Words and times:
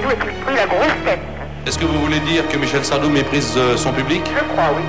Sardou 0.00 0.10
est-il 0.10 0.44
pris 0.44 0.54
la 0.54 0.66
grosse 0.66 1.04
tête 1.04 1.20
Est-ce 1.66 1.78
que 1.78 1.84
vous 1.84 2.00
voulez 2.00 2.20
dire 2.20 2.48
que 2.48 2.56
Michel 2.56 2.84
Sardou 2.84 3.10
méprise 3.10 3.54
euh, 3.56 3.76
son 3.76 3.92
public 3.92 4.22
Je 4.24 4.44
crois, 4.52 4.70
oui. 4.76 4.82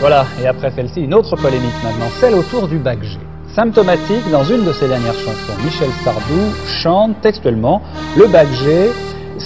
Voilà, 0.00 0.26
et 0.42 0.46
après 0.46 0.70
celle-ci, 0.70 1.02
une 1.02 1.14
autre 1.14 1.36
polémique 1.36 1.74
maintenant, 1.84 2.08
celle 2.20 2.34
autour 2.34 2.66
du 2.68 2.78
bac 2.78 3.02
G. 3.02 3.18
Symptomatique, 3.54 4.28
dans 4.30 4.44
une 4.44 4.64
de 4.64 4.72
ses 4.72 4.88
dernières 4.88 5.14
chansons, 5.14 5.56
Michel 5.62 5.90
Sardou 6.04 6.52
chante 6.82 7.20
textuellement 7.20 7.82
Le 8.16 8.26
bac 8.26 8.48
G, 8.64 8.90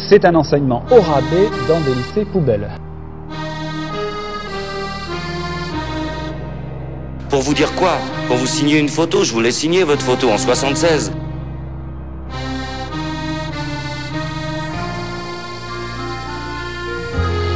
c'est 0.09 0.25
un 0.25 0.35
enseignement 0.35 0.85
au 0.91 1.01
rabais 1.01 1.51
dans 1.69 1.81
des 1.81 1.95
lycées 1.95 2.25
poubelles. 2.25 2.71
Pour 7.35 7.43
vous 7.43 7.55
dire 7.55 7.75
quoi 7.75 7.99
Pour 8.29 8.37
vous 8.37 8.47
signer 8.47 8.79
une 8.79 8.89
photo, 8.89 9.25
je 9.25 9.33
voulais 9.33 9.51
signer 9.51 9.83
votre 9.83 10.03
photo 10.03 10.31
en 10.31 10.39
76. 10.39 11.11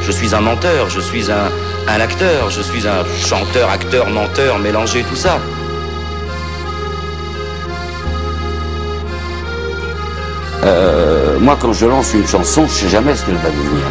Je 0.01 0.11
suis 0.11 0.35
un 0.35 0.41
menteur, 0.41 0.89
je 0.89 0.99
suis 0.99 1.31
un, 1.31 1.47
acteur, 1.87 2.49
je 2.49 2.61
suis 2.61 2.85
un 2.89 3.05
chanteur, 3.25 3.69
acteur, 3.69 4.09
menteur, 4.09 4.59
mélangé, 4.59 5.01
tout 5.03 5.15
ça. 5.15 5.39
Euh, 10.65 11.39
moi, 11.39 11.57
quand 11.57 11.71
je 11.71 11.85
lance 11.85 12.13
une 12.13 12.27
chanson, 12.27 12.67
je 12.67 12.73
sais 12.73 12.89
jamais 12.89 13.15
ce 13.15 13.25
qu'elle 13.25 13.35
va 13.35 13.49
devenir. 13.49 13.85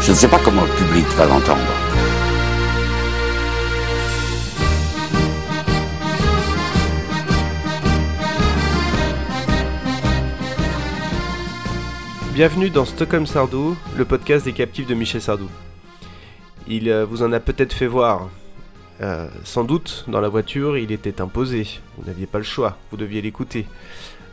Je 0.00 0.12
ne 0.12 0.16
sais 0.16 0.28
pas 0.28 0.40
comment 0.42 0.62
le 0.62 0.82
public 0.82 1.04
va 1.18 1.26
l'entendre. 1.26 1.60
Bienvenue 12.40 12.70
dans 12.70 12.86
Stockholm 12.86 13.26
Sardou, 13.26 13.76
le 13.98 14.06
podcast 14.06 14.46
des 14.46 14.54
captifs 14.54 14.86
de 14.86 14.94
Michel 14.94 15.20
Sardou. 15.20 15.50
Il 16.66 16.88
euh, 16.88 17.04
vous 17.04 17.22
en 17.22 17.34
a 17.34 17.38
peut-être 17.38 17.74
fait 17.74 17.86
voir. 17.86 18.30
Euh, 19.02 19.28
sans 19.44 19.62
doute, 19.62 20.06
dans 20.08 20.22
la 20.22 20.30
voiture, 20.30 20.78
il 20.78 20.90
était 20.90 21.20
imposé. 21.20 21.66
Vous 21.98 22.06
n'aviez 22.06 22.24
pas 22.24 22.38
le 22.38 22.44
choix, 22.44 22.78
vous 22.90 22.96
deviez 22.96 23.20
l'écouter. 23.20 23.66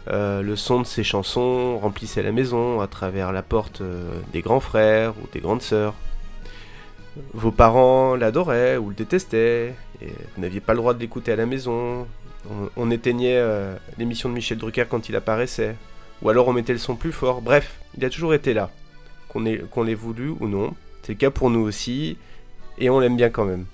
Euh, 0.07 0.41
le 0.41 0.55
son 0.55 0.79
de 0.79 0.85
ses 0.85 1.03
chansons 1.03 1.79
remplissait 1.79 2.23
la 2.23 2.31
maison 2.31 2.79
à 2.79 2.87
travers 2.87 3.33
la 3.33 3.41
porte 3.41 3.81
des 4.31 4.41
grands 4.41 4.61
frères 4.61 5.13
ou 5.21 5.27
des 5.33 5.41
grandes 5.41 5.61
sœurs. 5.61 5.93
Vos 7.33 7.51
parents 7.51 8.15
l'adoraient 8.15 8.77
ou 8.77 8.87
le 8.87 8.95
détestaient, 8.95 9.75
vous 9.99 10.41
n'aviez 10.41 10.61
pas 10.61 10.71
le 10.71 10.79
droit 10.79 10.93
de 10.93 10.99
l'écouter 11.01 11.33
à 11.33 11.35
la 11.35 11.45
maison. 11.45 12.07
On, 12.77 12.89
éteignait 12.89 13.43
l'émission 13.97 14.29
de 14.29 14.33
Michel 14.33 14.59
Drucker 14.59 14.85
quand 14.89 15.09
il 15.09 15.15
apparaissait, 15.17 15.75
ou 16.21 16.29
alors 16.29 16.47
on 16.47 16.53
mettait 16.53 16.73
le 16.73 16.79
son 16.79 16.95
plus 16.95 17.11
fort. 17.11 17.41
Bref, 17.41 17.75
il 17.97 18.05
a 18.05 18.09
toujours 18.09 18.33
été 18.33 18.53
là, 18.53 18.69
qu'on 19.29 19.45
ait- 19.45 19.63
qu'on 19.71 19.83
l'ait 19.83 19.93
voulu 19.95 20.29
ou 20.39 20.47
non. 20.47 20.73
C'est 21.03 21.13
le 21.13 21.17
cas 21.17 21.31
pour 21.31 21.49
nous 21.49 21.61
aussi, 21.61 22.17
et 22.77 22.89
on 22.89 22.99
l'aime 22.99 23.15
bien 23.17 23.29
quand 23.29 23.45
même. 23.45 23.65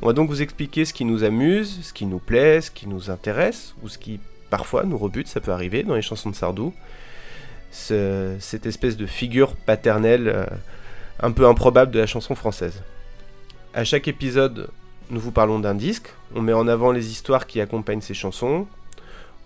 On 0.00 0.06
va 0.06 0.12
donc 0.12 0.28
vous 0.28 0.42
expliquer 0.42 0.84
ce 0.84 0.92
qui 0.92 1.04
nous 1.04 1.24
amuse, 1.24 1.80
ce 1.82 1.92
qui 1.92 2.06
nous 2.06 2.18
plaît, 2.18 2.60
ce 2.60 2.70
qui 2.70 2.86
nous 2.88 3.10
intéresse, 3.10 3.74
ou 3.82 3.88
ce 3.88 3.98
qui 3.98 4.20
parfois 4.50 4.84
nous 4.84 4.98
rebute, 4.98 5.28
ça 5.28 5.40
peut 5.40 5.52
arriver 5.52 5.82
dans 5.82 5.94
les 5.94 6.02
chansons 6.02 6.30
de 6.30 6.34
Sardou. 6.34 6.72
Ce- 7.70 8.36
cette 8.38 8.66
espèce 8.66 8.96
de 8.96 9.06
figure 9.06 9.56
paternelle 9.56 10.28
euh, 10.28 10.46
un 11.20 11.30
peu 11.32 11.46
improbable 11.46 11.90
de 11.90 11.98
la 12.00 12.06
chanson 12.06 12.34
française. 12.34 12.82
À 13.74 13.84
chaque 13.84 14.08
épisode, 14.08 14.68
nous 15.10 15.20
vous 15.20 15.30
parlons 15.32 15.58
d'un 15.58 15.74
disque, 15.74 16.08
on 16.34 16.42
met 16.42 16.52
en 16.52 16.68
avant 16.68 16.92
les 16.92 17.10
histoires 17.10 17.46
qui 17.46 17.60
accompagnent 17.60 18.00
ces 18.02 18.12
chansons, 18.14 18.66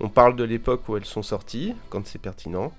on 0.01 0.09
parle 0.09 0.37
de 0.37 0.45
l'époque 0.45 0.89
où 0.89 0.97
elles 0.97 1.05
sont 1.05 1.23
sorties, 1.23 1.75
quand 1.91 2.07
c'est 2.07 2.21
pertinent, 2.21 2.73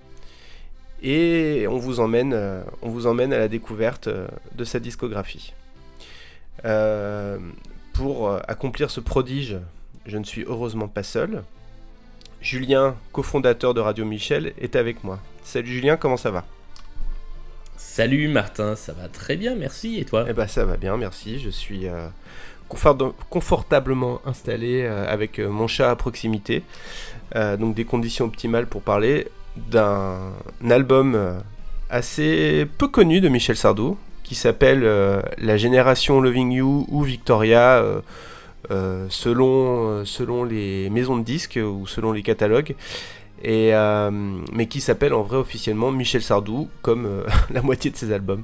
et 1.03 1.67
on 1.69 1.77
vous 1.77 1.99
emmène, 1.99 2.33
euh, 2.33 2.63
on 2.81 2.89
vous 2.89 3.05
emmène 3.07 3.31
à 3.33 3.37
la 3.37 3.47
découverte 3.47 4.07
euh, 4.07 4.27
de 4.55 4.63
sa 4.63 4.79
discographie. 4.79 5.53
Euh, 6.65 7.37
pour 7.93 8.31
accomplir 8.47 8.91
ce 8.91 8.99
prodige, 8.99 9.57
je 10.05 10.17
ne 10.17 10.23
suis 10.23 10.43
heureusement 10.43 10.87
pas 10.87 11.03
seul. 11.03 11.43
Julien, 12.41 12.95
cofondateur 13.11 13.73
de 13.73 13.79
Radio 13.81 14.05
Michel, 14.05 14.53
est 14.59 14.75
avec 14.75 15.03
moi. 15.03 15.19
Salut 15.43 15.67
Julien, 15.67 15.97
comment 15.97 16.17
ça 16.17 16.29
va? 16.29 16.45
Salut 17.75 18.27
Martin, 18.27 18.75
ça 18.75 18.93
va 18.93 19.07
très 19.07 19.35
bien, 19.35 19.55
merci. 19.55 19.99
Et 19.99 20.05
toi? 20.05 20.25
Eh 20.29 20.33
ben 20.33 20.47
ça 20.47 20.65
va 20.65 20.77
bien, 20.77 20.97
merci. 20.97 21.39
Je 21.39 21.49
suis 21.49 21.87
euh, 21.87 22.07
confortablement 22.67 24.21
installé 24.25 24.83
euh, 24.83 25.11
avec 25.11 25.39
euh, 25.39 25.49
mon 25.49 25.67
chat 25.67 25.89
à 25.89 25.95
proximité. 25.95 26.63
Euh, 27.35 27.57
donc 27.57 27.75
des 27.75 27.85
conditions 27.85 28.25
optimales 28.25 28.67
pour 28.67 28.81
parler 28.81 29.27
d'un 29.55 30.33
album 30.69 31.41
assez 31.89 32.67
peu 32.77 32.87
connu 32.87 33.21
de 33.21 33.29
Michel 33.29 33.57
Sardou 33.57 33.97
qui 34.23 34.35
s'appelle 34.35 34.83
La 35.39 35.57
Génération 35.57 36.21
Loving 36.21 36.51
You 36.51 36.85
ou 36.89 37.01
Victoria 37.01 37.83
selon, 39.09 40.05
selon 40.05 40.43
les 40.43 40.91
maisons 40.91 41.17
de 41.17 41.23
disques 41.23 41.59
ou 41.59 41.87
selon 41.87 42.11
les 42.11 42.21
catalogues. 42.21 42.75
Et, 43.43 43.71
mais 44.53 44.67
qui 44.67 44.79
s'appelle 44.79 45.15
en 45.15 45.23
vrai 45.23 45.37
officiellement 45.37 45.91
Michel 45.91 46.21
Sardou 46.21 46.69
comme 46.83 47.23
la 47.49 47.63
moitié 47.63 47.89
de 47.89 47.95
ses 47.95 48.11
albums. 48.11 48.43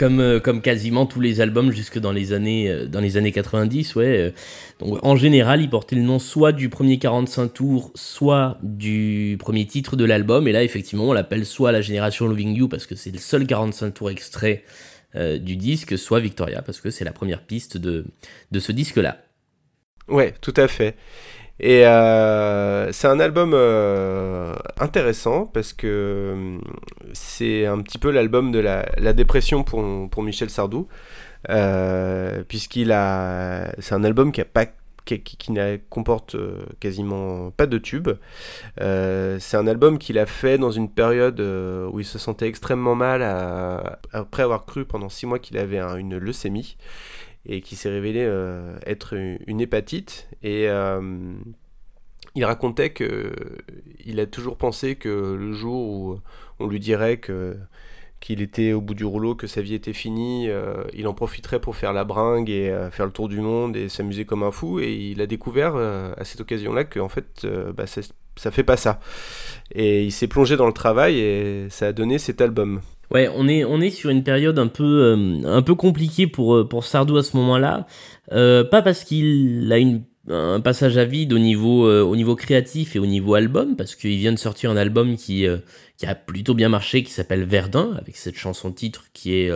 Comme, 0.00 0.20
euh, 0.20 0.40
comme 0.40 0.62
quasiment 0.62 1.04
tous 1.04 1.20
les 1.20 1.42
albums 1.42 1.70
jusque 1.72 1.98
dans 1.98 2.10
les 2.10 2.32
années, 2.32 2.70
euh, 2.70 2.86
dans 2.86 3.00
les 3.00 3.18
années 3.18 3.32
90, 3.32 3.96
ouais. 3.96 4.06
euh, 4.06 4.30
donc 4.78 4.98
en 5.04 5.14
général, 5.14 5.60
il 5.60 5.68
portait 5.68 5.94
le 5.94 6.00
nom 6.00 6.18
soit 6.18 6.52
du 6.52 6.70
premier 6.70 6.98
45 6.98 7.48
tours, 7.48 7.92
soit 7.94 8.56
du 8.62 9.36
premier 9.38 9.66
titre 9.66 9.96
de 9.96 10.06
l'album. 10.06 10.48
Et 10.48 10.52
là, 10.52 10.64
effectivement, 10.64 11.04
on 11.04 11.12
l'appelle 11.12 11.44
soit 11.44 11.70
la 11.70 11.82
génération 11.82 12.26
Loving 12.26 12.56
You 12.56 12.66
parce 12.66 12.86
que 12.86 12.94
c'est 12.94 13.10
le 13.10 13.18
seul 13.18 13.46
45 13.46 13.92
tours 13.92 14.10
extrait 14.10 14.64
du 15.40 15.56
disque, 15.56 15.98
soit 15.98 16.20
Victoria 16.20 16.62
parce 16.62 16.80
que 16.80 16.90
c'est 16.90 17.04
la 17.04 17.10
première 17.10 17.42
piste 17.42 17.76
de, 17.76 18.04
de 18.52 18.60
ce 18.60 18.70
disque-là. 18.70 19.18
Ouais, 20.06 20.32
tout 20.40 20.54
à 20.56 20.68
fait. 20.68 20.94
Et 21.62 21.86
euh, 21.86 22.90
c'est 22.90 23.06
un 23.06 23.20
album 23.20 23.52
euh, 23.54 24.54
intéressant 24.78 25.44
parce 25.44 25.74
que 25.74 25.86
euh, 25.86 26.58
c'est 27.12 27.66
un 27.66 27.80
petit 27.82 27.98
peu 27.98 28.10
l'album 28.10 28.50
de 28.50 28.58
la, 28.58 29.12
dépression 29.12 29.62
pour, 29.62 29.84
pour 30.08 30.22
Michel 30.22 30.48
Sardou, 30.48 30.88
puisqu'il 32.48 32.92
a, 32.92 33.72
c'est 33.78 33.94
un 33.94 34.04
album 34.04 34.32
qui 34.32 34.40
a 34.40 34.46
pas 34.46 34.66
qui, 35.04 35.20
qui- 35.22 35.52
n'a- 35.52 35.76
comporte 35.76 36.36
quasiment 36.78 37.50
pas 37.50 37.66
de 37.66 37.76
tubes. 37.78 38.10
C'est 38.78 39.56
un 39.56 39.66
album 39.66 39.98
qu'il 39.98 40.18
a 40.18 40.24
fait 40.26 40.56
dans 40.56 40.70
une 40.70 40.88
période 40.90 41.40
où 41.40 42.00
il 42.00 42.06
se 42.06 42.18
sentait 42.18 42.46
extrêmement 42.48 42.94
mal 42.94 43.22
après 44.12 44.42
avoir 44.44 44.64
cru 44.64 44.86
pendant 44.86 45.10
six 45.10 45.26
mois 45.26 45.38
qu'il 45.38 45.58
avait 45.58 45.78
un- 45.78 45.96
une 45.96 46.16
leucémie 46.16 46.76
et 47.46 47.60
qui 47.60 47.76
s'est 47.76 47.90
révélé 47.90 48.20
euh, 48.22 48.76
être 48.86 49.14
une, 49.14 49.60
hépatite. 49.60 50.28
Et 50.42 50.68
euh, 50.68 51.00
il 52.34 52.44
racontait 52.44 52.90
que 52.90 53.32
il 54.04 54.20
a 54.20 54.26
toujours 54.26 54.56
pensé 54.56 54.96
que 54.96 55.08
le 55.08 55.52
jour 55.52 55.90
où 55.90 56.20
on 56.58 56.66
lui 56.66 56.80
dirait 56.80 57.20
qu'il 58.20 58.42
était 58.42 58.72
au 58.72 58.80
bout 58.80 58.94
du 58.94 59.04
rouleau, 59.04 59.34
que 59.34 59.46
sa 59.46 59.62
vie 59.62 59.74
était 59.74 59.92
finie, 59.92 60.48
euh, 60.48 60.84
il 60.92 61.08
en 61.08 61.14
profiterait 61.14 61.60
pour 61.60 61.76
faire 61.76 61.92
la 61.92 62.04
bringue 62.04 62.50
et 62.50 62.70
faire 62.92 63.06
le 63.06 63.12
tour 63.12 63.28
du 63.28 63.40
monde 63.40 63.76
et 63.76 63.88
s'amuser 63.88 64.24
comme 64.24 64.42
un 64.42 64.50
fou. 64.50 64.80
Et 64.80 64.92
il 64.92 65.20
a 65.20 65.26
découvert 65.26 65.76
à 65.76 66.24
cette 66.24 66.40
occasion-là 66.40 66.84
que 66.84 67.00
en 67.00 67.08
fait, 67.08 67.46
bah, 67.74 67.86
ça, 67.86 68.02
ça 68.36 68.50
fait 68.50 68.64
pas 68.64 68.76
ça. 68.76 69.00
Et 69.74 70.04
il 70.04 70.12
s'est 70.12 70.28
plongé 70.28 70.56
dans 70.56 70.66
le 70.66 70.72
travail 70.72 71.18
et 71.18 71.66
ça 71.70 71.88
a 71.88 71.92
donné 71.92 72.18
cet 72.18 72.40
album. 72.40 72.80
Ouais, 73.10 73.28
on 73.34 73.48
est, 73.48 73.64
on 73.64 73.80
est 73.80 73.90
sur 73.90 74.10
une 74.10 74.22
période 74.22 74.58
un 74.58 74.68
peu, 74.68 74.84
euh, 74.84 75.42
un 75.44 75.62
peu 75.62 75.74
compliquée 75.74 76.28
pour, 76.28 76.54
euh, 76.54 76.68
pour 76.68 76.84
Sardou 76.84 77.16
à 77.16 77.24
ce 77.24 77.36
moment-là. 77.38 77.86
Euh, 78.30 78.62
pas 78.62 78.82
parce 78.82 79.02
qu'il 79.02 79.68
a 79.72 79.78
une, 79.78 80.04
un 80.28 80.60
passage 80.60 80.96
à 80.96 81.04
vide 81.04 81.32
au 81.32 81.38
niveau, 81.40 81.90
au 81.90 82.14
niveau 82.14 82.36
créatif 82.36 82.94
et 82.94 83.00
au 83.00 83.06
niveau 83.06 83.34
album, 83.34 83.74
parce 83.74 83.96
qu'il 83.96 84.16
vient 84.16 84.32
de 84.32 84.38
sortir 84.38 84.70
un 84.70 84.76
album 84.76 85.16
qui, 85.16 85.44
qui 85.96 86.06
a 86.06 86.14
plutôt 86.14 86.54
bien 86.54 86.68
marché, 86.68 87.02
qui 87.02 87.10
s'appelle 87.10 87.42
Verdun, 87.44 87.96
avec 87.98 88.16
cette 88.16 88.36
chanson 88.36 88.70
titre 88.70 89.06
qui 89.12 89.34
est, 89.34 89.50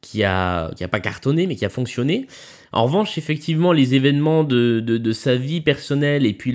qui 0.00 0.24
a, 0.24 0.72
qui 0.74 0.82
a 0.82 0.88
pas 0.88 1.00
cartonné, 1.00 1.46
mais 1.46 1.54
qui 1.54 1.64
a 1.64 1.68
fonctionné. 1.68 2.26
En 2.74 2.86
revanche, 2.86 3.18
effectivement, 3.18 3.72
les 3.72 3.94
événements 3.94 4.42
de, 4.42 4.80
de, 4.80 5.12
sa 5.12 5.36
vie 5.36 5.60
personnelle 5.60 6.26
et 6.26 6.32
puis 6.32 6.52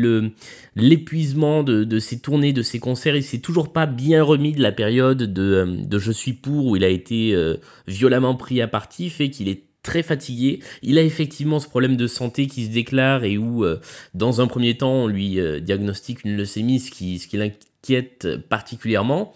l'épuisement 0.75 1.63
de, 1.63 1.85
de 1.85 1.99
ses 1.99 2.19
tournées, 2.19 2.51
de 2.51 2.61
ses 2.61 2.77
concerts, 2.77 3.15
il 3.15 3.23
s'est 3.23 3.39
toujours 3.39 3.71
pas 3.71 3.85
bien 3.85 4.21
remis 4.21 4.51
de 4.51 4.61
la 4.61 4.73
période 4.73 5.23
de, 5.23 5.41
euh, 5.41 5.97
Je 5.97 6.11
suis 6.11 6.33
pour 6.33 6.65
où 6.65 6.75
il 6.75 6.83
a 6.83 6.89
été 6.89 7.33
euh, 7.33 7.55
violemment 7.87 8.35
pris 8.35 8.61
à 8.61 8.67
partie, 8.67 9.09
fait 9.09 9.29
qu'il 9.29 9.47
est 9.47 9.63
très 9.81 10.03
fatigué. 10.03 10.59
Il 10.83 10.97
a 10.97 11.03
effectivement 11.03 11.61
ce 11.61 11.69
problème 11.69 11.95
de 11.95 12.05
santé 12.05 12.47
qui 12.47 12.65
se 12.65 12.69
déclare 12.69 13.23
et 13.23 13.37
où, 13.37 13.63
euh, 13.63 13.79
dans 14.13 14.41
un 14.41 14.47
premier 14.47 14.75
temps, 14.75 14.91
on 14.91 15.07
lui 15.07 15.39
diagnostique 15.61 16.25
une 16.25 16.35
leucémie, 16.35 16.81
ce 16.81 16.91
qui, 16.91 17.19
ce 17.19 17.29
qui 17.29 17.37
l'inquiète 17.37 18.27
particulièrement. 18.49 19.33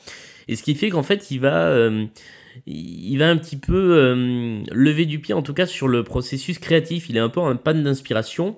Et 0.49 0.57
ce 0.57 0.63
qui 0.63 0.75
fait 0.75 0.89
qu'en 0.89 1.03
fait, 1.03 1.31
il 1.31 1.39
va, 1.39 1.89
il 2.65 3.17
va 3.17 3.29
un 3.29 3.37
petit 3.37 3.57
peu 3.57 3.97
euh, 3.97 4.61
lever 4.71 5.05
du 5.05 5.19
pied, 5.19 5.33
en 5.33 5.41
tout 5.41 5.53
cas 5.53 5.65
sur 5.65 5.87
le 5.87 6.03
processus 6.03 6.59
créatif. 6.59 7.09
Il 7.09 7.17
est 7.17 7.21
un 7.21 7.29
peu 7.29 7.39
en 7.39 7.55
panne 7.55 7.83
d'inspiration. 7.83 8.57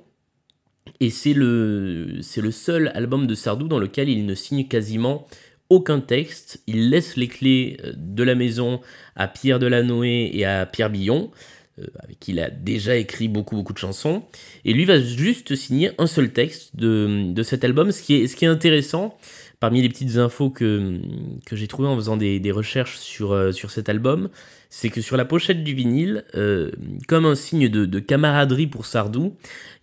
Et 1.00 1.10
c'est 1.10 1.34
le, 1.34 2.20
c'est 2.22 2.42
le 2.42 2.52
seul 2.52 2.92
album 2.94 3.28
de 3.28 3.36
Sardou 3.36 3.68
dans 3.68 3.80
lequel 3.80 4.08
il 4.08 4.26
ne 4.26 4.36
signe 4.36 4.68
quasiment 4.68 5.28
aucun 5.70 6.00
texte. 6.00 6.62
Il 6.68 6.90
laisse 6.90 7.16
les 7.16 7.28
clés 7.28 7.78
euh, 7.84 7.94
de 7.96 8.24
la 8.24 8.36
maison 8.36 8.82
à 9.16 9.28
Pierre 9.28 9.60
Delanoë 9.60 10.32
et 10.34 10.46
à 10.46 10.66
Pierre 10.66 10.90
Billon, 10.90 11.32
euh, 11.80 11.88
avec 12.04 12.20
qui 12.20 12.32
il 12.32 12.40
a 12.40 12.50
déjà 12.50 12.96
écrit 12.96 13.28
beaucoup, 13.28 13.56
beaucoup 13.56 13.74
de 13.74 13.80
chansons. 13.80 14.24
Et 14.64 14.74
lui 14.74 14.86
va 14.86 15.00
juste 15.00 15.56
signer 15.56 15.92
un 15.98 16.08
seul 16.08 16.32
texte 16.32 16.76
de, 16.76 17.32
de 17.34 17.44
cet 17.44 17.64
album. 17.64 17.92
Ce 17.92 18.02
qui 18.02 18.16
est, 18.16 18.28
ce 18.28 18.36
qui 18.36 18.46
est 18.46 18.50
intéressant, 18.50 19.18
parmi 19.66 19.82
les 19.82 19.90
petites 19.90 20.18
infos 20.18 20.52
que, 20.52 21.00
que 21.44 21.56
j'ai 21.56 21.66
trouvées 21.66 21.88
en 21.88 21.96
faisant 21.96 22.18
des, 22.18 22.40
des 22.40 22.52
recherches 22.52 23.00
sur, 23.00 23.32
euh, 23.32 23.52
sur 23.52 23.72
cet 23.72 23.90
album, 23.90 24.30
c'est 24.70 24.92
que 24.92 25.02
sur 25.02 25.18
la 25.18 25.26
pochette 25.26 25.64
du 25.64 25.74
vinyle, 25.74 26.24
euh, 26.36 26.70
comme 27.08 27.26
un 27.26 27.34
signe 27.34 27.68
de, 27.68 28.00
camaraderie 28.00 28.68
pour 28.68 28.86
Sardou, 28.86 29.34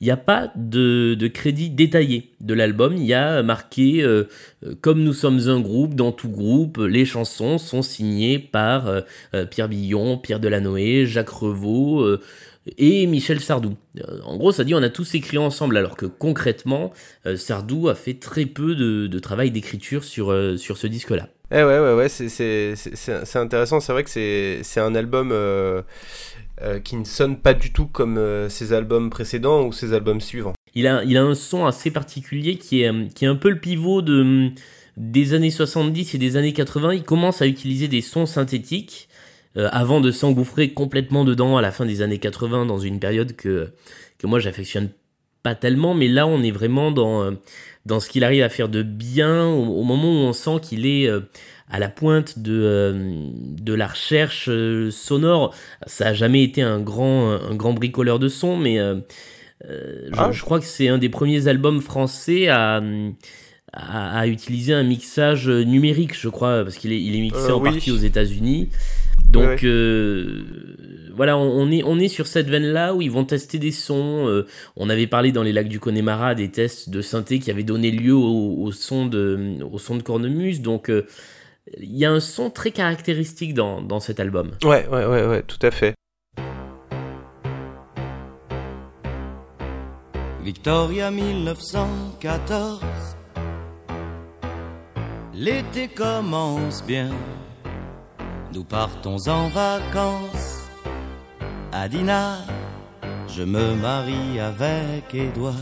il 0.01 0.05
n'y 0.05 0.13
a 0.13 0.17
pas 0.17 0.53
de, 0.55 1.17
crédit 1.35 1.69
détaillé 1.69 2.31
de 2.41 2.55
l'album. 2.55 2.97
Il 2.97 3.05
y 3.05 3.13
a 3.13 3.43
marqué 3.43 4.05
euh, 4.05 4.29
Comme 4.83 5.03
nous 5.03 5.15
sommes 5.15 5.49
un 5.49 5.59
groupe, 5.59 5.97
dans 5.97 6.13
tout 6.13 6.29
groupe, 6.29 6.79
les 6.79 7.05
chansons 7.05 7.59
sont 7.59 7.83
signées 7.83 8.39
par 8.39 8.89
Pierre 9.51 9.69
Billon, 9.69 10.17
Pierre 10.17 10.39
Delanoë, 10.39 11.07
Jacques 11.07 11.31
Revaux 11.31 12.07
et 12.79 13.07
Michel 13.07 13.41
Sardou. 13.41 13.77
En 14.25 14.37
gros, 14.37 14.53
ça 14.53 14.65
dit 14.65 14.75
on 14.75 14.83
a 14.83 14.89
tous 14.89 15.15
écrit 15.15 15.39
ensemble, 15.39 15.77
alors 15.77 15.97
que 15.97 16.07
concrètement, 16.07 16.93
Sardou 17.37 17.89
a 17.89 17.95
fait 17.95 18.15
très 18.15 18.47
peu 18.47 18.75
de, 18.75 19.19
travail 19.19 19.51
d'écriture 19.51 20.05
sur, 20.05 20.35
sur 20.59 20.77
ce 20.77 20.87
disque-là. 20.87 21.29
Eh 21.55 21.63
ouais, 21.65 21.79
ouais, 21.79 21.95
ouais, 21.95 22.09
c'est 22.09 23.37
intéressant. 23.37 23.81
C'est 23.81 23.93
vrai 23.93 24.05
que 24.05 24.11
c'est 24.11 24.81
un 24.81 24.95
album 24.95 25.31
euh, 25.33 25.83
euh, 26.63 26.81
qui 26.81 26.97
ne 26.97 27.05
sonne 27.05 27.37
pas 27.37 27.53
du 27.53 27.73
tout 27.73 27.87
comme 27.87 28.17
euh, 28.17 28.49
ses 28.49 28.73
albums 28.73 29.11
précédents 29.11 29.67
ou 29.67 29.73
ses 29.73 29.93
albums 29.93 30.23
suivants. 30.23 30.55
Il 30.75 30.87
a, 30.87 31.05
il 31.05 31.19
a 31.19 31.23
un 31.23 31.35
son 31.35 31.67
assez 31.67 31.91
particulier 31.91 32.57
qui 32.57 32.83
est, 32.83 33.15
qui 33.15 33.27
est 33.27 33.29
un 33.29 33.37
peu 33.37 33.51
le 33.51 33.59
pivot 33.59 34.01
de, 34.01 34.49
des 34.97 35.35
années 35.35 35.51
70 35.51 36.15
et 36.15 36.19
des 36.19 36.39
années 36.39 36.55
80. 36.55 36.95
Il 36.95 37.03
commence 37.03 37.43
à 37.43 37.47
utiliser 37.47 37.87
des 37.87 38.01
sons 38.01 38.25
synthétiques 38.25 39.11
avant 39.57 40.01
de 40.01 40.11
s'engouffrer 40.11 40.73
complètement 40.73 41.25
dedans 41.25 41.57
à 41.57 41.63
la 41.63 41.73
fin 41.73 41.85
des 41.85 42.03
années 42.03 42.19
80 42.19 42.67
dans 42.67 42.79
une 42.79 42.99
période 43.01 43.37
que, 43.37 43.71
que 44.19 44.27
moi 44.27 44.39
j'affectionne 44.39 44.89
pas 45.43 45.55
tellement. 45.55 45.95
Mais 45.95 46.09
là, 46.09 46.27
on 46.27 46.43
est 46.43 46.51
vraiment 46.51 46.91
dans 46.91 47.35
dans 47.87 48.01
ce 48.01 48.09
qu'il 48.09 48.25
arrive 48.25 48.43
à 48.43 48.49
faire 48.49 48.69
de 48.69 48.83
bien 48.83 49.47
au, 49.47 49.83
moment 49.83 50.05
où 50.05 50.25
on 50.27 50.33
sent 50.33 50.61
qu'il 50.63 50.87
est 50.87 51.09
euh, 51.09 51.21
à 51.69 51.79
la 51.79 51.89
pointe 51.89 52.39
de, 52.39 52.53
euh, 52.53 53.29
de 53.35 53.75
la 53.75 53.89
recherche 53.89 54.49
euh, 54.49 54.91
sonore. 54.91 55.55
Ça 55.87 56.09
a 56.09 56.15
jamais 56.15 56.45
été 56.45 56.63
un 56.63 56.81
grand, 56.81 57.33
un 57.33 57.55
grand 57.55 57.73
bricoleur 57.73 58.19
de 58.19 58.29
son, 58.29 58.57
mais 58.57 58.79
ah. 58.79 60.31
je, 60.31 60.43
crois 60.43 60.61
que 60.61 60.67
c'est 60.67 60.89
un 60.89 60.99
des 60.99 61.09
premiers 61.09 61.49
albums 61.49 61.81
français 61.81 62.49
à, 62.49 62.81
à, 63.73 64.27
utiliser 64.27 64.75
un 64.75 64.83
mixage 64.83 65.49
numérique, 65.49 66.19
je 66.19 66.29
crois, 66.29 66.63
parce 66.63 66.77
qu'il 66.77 66.93
est, 66.93 67.03
il 67.03 67.17
est 67.17 67.21
mixé 67.21 67.51
en 67.51 67.61
partie 67.61 67.91
aux 67.91 67.97
États-Unis. 67.97 68.69
Donc 69.31 69.65
euh, 69.65 70.43
voilà, 71.15 71.37
on, 71.39 71.71
est, 71.71 71.83
on 71.85 71.99
est 71.99 72.09
sur 72.09 72.27
cette 72.27 72.49
veine-là 72.49 72.95
où 72.95 73.03
ils 73.03 73.11
vont 73.11 73.25
tester 73.25 73.59
des 73.59 73.71
sons. 73.71 74.27
Euh, 74.29 74.47
on 74.77 74.91
avait 74.91 75.07
parlé 75.07 75.33
dans 75.33 75.43
les 75.43 75.53
lacs 75.53 75.69
du 75.69 75.81
Connemara 75.81 76.35
des 76.35 76.51
tests 76.51 76.91
de 76.91 77.01
synthé 77.01 77.39
qui 77.39 77.51
avaient 77.51 77.63
donné 77.63 77.91
lieu 77.91 78.15
au, 78.15 78.71
son, 78.73 79.07
de, 79.07 79.59
au 79.71 79.79
son 79.79 79.97
de 79.97 80.03
cornemuse. 80.03 80.61
Donc 80.61 80.91
euh, 80.91 81.07
il 81.79 81.97
y 81.97 82.05
a 82.05 82.11
un 82.11 82.21
son 82.21 82.51
très 82.51 82.71
caractéristique 82.73 83.55
dans, 83.55 83.81
dans 83.81 84.01
cet 84.01 84.21
album. 84.21 84.51
Ouais, 84.65 84.87
ouais, 84.89 85.07
ouais, 85.07 85.27
ouais, 85.27 85.43
tout 85.43 85.59
à 85.63 85.71
fait. 85.71 85.95
Victoria 90.45 91.11
1914 91.11 92.81
L'été 95.35 95.89
commence 95.89 96.85
bien 96.85 97.11
nous 98.53 98.65
partons 98.65 99.17
en 99.29 99.49
vacances 99.49 100.69
à 101.73 101.89
Dinard. 101.89 102.45
Je 103.29 103.43
me 103.43 103.75
marie 103.75 104.39
avec 104.41 105.15
Édouard. 105.15 105.55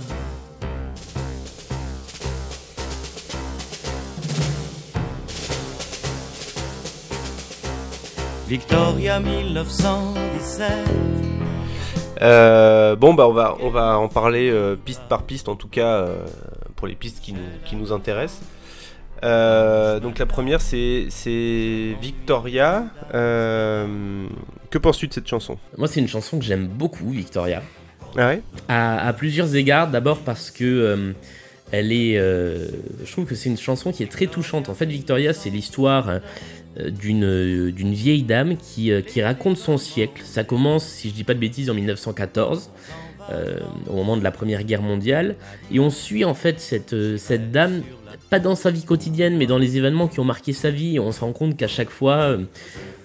Victoria 8.49 9.21
1917. 9.21 10.69
Euh, 12.23 12.97
bon 12.97 13.15
bah 13.15 13.27
on 13.29 13.33
va 13.33 13.57
on 13.61 13.71
va 13.71 13.99
en 13.99 14.09
parler 14.09 14.51
euh, 14.51 14.77
piste 14.77 15.01
par 15.09 15.23
piste 15.23 15.49
en 15.49 15.57
tout 15.57 15.69
cas 15.69 16.03
euh, 16.03 16.27
pour 16.77 16.87
les 16.87 16.95
pistes 16.95 17.21
qui 17.21 17.33
nous, 17.33 17.39
qui 17.65 17.77
nous 17.77 17.93
intéressent. 17.93 18.43
Euh, 19.23 20.01
donc 20.01 20.19
la 20.19 20.27
première 20.27 20.61
c'est 20.61 21.09
Victoria. 22.01 22.87
Euh, 23.15 24.27
que 24.71 24.79
penses-tu 24.79 25.09
de 25.09 25.13
cette 25.13 25.29
chanson? 25.29 25.59
Moi 25.77 25.89
c'est 25.89 26.01
une 26.01 26.09
chanson 26.09 26.39
que 26.39 26.45
j'aime 26.45 26.67
beaucoup, 26.67 27.11
Victoria. 27.11 27.63
Ah 28.17 28.29
ouais? 28.29 28.43
À, 28.69 29.13
plusieurs 29.13 29.55
égards. 29.55 29.89
D'abord 29.91 30.19
parce 30.19 30.51
que 30.51 30.65
euh, 30.65 31.13
elle 31.71 31.93
est, 31.93 32.15
je 32.17 33.13
trouve 33.13 33.27
que 33.27 33.35
c'est 33.35 33.49
une 33.49 33.59
chanson 33.59 33.93
qui 33.93 34.03
est 34.03 34.11
très 34.11 34.27
touchante. 34.27 34.69
En 34.69 34.75
fait, 34.75 34.87
Victoria 34.87 35.33
c'est 35.33 35.51
l'histoire 35.51 36.21
d'une 36.77 37.71
d'une 37.71 37.93
vieille 37.93 38.23
dame 38.23 38.57
qui, 38.57 38.91
qui 39.07 39.23
raconte 39.23 39.59
son 39.59 39.77
siècle. 39.77 40.23
Ça 40.25 40.45
commence, 40.45 40.85
si 40.87 41.11
je 41.11 41.15
dis 41.15 41.25
pas 41.25 41.35
de 41.35 41.41
bêtises, 41.41 41.71
en 41.71 41.75
1914. 41.75 42.71
Au 43.89 43.95
moment 43.95 44.17
de 44.17 44.25
la 44.25 44.31
Première 44.31 44.65
Guerre 44.65 44.83
mondiale, 44.83 45.37
et 45.73 45.81
on 45.81 45.91
suit 45.91 46.25
en 46.25 46.35
fait 46.35 46.61
cette, 46.61 47.17
cette 47.17 47.53
dame 47.53 47.83
pas 48.31 48.39
dans 48.39 48.55
sa 48.55 48.71
vie 48.71 48.85
quotidienne, 48.85 49.37
mais 49.37 49.47
dans 49.47 49.59
les 49.59 49.77
événements 49.77 50.09
qui 50.09 50.21
ont 50.21 50.25
marqué 50.25 50.53
sa 50.53 50.71
vie. 50.71 50.99
On 51.01 51.13
se 51.13 51.21
rend 51.21 51.33
compte 51.33 51.57
qu'à 51.57 51.67
chaque 51.67 51.91
fois, 51.91 52.39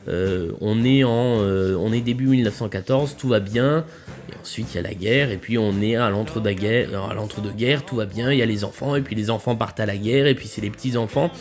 euh, 0.08 0.52
on, 0.62 0.86
est 0.86 1.04
en, 1.04 1.40
euh, 1.40 1.76
on 1.80 1.92
est 1.92 2.02
début 2.02 2.28
1914, 2.28 3.18
tout 3.18 3.28
va 3.28 3.40
bien. 3.40 3.86
Et 4.32 4.40
ensuite, 4.40 4.68
il 4.74 4.76
y 4.76 4.80
a 4.80 4.84
la 4.84 4.94
guerre, 4.94 5.32
et 5.32 5.38
puis 5.38 5.58
on 5.58 5.82
est 5.82 5.96
à 5.96 6.10
l'entre-deux-guerres, 6.12 6.90
de 6.90 7.52
guerre, 7.52 7.86
tout 7.86 7.96
va 7.96 8.06
bien, 8.06 8.32
il 8.32 8.38
y 8.38 8.44
a 8.44 8.46
les 8.46 8.64
enfants, 8.64 8.96
et 8.96 9.02
puis 9.02 9.16
les 9.16 9.32
enfants 9.32 9.56
partent 9.56 9.80
à 9.80 9.88
la 9.88 9.98
guerre, 9.98 10.28
et 10.28 10.36
puis 10.36 10.48
c'est 10.48 10.62
les 10.62 10.70
petits-enfants. 10.70 11.32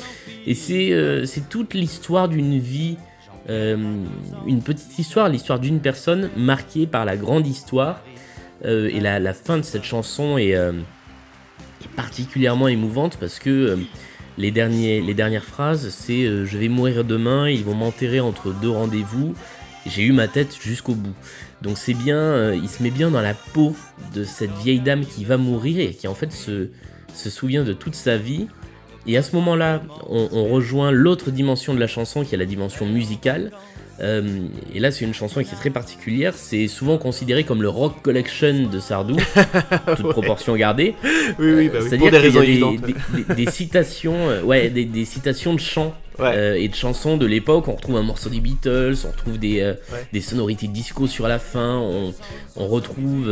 Et 0.46 0.54
c'est 0.54 0.92
euh, 0.92 1.26
toute 1.50 1.75
l'histoire 1.75 2.28
d'une 2.28 2.58
vie, 2.58 2.96
une 3.46 4.62
petite 4.64 4.98
histoire, 4.98 5.28
l'histoire 5.28 5.58
d'une 5.58 5.81
personne 5.81 6.31
marquée 6.34 6.86
par 6.86 7.05
la 7.05 7.19
grande 7.19 7.46
histoire. 7.46 8.00
Et 8.64 9.00
la, 9.00 9.32
fin 9.32 9.58
de 9.58 9.62
cette 9.62 9.84
chanson 9.84 10.38
est 10.38 10.56
particulièrement 11.96 12.68
émouvante 12.68 13.16
parce 13.18 13.38
que 13.38 13.50
euh, 13.50 13.76
les, 14.38 14.50
dernières 14.50 15.44
phrases, 15.44 15.90
c'est 15.90 16.24
euh, 16.24 16.44
Je 16.44 16.58
vais 16.58 16.68
mourir 16.68 17.04
demain, 17.04 17.48
ils 17.48 17.64
vont 17.64 17.74
m'enterrer 17.74 18.20
entre 18.20 18.52
deux 18.52 18.70
rendez-vous, 18.70 19.34
j'ai 19.86 20.02
eu 20.02 20.12
ma 20.12 20.28
tête 20.28 20.56
jusqu'au 20.60 20.94
bout. 20.94 21.14
Donc 21.62 21.78
c'est 21.78 21.94
bien, 21.94 22.18
euh, 22.18 22.58
il 22.60 22.68
se 22.68 22.82
met 22.82 22.90
bien 22.90 23.10
dans 23.10 23.20
la 23.20 23.34
peau 23.34 23.76
de 24.14 24.24
cette 24.24 24.52
vieille 24.52 24.80
dame 24.80 25.04
qui 25.04 25.24
va 25.24 25.36
mourir 25.36 25.80
et 25.80 25.94
qui 25.94 26.08
en 26.08 26.14
fait 26.14 26.32
se, 26.32 26.68
souvient 27.14 27.64
de 27.64 27.72
toute 27.72 27.94
sa 27.94 28.16
vie. 28.16 28.48
Et 29.06 29.18
à 29.18 29.22
ce 29.22 29.36
moment-là, 29.36 29.82
on 30.08 30.46
rejoint 30.48 30.90
l'autre 30.90 31.30
dimension 31.30 31.74
de 31.74 31.78
la 31.78 31.86
chanson 31.86 32.24
qui 32.24 32.34
est 32.34 32.38
la 32.38 32.46
dimension 32.46 32.86
musicale. 32.86 33.50
Euh, 34.01 34.48
et 34.74 34.81
là, 34.81 34.91
c'est 34.91 35.05
une 35.05 35.15
chanson 35.15 35.43
qui 35.43 35.55
est 35.55 35.58
très 35.58 35.70
particulière. 35.70 36.34
C'est 36.36 36.69
souvent 36.69 36.98
considéré 36.98 37.44
comme 37.44 37.63
le 37.63 37.69
rock 37.69 38.03
collection 38.03 38.69
de 38.70 38.79
Sardou, 38.81 39.17
toute 39.96 40.08
proportion 40.08 40.56
gardée. 40.56 40.94
Oui, 41.39 41.53
oui, 41.53 41.69
bah 41.69 41.79
C'est-à-dire 41.81 42.10
qu'il 42.10 42.34
y 42.34 42.65
a 42.65 43.34
des, 43.36 43.44
des, 43.44 43.51
citations, 43.51 44.29
euh, 44.29 44.43
ouais, 44.43 44.70
des, 44.70 45.05
citations 45.05 45.55
de 45.55 45.60
chants 45.60 45.94
euh, 46.20 46.55
et 46.55 46.69
de 46.69 46.74
chansons 46.74 47.17
de 47.17 47.27
l'époque. 47.27 47.69
On 47.69 47.74
retrouve 47.74 47.96
un 47.96 48.03
morceau 48.03 48.31
des 48.31 48.41
Beatles, 48.41 48.96
on 49.05 49.10
retrouve 49.10 49.39
des, 49.39 49.74
des 50.13 50.20
sonorités 50.20 50.67
disco 50.67 51.06
sur 51.06 51.29
la 51.29 51.39
fin, 51.39 51.77
on, 51.79 52.13
on 52.56 52.67
retrouve. 52.67 53.27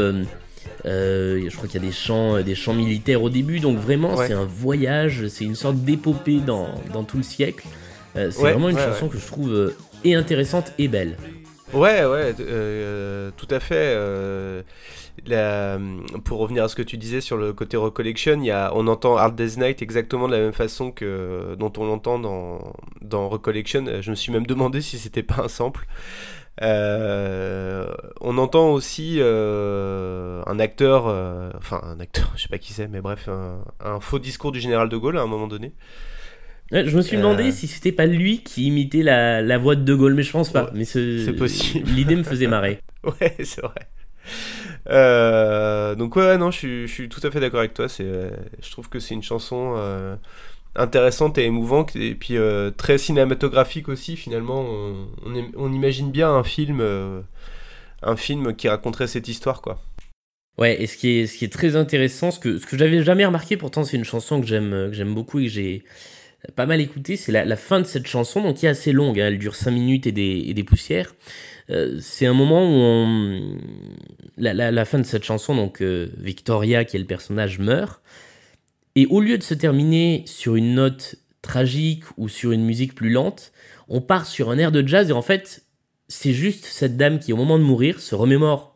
je 0.84 1.56
crois 1.56 1.68
qu'il 1.68 1.80
y 1.80 1.84
a 1.84 1.86
des 1.86 1.92
chants, 1.92 2.40
des 2.40 2.54
chants 2.54 2.74
militaires 2.74 3.22
au 3.22 3.30
début, 3.30 3.58
donc 3.58 3.78
vraiment 3.78 4.16
c'est 4.16 4.32
un 4.32 4.44
voyage, 4.44 5.26
c'est 5.28 5.44
une 5.44 5.56
sorte 5.56 5.76
d'épopée 5.78 6.38
dans, 6.38 6.68
dans, 6.92 7.02
tout 7.02 7.16
le 7.16 7.24
siècle. 7.24 7.66
c'est 8.14 8.30
vraiment 8.30 8.68
une 8.68 8.78
chanson 8.78 9.08
que 9.08 9.18
je 9.18 9.26
trouve 9.26 9.72
et 10.04 10.14
intéressante 10.14 10.72
et 10.78 10.88
belle. 10.88 11.16
Ouais, 11.72 12.04
ouais, 12.04 12.34
euh, 12.40 13.30
tout 13.36 13.48
à 13.50 13.58
fait. 13.58 13.94
Euh, 13.96 14.62
pour 16.24 16.38
revenir 16.38 16.64
à 16.64 16.68
ce 16.68 16.76
que 16.76 16.82
tu 16.82 16.98
disais 16.98 17.22
sur 17.22 17.38
le 17.38 17.54
côté 17.54 17.78
recollection, 17.78 18.42
y 18.42 18.50
a, 18.50 18.72
on 18.74 18.86
entend 18.88 19.16
Hard 19.16 19.36
Day's 19.36 19.56
Night 19.56 19.80
exactement 19.80 20.26
de 20.28 20.34
la 20.34 20.40
même 20.40 20.52
façon 20.52 20.90
que 20.90 21.54
dont 21.58 21.72
on 21.78 21.86
l'entend 21.86 22.18
dans, 22.18 22.74
dans 23.00 23.28
Recollection. 23.28 23.84
Je 24.00 24.10
me 24.10 24.16
suis 24.16 24.32
même 24.32 24.46
demandé 24.46 24.82
si 24.82 24.98
c'était 24.98 25.22
pas 25.22 25.42
un 25.42 25.48
sample. 25.48 25.86
Euh, 26.60 27.86
on 28.20 28.36
entend 28.36 28.70
aussi 28.70 29.18
un 29.22 30.58
acteur, 30.58 31.06
enfin 31.56 31.80
un 31.84 32.00
acteur, 32.00 32.32
je 32.36 32.42
sais 32.42 32.48
pas 32.48 32.58
qui 32.58 32.74
c'est, 32.74 32.88
mais 32.88 33.00
bref, 33.00 33.30
un, 33.80 34.00
faux 34.00 34.18
discours 34.18 34.52
du 34.52 34.60
général 34.60 34.90
de 34.90 34.96
Gaulle 34.98 35.16
à 35.16 35.22
un 35.22 35.26
moment 35.26 35.46
donné. 35.46 35.72
Je 36.72 36.96
me 36.96 37.02
suis 37.02 37.18
demandé 37.18 37.48
euh. 37.48 37.50
si 37.52 37.66
c'était 37.66 37.92
pas 37.92 38.06
lui 38.06 38.38
qui 38.40 38.66
imitait 38.66 39.02
la, 39.02 39.42
la, 39.42 39.58
voix 39.58 39.76
de 39.76 39.82
De 39.82 39.94
Gaulle, 39.94 40.14
mais 40.14 40.22
je 40.22 40.32
pense 40.32 40.50
pas. 40.50 40.70
mais 40.74 40.84
c'est 40.84 41.34
possible. 41.36 41.88
L'idée 41.94 42.16
me 42.16 42.22
faisait 42.22 42.46
marrer. 42.46 42.78
ouais, 43.04 43.34
c'est 43.44 43.60
vrai. 43.60 43.74
Euh, 44.88 45.94
donc 45.94 46.16
ouais, 46.16 46.38
non, 46.38 46.50
je 46.50 46.58
suis, 46.58 46.88
je 46.88 46.92
suis 46.92 47.08
tout 47.08 47.20
à 47.24 47.30
fait 47.30 47.40
d'accord 47.40 47.60
avec 47.60 47.74
toi. 47.74 47.88
C'est, 47.88 48.04
euh, 48.06 48.30
je 48.62 48.70
trouve 48.70 48.88
que 48.88 49.00
c'est 49.00 49.14
une 49.14 49.22
chanson 49.22 49.74
euh, 49.76 50.16
intéressante 50.74 51.36
et 51.38 51.44
émouvante 51.44 51.94
et 51.94 52.14
puis 52.14 52.36
très 52.76 52.98
cinématographique 52.98 53.88
aussi. 53.88 54.16
Finalement, 54.16 54.62
on, 54.62 55.08
on, 55.26 55.34
im- 55.36 55.52
on 55.56 55.72
imagine 55.72 56.10
bien 56.10 56.30
un 56.30 56.44
film, 56.44 56.82
un 58.02 58.16
film 58.16 58.54
qui 58.56 58.68
raconterait 58.68 59.06
cette 59.08 59.28
histoire, 59.28 59.60
quoi. 59.60 59.80
Ouais, 60.58 60.82
et 60.82 60.86
ce 60.86 60.96
qui 60.98 61.18
est, 61.20 61.26
ce 61.26 61.38
qui 61.38 61.44
est 61.46 61.52
très 61.52 61.76
intéressant, 61.76 62.30
ce 62.30 62.38
que, 62.38 62.58
ce 62.58 62.66
que 62.66 62.76
j'avais 62.76 63.02
jamais 63.02 63.24
remarqué, 63.24 63.56
pourtant 63.56 63.84
c'est 63.84 63.96
une 63.96 64.04
chanson 64.04 64.40
que 64.40 64.46
j'aime, 64.46 64.88
que 64.90 64.92
j'aime 64.92 65.14
beaucoup 65.14 65.38
et 65.40 65.44
que 65.44 65.50
j'ai 65.50 65.82
pas 66.56 66.66
mal 66.66 66.80
écouté, 66.80 67.16
c'est 67.16 67.32
la, 67.32 67.56
fin 67.56 67.80
de 67.80 67.86
cette 67.86 68.06
chanson, 68.06 68.42
donc 68.42 68.56
qui 68.56 68.66
est 68.66 68.70
assez 68.70 68.92
longue, 68.92 69.20
hein, 69.20 69.28
elle 69.28 69.38
dure 69.38 69.54
5 69.54 69.70
minutes 69.70 70.06
et 70.06 70.12
des, 70.12 70.64
poussières. 70.64 71.14
Euh, 71.70 71.98
c'est 72.00 72.26
un 72.26 72.34
moment 72.34 72.62
où 72.62 72.80
on... 72.80 73.58
la 74.36 74.84
fin 74.84 74.98
de 74.98 75.04
cette 75.04 75.24
chanson, 75.24 75.54
donc 75.54 75.80
euh, 75.82 76.08
Victoria, 76.18 76.84
qui 76.84 76.96
est 76.96 77.00
le 77.00 77.06
personnage, 77.06 77.58
meurt. 77.58 78.02
Et 78.96 79.06
au 79.06 79.20
lieu 79.20 79.38
de 79.38 79.42
se 79.42 79.54
terminer 79.54 80.24
sur 80.26 80.56
une 80.56 80.74
note 80.74 81.16
tragique 81.40 82.04
ou 82.16 82.28
sur 82.28 82.52
une 82.52 82.64
musique 82.64 82.94
plus 82.94 83.10
lente, 83.10 83.52
on 83.88 84.00
part 84.00 84.26
sur 84.26 84.50
un 84.50 84.58
air 84.58 84.72
de 84.72 84.86
jazz 84.86 85.10
et 85.10 85.12
en 85.12 85.22
fait, 85.22 85.64
c'est 86.08 86.32
juste 86.32 86.64
cette 86.64 86.96
dame 86.96 87.18
qui, 87.18 87.32
au 87.32 87.36
moment 87.36 87.58
de 87.58 87.64
mourir, 87.64 88.00
se 88.00 88.14
remémore 88.14 88.71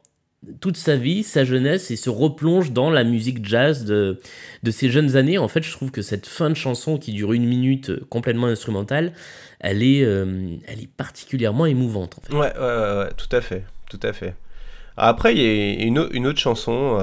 toute 0.61 0.77
sa 0.77 0.97
vie, 0.97 1.23
sa 1.23 1.45
jeunesse 1.45 1.91
et 1.91 1.97
se 1.97 2.11
replonge 2.11 2.73
dans 2.73 2.91
la 2.91 3.05
musique 3.05 3.45
jazz 3.45 3.85
de, 3.85 4.21
de 4.63 4.71
ses 4.71 4.91
jeunes 4.91 5.17
années. 5.17 5.39
En 5.39 5.49
fait, 5.49 5.63
je 5.63 5.73
trouve 5.73 5.91
que 5.91 6.03
cette 6.03 6.27
fin 6.27 6.51
de 6.51 6.55
chanson 6.55 6.99
qui 6.99 7.13
dure 7.13 7.33
une 7.33 7.47
minute 7.47 7.91
euh, 7.91 8.07
complètement 8.11 8.47
instrumentale, 8.47 9.13
elle 9.61 9.83
est, 9.83 10.05
euh, 10.05 10.57
elle 10.67 10.81
est 10.81 10.91
particulièrement 10.91 11.67
émouvante. 11.67 12.19
Ouais, 12.31 12.39
ouais, 12.39 12.49
ouais, 12.59 13.11
tout 13.17 13.35
à 13.35 13.41
fait, 13.41 13.65
tout 13.91 14.01
à 14.03 14.13
fait. 14.13 14.35
Après, 14.97 15.35
il 15.35 15.43
y 15.43 15.47
a 15.47 15.85
une, 15.85 16.09
une 16.13 16.27
autre 16.27 16.39
chanson 16.39 16.99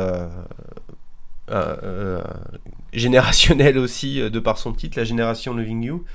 euh, 1.51 2.21
générationnelle 2.91 3.77
aussi, 3.77 4.19
de 4.19 4.39
par 4.39 4.57
son 4.57 4.73
titre, 4.73 4.97
La 4.97 5.03
Génération 5.03 5.53
Loving 5.53 5.83
You. 5.83 6.05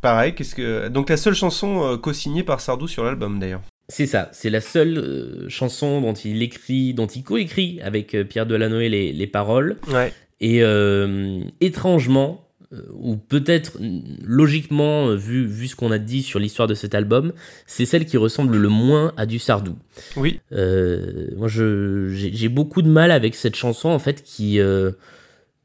Pareil, 0.00 0.34
qu'est-ce 0.36 0.54
que 0.54 0.86
donc 0.86 1.10
la 1.10 1.16
seule 1.16 1.34
chanson 1.34 1.98
co-signée 2.00 2.44
par 2.44 2.60
Sardou 2.60 2.86
sur 2.86 3.02
l'album 3.02 3.40
d'ailleurs. 3.40 3.62
C'est 3.88 4.06
ça, 4.06 4.30
c'est 4.32 4.50
la 4.50 4.60
seule 4.60 4.98
euh, 4.98 5.48
chanson 5.48 6.00
dont 6.00 6.14
il 6.14 6.42
écrit, 6.42 6.94
dont 6.94 7.06
il 7.06 7.22
coécrit 7.22 7.80
avec 7.82 8.14
euh, 8.14 8.24
Pierre 8.24 8.46
Delanoë 8.46 8.88
les, 8.88 9.12
les 9.12 9.26
paroles. 9.26 9.76
Ouais. 9.88 10.12
Et 10.40 10.62
euh, 10.62 11.40
étrangement, 11.60 12.48
ou 12.94 13.16
peut-être 13.16 13.76
logiquement, 14.24 15.14
vu, 15.14 15.44
vu 15.46 15.68
ce 15.68 15.76
qu'on 15.76 15.90
a 15.90 15.98
dit 15.98 16.22
sur 16.22 16.38
l'histoire 16.38 16.66
de 16.66 16.74
cet 16.74 16.94
album, 16.94 17.34
c'est 17.66 17.84
celle 17.84 18.06
qui 18.06 18.16
ressemble 18.16 18.56
le 18.56 18.68
moins 18.70 19.12
à 19.18 19.26
du 19.26 19.38
Sardou. 19.38 19.76
Oui. 20.16 20.40
Euh, 20.52 21.28
moi, 21.36 21.48
j'ai 21.48 22.48
beaucoup 22.48 22.80
de 22.80 22.88
mal 22.88 23.10
avec 23.10 23.34
cette 23.34 23.56
chanson, 23.56 23.90
en 23.90 23.98
fait, 23.98 24.22
qui, 24.22 24.58
euh, 24.58 24.92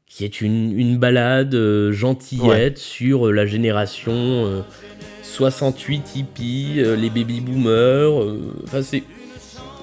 qui 0.06 0.24
est 0.24 0.42
une, 0.42 0.78
une 0.78 0.98
balade 0.98 1.54
euh, 1.54 1.92
gentillette 1.92 2.76
sur 2.76 3.32
la 3.32 3.46
génération 3.46 4.64
68 5.38 6.16
hippies, 6.16 6.74
euh, 6.78 6.96
les 6.96 7.10
baby 7.10 7.40
boomers. 7.40 8.22
euh, 8.22 8.40
Enfin, 8.64 8.82
c'est. 8.82 9.04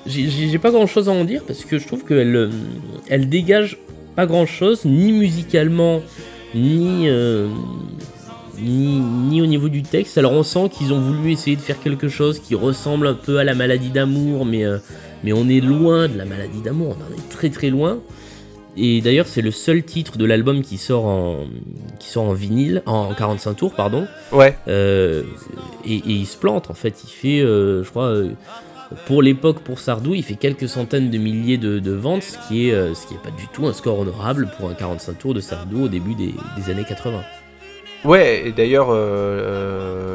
J'ai 0.05 0.59
pas 0.59 0.69
grand 0.69 0.85
chose 0.85 1.09
à 1.09 1.13
en 1.13 1.23
dire 1.23 1.41
parce 1.47 1.65
que 1.65 1.79
je 1.79 1.87
trouve 1.87 2.05
qu'elle 2.05 2.35
euh, 2.35 2.49
elle 3.09 3.27
dégage 3.27 3.79
pas 4.15 4.27
grand 4.27 4.45
chose, 4.45 4.85
ni 4.85 5.11
musicalement, 5.11 6.01
ni, 6.53 7.09
au 7.09 7.47
niveau 9.45 9.69
du 9.69 9.81
texte. 9.81 10.17
Alors 10.17 10.33
on 10.33 10.43
sent 10.43 10.69
qu'ils 10.77 10.93
ont 10.93 10.99
voulu 10.99 11.31
essayer 11.31 11.55
de 11.55 11.61
faire 11.61 11.79
quelque 11.79 12.09
chose 12.09 12.39
qui 12.39 12.53
ressemble 12.53 13.07
un 13.07 13.15
peu 13.15 13.37
à 13.37 13.43
la 13.43 13.55
maladie 13.55 13.89
d'amour, 13.89 14.45
mais, 14.45 14.63
mais 15.23 15.33
on 15.33 15.49
est 15.49 15.61
loin 15.61 16.07
de 16.07 16.17
la 16.17 16.25
maladie 16.25 16.61
d'amour, 16.61 16.95
on 16.99 17.03
en 17.03 17.17
est 17.17 17.29
très 17.29 17.49
très 17.49 17.69
loin. 17.69 17.97
Et 18.77 19.01
d'ailleurs, 19.01 19.27
c'est 19.27 19.41
le 19.41 19.51
seul 19.51 19.83
titre 19.83 20.17
de 20.17 20.25
l'album 20.25 20.61
qui 20.61 20.77
sort 20.77 21.05
en 21.05 21.45
qui 21.99 22.09
sort 22.09 22.25
en 22.25 22.33
vinyle, 22.33 22.83
en 22.85 23.13
45 23.13 23.53
tours, 23.53 23.73
pardon. 23.73 24.07
Ouais. 24.31 24.57
Euh, 24.67 25.23
et, 25.85 25.95
et 25.95 26.01
il 26.05 26.25
se 26.25 26.37
plante 26.37 26.69
en 26.69 26.73
fait. 26.73 27.03
Il 27.03 27.09
fait, 27.09 27.39
euh, 27.39 27.83
je 27.83 27.89
crois, 27.89 28.07
euh, 28.07 28.29
pour 29.05 29.21
l'époque, 29.21 29.59
pour 29.59 29.79
Sardou, 29.79 30.13
il 30.13 30.23
fait 30.23 30.35
quelques 30.35 30.67
centaines 30.67 31.09
de 31.09 31.17
milliers 31.17 31.57
de, 31.57 31.79
de 31.79 31.91
ventes, 31.91 32.23
ce 32.23 32.37
qui 32.47 32.69
est 32.69 32.93
ce 32.93 33.07
qui 33.07 33.13
est 33.13 33.23
pas 33.23 33.31
du 33.31 33.47
tout 33.53 33.65
un 33.65 33.73
score 33.73 33.99
honorable 33.99 34.49
pour 34.57 34.69
un 34.69 34.73
45 34.73 35.17
tours 35.17 35.33
de 35.33 35.39
Sardou 35.39 35.85
au 35.85 35.87
début 35.87 36.15
des, 36.15 36.33
des 36.57 36.69
années 36.69 36.85
80. 36.87 37.21
Ouais, 38.03 38.43
et 38.45 38.51
d'ailleurs, 38.51 38.91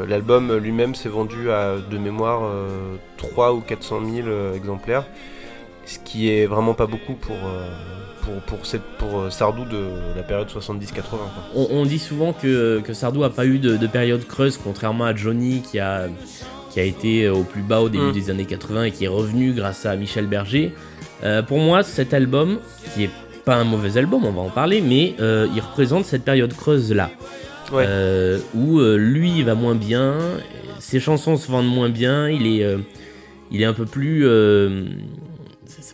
l'album 0.07 0.55
lui-même 0.57 0.93
s'est 0.93 1.09
vendu 1.09 1.51
à, 1.51 1.77
de 1.77 1.97
mémoire, 1.97 2.41
euh, 2.43 2.95
3 3.17 3.53
ou 3.53 3.61
400 3.61 4.01
000 4.13 4.27
euh, 4.27 4.53
exemplaires, 4.55 5.05
ce 5.85 5.99
qui 5.99 6.29
est 6.29 6.45
vraiment 6.45 6.73
pas 6.73 6.85
beaucoup 6.85 7.13
pour, 7.13 7.37
pour, 8.21 8.33
pour, 8.57 8.65
cette, 8.65 8.83
pour 8.97 9.19
euh, 9.21 9.29
Sardou 9.29 9.65
de 9.65 9.87
la 10.15 10.23
période 10.23 10.47
70-80. 10.47 11.01
quoi. 11.01 11.19
On, 11.55 11.67
on 11.71 11.85
dit 11.85 11.99
souvent 11.99 12.33
que, 12.33 12.79
que 12.81 12.93
Sardou 12.93 13.23
a 13.23 13.29
pas 13.29 13.45
eu 13.45 13.59
de, 13.59 13.77
de 13.77 13.87
période 13.87 14.25
creuse, 14.25 14.57
contrairement 14.57 15.05
à 15.05 15.15
Johnny 15.15 15.61
qui 15.61 15.79
a, 15.79 16.07
qui 16.71 16.79
a 16.79 16.83
été 16.83 17.29
au 17.29 17.43
plus 17.43 17.61
bas 17.61 17.81
au 17.81 17.89
début 17.89 18.05
Mm. 18.05 18.11
des 18.13 18.29
années 18.29 18.45
80 18.45 18.83
et 18.85 18.91
qui 18.91 19.05
est 19.05 19.09
revenu 19.09 19.53
grâce 19.53 19.85
à 19.85 19.95
Michel 19.95 20.27
Berger. 20.27 20.73
Euh, 21.23 21.41
pour 21.43 21.59
moi, 21.59 21.83
cet 21.83 22.13
album, 22.13 22.59
qui 22.93 23.03
est 23.05 23.09
pas 23.45 23.55
un 23.55 23.63
mauvais 23.63 23.97
album, 23.97 24.25
on 24.25 24.31
va 24.31 24.41
en 24.41 24.49
parler, 24.49 24.81
mais 24.81 25.15
euh, 25.19 25.47
il 25.53 25.59
représente 25.61 26.05
cette 26.05 26.23
période 26.23 26.53
creuse 26.55 26.93
là. 26.93 27.09
Ouais. 27.71 27.85
Euh, 27.87 28.37
où 28.53 28.79
euh, 28.79 28.97
lui 28.97 29.31
il 29.39 29.45
va 29.45 29.55
moins 29.55 29.75
bien, 29.75 30.15
ses 30.79 30.99
chansons 30.99 31.37
se 31.37 31.49
vendent 31.49 31.73
moins 31.73 31.89
bien, 31.89 32.29
il 32.29 32.45
est, 32.47 32.63
euh, 32.63 32.77
il 33.51 33.61
est 33.61 33.65
un 33.65 33.73
peu 33.73 33.85
plus. 33.85 34.25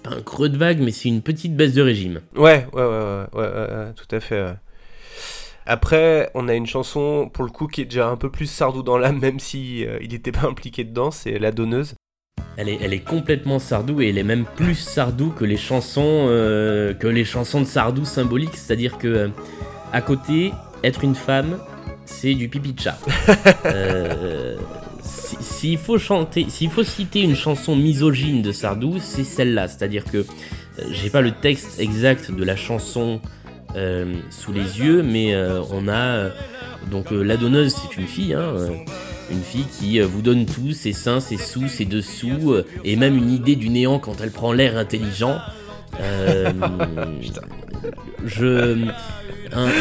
Pas 0.08 0.16
un 0.16 0.22
creux 0.22 0.50
de 0.50 0.58
vague, 0.58 0.80
mais 0.80 0.92
c'est 0.92 1.10
une 1.10 1.22
petite 1.22 1.56
baisse 1.56 1.74
de 1.74 1.82
régime. 1.82 2.22
Ouais, 2.36 2.68
ouais, 2.74 2.84
ouais, 2.84 2.88
ouais, 2.88 3.26
ouais, 3.34 3.48
ouais, 3.48 3.76
ouais, 3.76 3.94
tout 3.96 4.16
à 4.16 4.20
fait. 4.20 4.56
Après, 5.68 6.32
on 6.34 6.48
a 6.48 6.54
une 6.54 6.66
chanson, 6.66 7.30
pour 7.32 7.44
le 7.44 7.52
coup, 7.52 7.68
qui 7.68 7.82
est 7.82 7.86
déjà 7.86 8.08
un 8.08 8.16
peu 8.16 8.32
plus 8.32 8.46
Sardou 8.46 8.84
dans 8.84 8.98
l'âme, 8.98 9.20
même 9.22 9.40
si 9.40 9.86
euh, 9.86 10.00
il 10.02 10.12
n'était 10.12 10.32
pas 10.32 10.48
impliqué 10.50 10.84
dedans, 10.84 11.12
c'est 11.12 11.38
La 11.38 11.52
Donneuse. 11.52 11.94
Elle 12.56 12.70
est, 12.70 12.80
elle 12.82 12.94
est 12.94 13.02
complètement 13.04 13.60
Sardou 13.60 14.02
et 14.02 14.10
elle 14.10 14.18
est 14.18 14.24
même 14.24 14.46
plus 14.56 14.76
Sardou 14.76 15.30
que 15.30 15.46
les 15.46 15.58
chansons, 15.58 16.26
euh, 16.30 16.94
que 16.94 17.06
les 17.06 17.26
chansons 17.26 17.62
de 17.62 17.66
Sardou 17.66 18.04
symboliques. 18.04 18.56
C'est-à-dire 18.56 18.98
que 18.98 19.08
euh, 19.08 19.28
à 19.94 20.02
côté, 20.02 20.54
être 20.84 21.04
une 21.04 21.14
femme, 21.14 21.60
c'est 22.06 22.34
du 22.34 22.50
pipi 22.50 22.74
de 22.74 22.80
chat. 22.80 22.98
Si- 25.58 25.68
S'il 25.70 25.78
faut 25.78 25.98
chanter, 25.98 26.46
s'il 26.50 26.70
faut 26.70 26.84
citer 26.84 27.22
une 27.22 27.36
chanson 27.36 27.76
misogyne 27.76 28.42
de 28.42 28.52
Sardou, 28.52 28.98
c'est 29.00 29.24
celle-là. 29.24 29.68
C'est-à-dire 29.68 30.04
que 30.06 30.18
euh, 30.18 30.24
j'ai 30.92 31.10
pas 31.10 31.22
le 31.22 31.32
texte 31.32 31.80
exact 31.80 32.32
de 32.32 32.44
la 32.44 32.56
chanson 32.56 33.20
euh, 33.76 34.14
sous 34.30 34.54
les 34.54 34.80
yeux, 34.80 35.02
mais 35.04 35.34
euh, 35.34 35.62
on 35.72 35.88
a 35.88 36.30
donc 36.92 37.08
la 37.12 37.38
donneuse, 37.38 37.74
c'est 37.76 37.98
une 38.00 38.08
fille. 38.08 38.34
Hein, 38.34 38.54
une 39.30 39.42
fille 39.44 39.66
qui 39.78 40.00
vous 40.00 40.22
donne 40.22 40.46
tout, 40.46 40.72
ses 40.72 40.94
seins, 40.94 41.20
ses 41.20 41.36
sous, 41.38 41.68
ses 41.68 41.84
dessous, 41.84 42.56
et 42.86 42.96
même 42.96 43.18
une 43.18 43.30
idée 43.30 43.58
du 43.58 43.68
néant 43.70 44.00
quand 44.00 44.22
elle 44.22 44.32
prend 44.32 44.54
l'air 44.54 44.78
intelligent. 44.78 45.38
Euh, 46.00 46.50
je, 48.26 48.78
un- 49.54 49.66
un- 49.68 49.72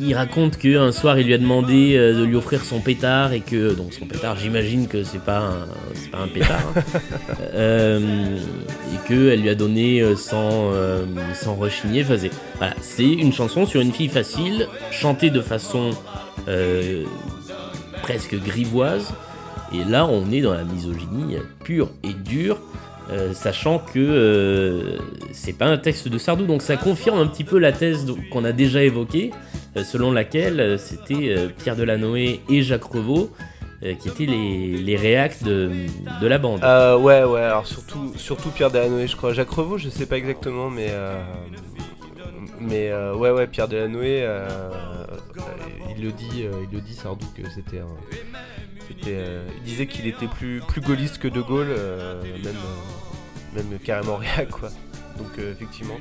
il 0.00 0.14
raconte 0.14 0.58
que 0.58 0.76
un 0.78 0.92
soir 0.92 1.18
il 1.18 1.26
lui 1.26 1.34
a 1.34 1.38
demandé 1.38 1.94
euh, 1.96 2.18
de 2.18 2.24
lui 2.24 2.36
offrir 2.36 2.64
son 2.64 2.80
pétard 2.80 3.32
et 3.32 3.40
que 3.40 3.72
donc 3.74 3.92
son 3.94 4.06
pétard, 4.06 4.36
j'imagine 4.36 4.86
que 4.88 5.02
c'est 5.04 5.22
pas 5.22 5.38
un, 5.38 5.66
c'est 5.94 6.10
pas 6.10 6.18
un 6.18 6.28
pétard, 6.28 6.60
hein. 6.76 6.82
Euh, 7.54 8.36
et 8.94 9.08
que 9.08 9.30
elle 9.30 9.42
lui 9.42 9.48
a 9.48 9.54
donné 9.54 10.02
sans 10.16 10.72
euh, 10.72 11.04
sans 11.34 11.54
rechigner. 11.54 12.02
Enfin, 12.04 12.16
c'est- 12.18 12.30
voilà, 12.58 12.74
c'est 12.80 13.04
une 13.08 13.32
chanson 13.32 13.66
sur 13.66 13.80
une 13.80 13.92
fille 13.92 14.08
facile, 14.08 14.68
chantée 14.90 15.30
de 15.30 15.40
façon 15.40 15.90
euh, 16.48 17.04
presque 18.02 18.36
grivoise. 18.42 19.12
Et 19.72 19.84
là, 19.84 20.06
on 20.06 20.30
est 20.30 20.40
dans 20.40 20.54
la 20.54 20.64
misogynie 20.64 21.36
pure 21.62 21.90
et 22.02 22.12
dure, 22.14 22.58
euh, 23.10 23.32
sachant 23.32 23.78
que 23.78 23.98
euh, 23.98 24.98
c'est 25.32 25.52
pas 25.52 25.66
un 25.66 25.78
texte 25.78 26.08
de 26.08 26.18
Sardou. 26.18 26.46
Donc 26.46 26.62
ça 26.62 26.76
confirme 26.76 27.18
un 27.18 27.26
petit 27.26 27.44
peu 27.44 27.58
la 27.58 27.72
thèse 27.72 28.06
qu'on 28.30 28.44
a 28.44 28.52
déjà 28.52 28.82
évoquée, 28.82 29.30
euh, 29.76 29.84
selon 29.84 30.12
laquelle 30.12 30.78
c'était 30.78 31.36
Pierre 31.58 31.76
Delanoë 31.76 32.40
et 32.48 32.62
Jacques 32.62 32.84
Revaux 32.84 33.30
qui 33.80 34.08
étaient 34.08 34.26
les, 34.26 34.76
les 34.76 34.96
réacs 34.96 35.44
de, 35.44 35.70
de 36.20 36.26
la 36.26 36.38
bande. 36.38 36.60
Ouais, 37.00 37.22
ouais, 37.22 37.40
alors 37.40 37.66
surtout, 37.66 38.12
surtout 38.16 38.50
Pierre 38.50 38.70
Delanoë, 38.72 39.06
je 39.06 39.16
crois. 39.16 39.32
Jacques 39.32 39.50
Revaux, 39.50 39.78
je 39.78 39.88
sais 39.88 40.06
pas 40.06 40.16
exactement, 40.16 40.68
mais. 40.68 40.92
mais 42.60 42.92
ouais, 42.92 43.30
ouais, 43.30 43.46
Pierre 43.46 43.68
Delanoë, 43.68 44.26
il 45.96 46.02
le 46.02 46.10
dit, 46.10 46.44
il 46.44 46.76
le 46.76 46.80
dit, 46.80 46.94
Sardou, 46.94 47.24
que 47.36 47.48
c'était 47.54 47.78
un. 47.78 47.86
C'était, 48.88 49.16
euh, 49.18 49.42
il 49.58 49.62
disait 49.62 49.86
qu'il 49.86 50.06
était 50.06 50.26
plus, 50.26 50.60
plus 50.66 50.80
gaulliste 50.80 51.18
que 51.18 51.28
De 51.28 51.40
Gaulle, 51.40 51.68
euh, 51.70 52.20
même, 52.44 52.54
euh, 52.56 53.56
même 53.62 53.78
carrément 53.84 54.16
réac, 54.36 54.48
quoi. 54.48 54.70
Donc, 55.18 55.26
euh, 55.38 55.52
effectivement. 55.52 55.96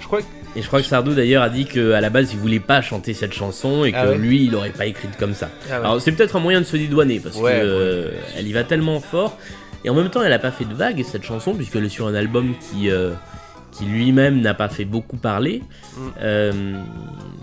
Je 0.00 0.06
crois 0.06 0.20
que. 0.22 0.26
Et 0.56 0.62
je 0.62 0.66
crois 0.66 0.80
que 0.80 0.86
Sardou 0.86 1.12
d'ailleurs 1.14 1.42
a 1.42 1.50
dit 1.50 1.66
qu'à 1.66 2.00
la 2.00 2.08
base 2.10 2.32
il 2.32 2.38
voulait 2.38 2.60
pas 2.60 2.80
chanter 2.80 3.12
cette 3.12 3.32
chanson 3.34 3.84
et 3.84 3.92
que 3.92 3.96
Ah 3.98 4.06
ouais 4.08 4.16
lui 4.16 4.44
il 4.44 4.54
aurait 4.54 4.70
pas 4.70 4.86
écrite 4.86 5.16
comme 5.18 5.34
ça. 5.34 5.50
Ah 5.68 5.80
ouais. 5.80 5.84
Alors 5.86 6.00
c'est 6.00 6.12
peut-être 6.12 6.36
un 6.36 6.40
moyen 6.40 6.60
de 6.60 6.64
se 6.64 6.76
dédouaner 6.76 7.20
parce 7.20 7.36
Ouais, 7.36 7.60
que 7.60 7.64
euh, 7.64 8.10
elle 8.36 8.46
y 8.46 8.52
va 8.52 8.64
tellement 8.64 9.00
fort. 9.00 9.36
Et 9.84 9.90
en 9.90 9.94
même 9.94 10.08
temps, 10.08 10.22
elle 10.22 10.30
n'a 10.30 10.38
pas 10.38 10.50
fait 10.50 10.64
de 10.64 10.72
vague 10.72 11.02
cette 11.04 11.24
chanson, 11.24 11.54
puisqu'elle 11.54 11.84
est 11.84 11.90
sur 11.90 12.06
un 12.06 12.14
album 12.14 12.54
qui, 12.58 12.88
euh, 12.88 13.12
qui 13.70 13.84
lui-même 13.84 14.40
n'a 14.40 14.54
pas 14.54 14.70
fait 14.70 14.86
beaucoup 14.86 15.18
parler. 15.18 15.60
Mm. 15.98 16.08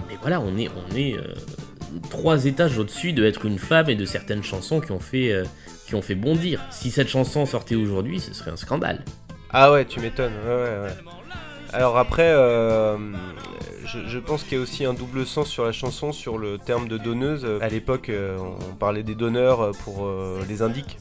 Mais 0.09 0.17
voilà, 0.21 0.41
on 0.41 0.57
est, 0.57 0.69
on 0.69 0.95
est 0.95 1.17
euh, 1.17 1.21
trois 2.09 2.45
étages 2.45 2.77
au-dessus 2.77 3.13
de 3.13 3.25
être 3.25 3.45
une 3.45 3.59
femme 3.59 3.89
et 3.89 3.95
de 3.95 4.05
certaines 4.05 4.43
chansons 4.43 4.79
qui 4.79 4.91
ont 4.91 4.99
fait, 4.99 5.31
euh, 5.31 5.43
qui 5.87 5.95
ont 5.95 6.01
fait 6.01 6.15
bondir. 6.15 6.61
Si 6.71 6.91
cette 6.91 7.09
chanson 7.09 7.45
sortait 7.45 7.75
aujourd'hui, 7.75 8.19
ce 8.19 8.33
serait 8.33 8.51
un 8.51 8.57
scandale. 8.57 9.03
Ah 9.49 9.71
ouais, 9.71 9.85
tu 9.85 9.99
m'étonnes. 9.99 10.33
Ouais, 10.45 10.55
ouais, 10.55 10.79
ouais. 10.83 10.95
Alors 11.73 11.97
après, 11.97 12.29
euh, 12.29 12.97
je, 13.85 14.19
pense 14.19 14.43
qu'il 14.43 14.57
y 14.57 14.59
a 14.59 14.63
aussi 14.63 14.83
un 14.83 14.93
double 14.93 15.25
sens 15.25 15.47
sur 15.47 15.63
la 15.63 15.71
chanson, 15.71 16.11
sur 16.11 16.37
le 16.37 16.57
terme 16.57 16.87
de 16.87 16.97
donneuse. 16.97 17.47
À 17.61 17.69
l'époque, 17.69 18.09
euh, 18.09 18.37
on 18.37 18.75
parlait 18.75 19.03
des 19.03 19.15
donneurs 19.15 19.71
pour 19.83 20.09
les 20.49 20.61
indiques. 20.61 20.97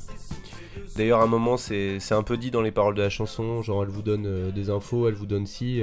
D'ailleurs, 0.96 1.20
à 1.20 1.24
un 1.24 1.28
moment, 1.28 1.56
c'est 1.56 2.12
un 2.12 2.22
peu 2.22 2.36
dit 2.36 2.52
dans 2.52 2.62
les 2.62 2.70
paroles 2.70 2.94
de 2.94 3.02
la 3.02 3.10
chanson, 3.10 3.62
genre 3.62 3.82
elle 3.82 3.88
vous 3.88 4.02
donne 4.02 4.52
des 4.52 4.70
infos, 4.70 5.08
elle 5.08 5.14
vous 5.14 5.26
donne 5.26 5.46
ci, 5.46 5.82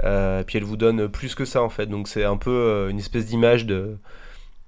puis 0.00 0.58
elle 0.58 0.64
vous 0.64 0.76
donne 0.76 1.08
plus 1.08 1.36
que 1.36 1.44
ça 1.44 1.62
en 1.62 1.68
fait. 1.68 1.86
Donc 1.86 2.08
c'est 2.08 2.24
un 2.24 2.36
peu 2.36 2.88
une 2.90 2.98
espèce 2.98 3.26
d'image 3.26 3.66
de 3.66 3.98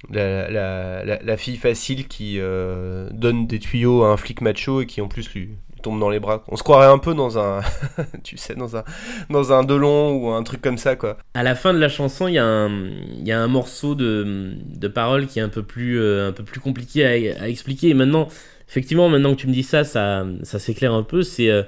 la, 0.09 0.51
la- 0.51 1.05
la- 1.23 1.37
fille 1.37 1.57
facile 1.57 2.09
qui 2.09 2.37
euh, 2.39 3.09
donne 3.13 3.47
des 3.47 3.59
tuyaux 3.59 4.05
à 4.05 4.09
un 4.13 4.17
flic 4.17 4.41
macho 4.41 4.81
et 4.81 4.87
qui 4.87 5.01
en 5.01 5.09
plus 5.09 5.33
lui, 5.35 5.51
tombe 5.83 6.01
dans 6.01 6.11
les 6.11 6.21
bras. 6.21 6.45
On 6.49 6.57
se 6.57 6.63
croirait 6.63 6.87
un 6.87 6.99
peu 6.99 7.15
dans 7.15 7.39
un, 7.39 7.61
tu 8.25 8.37
sais, 8.37 8.55
dans 8.55 8.77
un, 8.77 8.85
dans 9.31 9.53
un 9.53 9.63
Delon 9.65 10.13
ou 10.17 10.31
un 10.31 10.43
truc 10.43 10.61
comme 10.63 10.79
ça 10.79 10.97
quoi. 10.97 11.17
À 11.35 11.43
la 11.43 11.55
fin 11.55 11.73
de 11.75 11.79
la 11.79 11.89
chanson, 11.89 12.29
il 12.29 12.35
y, 12.35 12.39
a 12.39 12.45
un- 12.45 12.91
y 13.25 13.33
a 13.33 13.41
un 13.41 13.49
morceau 13.49 13.95
de, 13.95 14.53
de 14.75 14.89
paroles 14.89 15.27
qui 15.27 15.39
est 15.39 15.43
un 15.43 15.49
peu 15.49 15.63
plus, 15.63 16.01
euh, 16.01 16.29
un 16.29 16.33
peu 16.33 16.43
plus 16.45 16.61
compliqué 16.61 17.05
à, 17.05 17.43
à 17.45 17.49
expliquer. 17.49 17.89
Et 17.91 17.95
maintenant, 17.95 18.29
effectivement, 18.69 19.09
maintenant 19.09 19.35
que 19.35 19.41
tu 19.41 19.47
me 19.49 19.53
dis 19.53 19.63
ça, 19.63 19.85
ça, 19.85 20.27
ça 20.43 20.59
s'éclaire 20.59 20.93
un 20.95 21.03
peu. 21.03 21.23
C'est, 21.23 21.49
euh, 21.51 21.63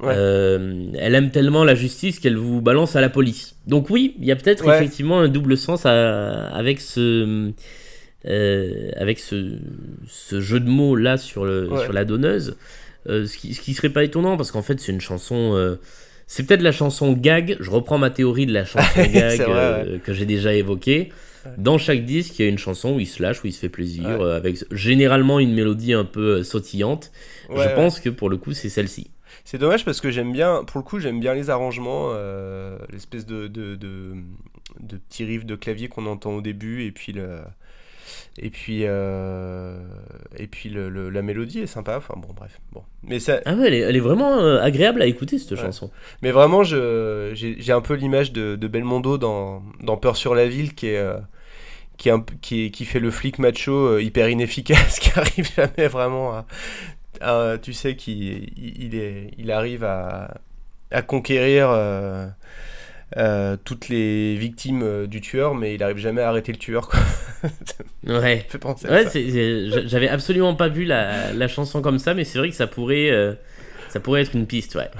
Ouais. 0.00 0.12
euh, 0.16 0.86
elle 0.98 1.14
aime 1.14 1.30
tellement 1.30 1.62
la 1.64 1.74
justice 1.74 2.18
qu'elle 2.18 2.36
vous 2.36 2.60
balance 2.60 2.96
à 2.96 3.00
la 3.00 3.08
police. 3.08 3.56
Donc 3.66 3.90
oui, 3.90 4.14
il 4.18 4.24
y 4.24 4.32
a 4.32 4.36
peut-être 4.36 4.66
Ouais. 4.66 4.76
effectivement 4.76 5.20
un 5.20 5.28
double 5.28 5.56
sens 5.56 5.86
à- 5.86 6.48
avec 6.48 6.80
ce, 6.80 7.52
euh, 8.26 8.90
avec 8.96 9.18
ce, 9.18 9.58
ce 10.06 10.40
jeu 10.40 10.60
de 10.60 10.68
mots 10.68 10.96
là 10.96 11.16
sur, 11.16 11.44
le, 11.44 11.68
Ouais. 11.70 11.82
sur 11.84 11.92
la 11.92 12.04
donneuse. 12.04 12.56
Euh, 13.08 13.26
ce, 13.26 13.36
qui, 13.36 13.52
ce 13.54 13.60
qui 13.60 13.74
serait 13.74 13.90
pas 13.90 14.02
étonnant 14.02 14.36
parce 14.36 14.50
qu'en 14.50 14.62
fait 14.62 14.80
c'est 14.80 14.90
une 14.92 15.00
chanson. 15.00 15.76
c'est 16.26 16.46
peut-être 16.46 16.62
la 16.62 16.72
chanson 16.72 17.12
gag. 17.12 17.56
Je 17.60 17.70
reprends 17.70 17.98
ma 17.98 18.10
théorie 18.10 18.46
de 18.46 18.52
la 18.52 18.64
chanson 18.64 19.02
gag 19.12 19.40
vrai, 19.42 20.00
que 20.02 20.12
j'ai 20.12 20.26
déjà 20.26 20.54
évoquée. 20.54 21.10
Dans 21.58 21.76
chaque 21.76 22.06
disque, 22.06 22.38
il 22.38 22.42
y 22.42 22.46
a 22.46 22.48
une 22.48 22.56
chanson 22.56 22.94
où 22.94 23.00
il 23.00 23.06
se 23.06 23.22
lâche, 23.22 23.44
où 23.44 23.46
il 23.46 23.52
se 23.52 23.58
fait 23.60 23.68
plaisir, 23.68 24.04
Ouais. 24.04 24.24
euh, 24.24 24.36
avec 24.36 24.56
généralement 24.72 25.38
une 25.38 25.52
mélodie 25.52 25.92
un 25.92 26.06
peu 26.06 26.42
sautillante. 26.42 27.12
Ouais, 27.50 27.56
Je 27.56 27.60
ouais. 27.68 27.74
pense 27.74 28.00
que 28.00 28.08
pour 28.08 28.30
le 28.30 28.38
coup, 28.38 28.54
c'est 28.54 28.70
celle-ci. 28.70 29.08
C'est 29.44 29.58
dommage 29.58 29.84
parce 29.84 30.00
que 30.00 30.10
j'aime 30.10 30.32
bien, 30.32 30.64
pour 30.64 30.78
le 30.78 30.84
coup, 30.84 30.98
j'aime 31.00 31.20
bien 31.20 31.34
les 31.34 31.50
arrangements, 31.50 32.08
euh, 32.12 32.78
l'espèce 32.90 33.26
de, 33.26 33.46
de, 33.46 33.74
de, 33.76 34.14
de 34.80 34.96
petits 34.96 35.24
riffs 35.24 35.44
de 35.44 35.54
clavier 35.54 35.88
qu'on 35.88 36.06
entend 36.06 36.30
au 36.32 36.40
début 36.40 36.84
et 36.84 36.92
puis 36.92 37.12
le. 37.12 37.40
Et 38.38 38.50
puis, 38.50 38.80
euh, 38.82 39.78
et 40.36 40.46
puis 40.46 40.68
le, 40.68 40.88
le- 40.88 41.08
la 41.08 41.22
mélodie 41.22 41.60
est 41.60 41.66
sympa. 41.66 41.96
Enfin 41.98 42.14
bon, 42.16 42.28
bref. 42.34 42.60
Bon. 42.72 42.82
Mais, 43.02 43.20
ça, 43.20 43.40
Ah 43.44 43.54
ouais, 43.54 43.68
elle 43.68 43.74
est, 43.74 43.78
elle 43.80 43.96
est 43.96 44.00
vraiment 44.00 44.38
euh, 44.38 44.60
agréable 44.60 45.02
à 45.02 45.06
écouter 45.06 45.38
cette 45.38 45.52
Ouais. 45.52 45.56
chanson. 45.58 45.90
mais 46.22 46.30
vraiment, 46.32 46.64
je- 46.64 47.32
j'ai 47.34 47.72
un 47.72 47.80
peu 47.80 47.94
l'image 47.94 48.32
de, 48.32 48.56
de 48.56 48.68
Belmondo 48.68 49.18
dans, 49.18 49.62
dans 49.80 49.96
Peur 49.96 50.16
sur 50.16 50.34
la 50.34 50.48
ville 50.48 50.74
qui 50.74 50.88
est. 50.88 50.98
euh, 50.98 51.18
qui, 51.96 52.08
est 52.08 52.12
un 52.12 52.24
qui, 52.42 52.66
est- 52.66 52.70
qui 52.70 52.84
fait 52.86 53.00
le 53.00 53.10
flic 53.10 53.38
macho 53.38 53.98
hyper 53.98 54.28
inefficace, 54.28 54.98
qui 55.00 55.10
arrive 55.18 55.48
jamais 55.56 55.88
vraiment 55.88 56.32
à. 56.34 56.46
À- 57.20 57.56
tu 57.60 57.72
sais, 57.72 57.96
qui 57.96 58.50
il, 58.56 58.84
il 58.84 58.94
est, 58.96 59.30
il 59.38 59.50
arrive 59.50 59.84
à, 59.84 60.34
à 60.90 61.02
conquérir 61.02 61.68
euh, 61.70 62.26
euh, 63.16 63.56
toutes 63.64 63.88
les 63.88 64.36
victimes 64.36 64.82
euh, 64.82 65.06
du 65.06 65.20
tueur, 65.20 65.54
mais 65.54 65.74
il 65.74 65.82
arrive 65.82 65.98
jamais 65.98 66.22
à 66.22 66.28
arrêter 66.28 66.52
le 66.52 66.58
tueur. 66.58 66.88
Quoi. 66.88 67.00
Ouais. 68.06 68.46
Ouais, 68.90 69.04
j'avais 69.86 70.08
absolument 70.08 70.54
pas 70.54 70.68
vu 70.68 70.84
la, 70.84 71.32
la 71.32 71.48
chanson 71.48 71.80
comme 71.82 71.98
ça, 71.98 72.14
mais 72.14 72.24
c'est 72.24 72.38
vrai 72.38 72.48
que 72.50 72.54
ça 72.56 72.66
pourrait, 72.66 73.10
euh, 73.10 73.34
ça 73.88 74.00
pourrait 74.00 74.22
être 74.22 74.34
une 74.34 74.46
piste, 74.46 74.74
ouais. 74.76 74.90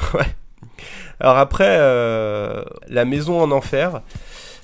Alors 1.21 1.39
après, 1.39 1.77
euh, 1.79 2.63
La 2.89 3.05
Maison 3.05 3.41
en 3.41 3.51
Enfer, 3.51 4.03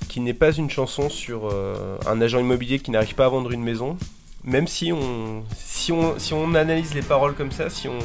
qui 0.08 0.20
n'est 0.20 0.34
pas 0.34 0.52
une 0.52 0.68
chanson 0.70 1.08
sur 1.08 1.48
euh, 1.50 1.96
un 2.06 2.20
agent 2.20 2.38
immobilier 2.38 2.78
qui 2.80 2.90
n'arrive 2.90 3.14
pas 3.14 3.26
à 3.26 3.28
vendre 3.28 3.52
une 3.52 3.62
maison, 3.62 3.96
même 4.44 4.66
si 4.66 4.92
on, 4.92 5.44
si 5.56 5.92
on, 5.92 6.18
si 6.18 6.32
on 6.32 6.54
analyse 6.54 6.94
les 6.94 7.02
paroles 7.02 7.34
comme 7.34 7.52
ça, 7.52 7.68
si 7.70 7.88
on, 7.88 7.98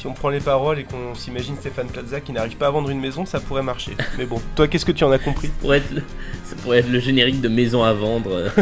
si 0.00 0.06
on 0.06 0.14
prend 0.14 0.30
les 0.30 0.40
paroles 0.40 0.78
et 0.78 0.84
qu'on 0.84 1.14
s'imagine 1.14 1.56
Stéphane 1.56 1.88
Plaza 1.88 2.22
qui 2.22 2.32
n'arrive 2.32 2.56
pas 2.56 2.68
à 2.68 2.70
vendre 2.70 2.88
une 2.88 3.00
maison, 3.00 3.26
ça 3.26 3.38
pourrait 3.38 3.62
marcher. 3.62 3.92
Mais 4.18 4.24
bon, 4.24 4.40
toi, 4.56 4.66
qu'est-ce 4.66 4.86
que 4.86 4.92
tu 4.92 5.04
en 5.04 5.10
as 5.10 5.18
compris? 5.18 5.48
Ça 5.48 5.52
pourrait 5.60 5.78
être 5.78 5.90
le, 5.92 6.02
ça 6.44 6.56
pourrait 6.62 6.78
être 6.78 6.90
le 6.90 7.00
générique 7.00 7.42
de 7.42 7.48
Maison 7.48 7.82
à 7.84 7.92
vendre. 7.92 8.50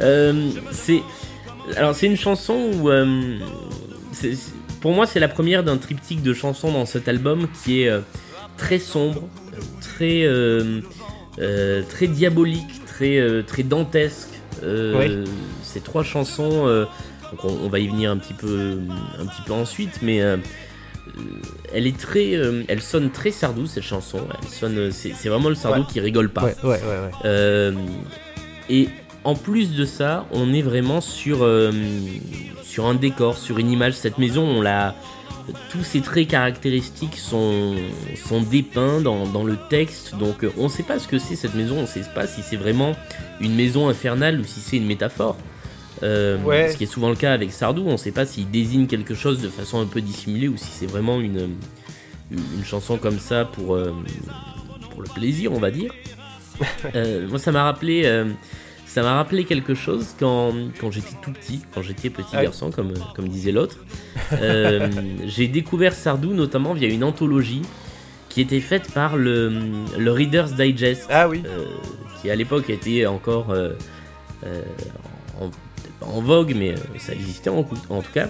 Euh, 0.00 0.50
c'est, 0.70 1.02
alors 1.76 1.92
c'est 1.92 2.06
une 2.06 2.16
chanson 2.16 2.70
où, 2.74 2.88
euh, 2.88 3.38
pour 4.80 4.92
moi, 4.92 5.06
c'est 5.06 5.18
la 5.18 5.26
première 5.26 5.64
d'un 5.64 5.76
triptyque 5.76 6.22
de 6.22 6.32
chansons 6.32 6.70
dans 6.70 6.86
cet 6.86 7.08
album 7.08 7.48
qui 7.64 7.82
est 7.82 7.88
euh, 7.88 8.00
très 8.56 8.78
sombre, 8.78 9.22
très, 9.80 10.24
très 11.88 12.06
diabolique, 12.06 12.84
très, 12.86 13.42
très 13.44 13.64
dantesque. 13.64 14.28
Ces 15.78 15.84
trois 15.84 16.02
chansons, 16.02 16.66
euh, 16.66 16.86
donc 17.30 17.44
on, 17.44 17.56
on 17.64 17.68
va 17.68 17.78
y 17.78 17.86
venir 17.86 18.10
un 18.10 18.16
petit 18.16 18.34
peu, 18.34 18.78
un 19.20 19.26
petit 19.26 19.42
peu 19.46 19.52
ensuite, 19.52 20.00
mais 20.02 20.20
euh, 20.20 20.36
euh, 20.36 21.20
elle 21.72 21.86
est 21.86 21.96
très, 21.96 22.34
euh, 22.34 22.64
elle 22.66 22.82
sonne 22.82 23.10
très 23.10 23.30
Sardou 23.30 23.66
cette 23.66 23.84
chanson. 23.84 24.18
Elle 24.42 24.48
sonne, 24.48 24.90
c'est 24.90 25.28
vraiment 25.28 25.48
le 25.48 25.54
Sardou 25.54 25.82
Ouais. 25.82 25.86
qui 25.88 26.00
rigole 26.00 26.30
pas. 26.30 26.42
ouais, 26.44 26.56
ouais, 26.64 26.70
ouais. 26.80 27.10
Euh, 27.26 27.72
et 28.68 28.88
en 29.22 29.36
plus 29.36 29.76
de 29.76 29.84
ça, 29.84 30.26
on 30.32 30.52
est 30.52 30.62
vraiment 30.62 31.00
sur, 31.00 31.44
euh, 31.44 31.70
sur 32.64 32.86
un 32.86 32.94
décor, 32.94 33.38
sur 33.38 33.58
une 33.58 33.70
image. 33.70 33.92
Cette 33.94 34.18
maison, 34.18 34.42
on 34.42 34.60
l'a. 34.60 34.96
Tous 35.70 35.84
ces 35.84 36.00
traits 36.02 36.26
caractéristiques 36.28 37.16
sont, 37.16 37.74
sont 38.28 38.42
dépeints 38.42 39.00
dans, 39.00 39.26
dans 39.26 39.44
le 39.44 39.56
texte, 39.70 40.14
donc 40.16 40.44
on 40.58 40.64
ne 40.64 40.68
sait 40.68 40.82
pas 40.82 40.98
ce 40.98 41.06
que 41.08 41.18
c'est 41.18 41.36
cette 41.36 41.54
maison, 41.54 41.78
on 41.78 41.82
ne 41.82 41.86
sait 41.86 42.02
pas 42.14 42.26
si 42.26 42.42
c'est 42.42 42.56
vraiment 42.56 42.94
une 43.40 43.54
maison 43.54 43.88
infernale 43.88 44.40
ou 44.40 44.44
si 44.44 44.60
c'est 44.60 44.76
une 44.76 44.84
métaphore. 44.86 45.38
Euh, 46.02 46.38
Ouais. 46.44 46.70
Ce 46.70 46.76
qui 46.76 46.84
est 46.84 46.88
souvent 46.88 47.08
le 47.10 47.16
cas 47.16 47.32
avec 47.32 47.52
Sardou, 47.52 47.84
on 47.86 47.92
ne 47.92 47.96
sait 47.96 48.12
pas 48.12 48.24
s'il 48.26 48.50
désigne 48.50 48.86
quelque 48.86 49.14
chose 49.14 49.40
de 49.40 49.48
façon 49.48 49.80
un 49.80 49.86
peu 49.86 50.00
dissimulée 50.00 50.48
ou 50.48 50.56
si 50.56 50.66
c'est 50.70 50.86
vraiment 50.86 51.20
une, 51.20 51.50
une 52.30 52.64
chanson 52.64 52.98
comme 52.98 53.18
ça 53.18 53.44
pour, 53.44 53.74
euh, 53.74 53.92
pour 54.90 55.02
le 55.02 55.08
plaisir, 55.08 55.52
on 55.52 55.58
va 55.60 55.70
dire. 55.70 55.92
Euh, 56.96 57.28
moi, 57.28 57.38
ça 57.38 57.52
m'a 57.52 57.62
rappelé, 57.62 58.02
ça 58.84 59.02
m'a 59.02 59.14
rappelé 59.14 59.44
quelque 59.44 59.74
chose 59.76 60.08
quand, 60.18 60.52
quand 60.80 60.90
j'étais 60.90 61.14
tout 61.22 61.30
petit, 61.30 61.60
quand 61.72 61.82
j'étais 61.82 62.10
petit 62.10 62.30
Ah 62.32 62.42
garçon, 62.42 62.72
comme, 62.72 62.94
comme 63.14 63.28
disait 63.28 63.52
l'autre. 63.52 63.76
J'ai 65.26 65.46
découvert 65.46 65.92
Sardou 65.92 66.32
notamment 66.34 66.74
via 66.74 66.88
une 66.88 67.04
anthologie 67.04 67.62
qui 68.28 68.40
était 68.40 68.58
faite 68.60 68.92
par 68.92 69.16
le, 69.16 69.52
le 69.96 70.10
Reader's 70.10 70.54
Digest, 70.54 71.06
Ah 71.10 71.28
oui, 71.28 71.44
qui 72.20 72.28
à 72.28 72.34
l'époque 72.34 72.68
était 72.70 73.06
encore 73.06 73.50
euh, 73.50 73.70
en, 76.00 76.20
vogue, 76.20 76.54
mais 76.56 76.70
euh, 76.72 76.76
ça 76.98 77.12
existait 77.12 77.50
en, 77.50 77.66
en 77.88 78.02
tout 78.02 78.12
cas. 78.12 78.28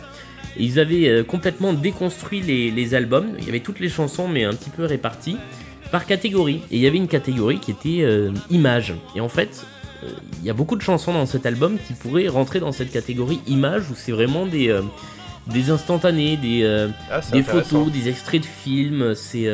Et 0.57 0.65
ils 0.65 0.79
avaient 0.79 1.09
euh, 1.09 1.25
complètement 1.25 1.73
déconstruit 1.73 2.41
les, 2.41 2.71
les 2.71 2.95
albums. 2.95 3.29
Il 3.39 3.45
y 3.45 3.49
avait 3.49 3.61
toutes 3.61 3.81
les 3.81 3.89
chansons, 3.89 4.29
mais 4.29 4.45
un 4.45 4.53
petit 4.53 4.71
peu 4.71 4.85
réparties 4.85 5.37
par 5.91 6.07
catégorie. 6.07 6.63
Et 6.71 6.77
il 6.77 6.81
y 6.81 6.87
avait 6.87 6.97
une 6.97 7.09
catégorie 7.09 7.59
qui 7.59 7.71
était 7.71 8.03
euh, 8.03 8.33
images. 8.51 8.95
Et 9.15 9.21
en 9.21 9.29
fait, 9.29 9.65
euh, 10.05 10.09
il 10.41 10.47
y 10.47 10.51
a 10.51 10.55
beaucoup 10.55 10.77
de 10.77 10.83
chansons 10.83 11.13
dans 11.13 11.27
cet 11.27 11.47
album 11.47 11.79
qui 11.87 11.95
pourraient 11.95 12.29
rentrer 12.29 12.61
dans 12.61 12.73
cette 12.73 12.91
catégorie 12.91 13.41
images 13.47 13.91
où 13.91 13.95
c'est 13.95 14.13
vraiment 14.13 14.47
des, 14.47 14.69
euh, 14.69 14.83
des 15.47 15.71
instantanés, 15.71 16.37
des, 16.37 16.89
Ah, 17.11 17.21
des 17.33 17.43
photos, 17.43 17.91
des 17.91 18.09
extraits 18.09 18.43
de 18.43 18.47
films. 18.47 19.15
C'est 19.15 19.49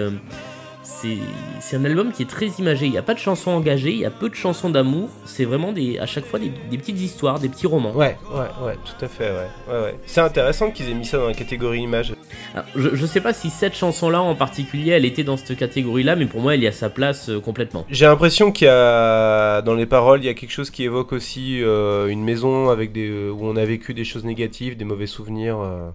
c'est 0.85 1.77
un 1.77 1.85
album 1.85 2.13
qui 2.13 2.23
est 2.23 2.29
très 2.29 2.47
imagé. 2.59 2.87
Il 2.87 2.93
n'y 2.93 2.99
a 2.99 3.03
pas 3.03 3.15
de 3.15 3.19
chansons 3.19 3.51
engagées, 3.51 3.91
il 3.93 3.99
y 3.99 4.05
a 4.05 4.11
peu 4.11 4.29
de 4.29 4.35
chansons 4.35 4.71
d'amour. 4.71 5.09
C'est 5.25 5.45
vraiment 5.45 5.73
des, 5.73 5.99
à 5.99 6.07
chaque 6.07 6.25
fois 6.25 6.39
des, 6.39 6.53
des 6.71 6.79
petites 6.79 7.01
histoires, 7.01 7.41
des 7.41 7.49
petits 7.49 7.67
romans. 7.67 7.93
Ouais, 7.93 8.17
ouais, 8.33 8.67
ouais, 8.67 8.77
tout 8.85 9.05
à 9.05 9.09
fait, 9.09 9.31
ouais. 9.31 9.49
ouais, 9.75 9.81
ouais. 9.83 9.95
C'est 10.07 10.21
intéressant 10.21 10.71
qu'ils 10.71 10.89
aient 10.91 10.95
mis 10.95 11.07
ça 11.07 11.19
dans 11.19 11.27
la 11.27 11.35
catégorie 11.35 11.81
image. 11.81 12.15
Alors, 12.55 12.67
je, 12.77 12.95
je 12.95 13.07
sais 13.07 13.21
pas 13.21 13.33
si 13.33 13.51
cette 13.51 13.75
chanson-là 13.75 14.21
en 14.23 14.35
particulier, 14.35 14.93
elle 14.93 15.05
était 15.05 15.25
dans 15.25 15.37
cette 15.37 15.57
catégorie-là, 15.57 16.17
mais 16.17 16.27
pour 16.27 16.41
moi, 16.41 16.55
elle 16.55 16.63
y 16.63 16.67
a 16.67 16.73
sa 16.73 16.91
place 16.91 17.29
euh, 17.31 17.41
complètement. 17.41 17.85
J'ai 17.91 18.07
l'impression 18.07 18.53
qu'il 18.53 18.67
y 18.67 18.71
a 18.71 19.63
dans 19.63 19.75
les 19.75 19.87
paroles, 19.87 20.21
il 20.21 20.27
y 20.27 20.29
a 20.29 20.35
quelque 20.35 20.53
chose 20.53 20.71
qui 20.71 20.85
évoque 20.85 21.13
aussi 21.13 21.63
euh, 21.63 22.09
une 22.09 22.23
maison 22.23 22.69
avec 22.69 22.93
des 22.93 23.09
euh, 23.09 23.31
où 23.31 23.47
on 23.47 23.57
a 23.57 23.65
vécu 23.65 23.95
des 23.95 24.05
choses 24.05 24.25
négatives, 24.25 24.77
des 24.77 24.85
mauvais 24.85 25.07
souvenirs. 25.07 25.59
euh. 25.61 25.91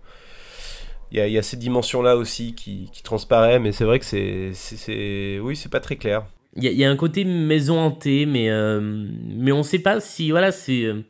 Il 1.11 1.17
y, 1.17 1.21
a, 1.21 1.27
il 1.27 1.33
y 1.33 1.37
a 1.37 1.41
cette 1.43 1.59
dimension-là 1.59 2.15
aussi 2.15 2.53
qui, 2.53 2.89
qui 2.93 3.01
transparaît, 3.01 3.59
mais 3.59 3.71
c'est 3.71 3.83
vrai 3.83 3.97
que 3.99 4.05
c'est, 4.05 4.51
c'est, 4.53 5.39
oui, 5.41 5.55
c'est 5.55 5.69
pas 5.71 5.79
très 5.79 5.95
clair. 5.95 6.25
Il 6.55 6.63
y, 6.63 6.67
a- 6.67 6.71
il 6.71 6.77
y 6.77 6.85
a 6.85 6.89
un 6.89 6.95
côté 6.95 7.23
maison 7.23 7.79
hantée, 7.79 8.25
mais, 8.25 8.49
euh, 8.49 8.79
mais 8.81 9.51
on 9.51 9.63
sait 9.63 9.79
pas 9.79 9.99
si 9.99 10.29
voilà, 10.29 10.51
c'est 10.51 10.83
euh, 10.83 11.01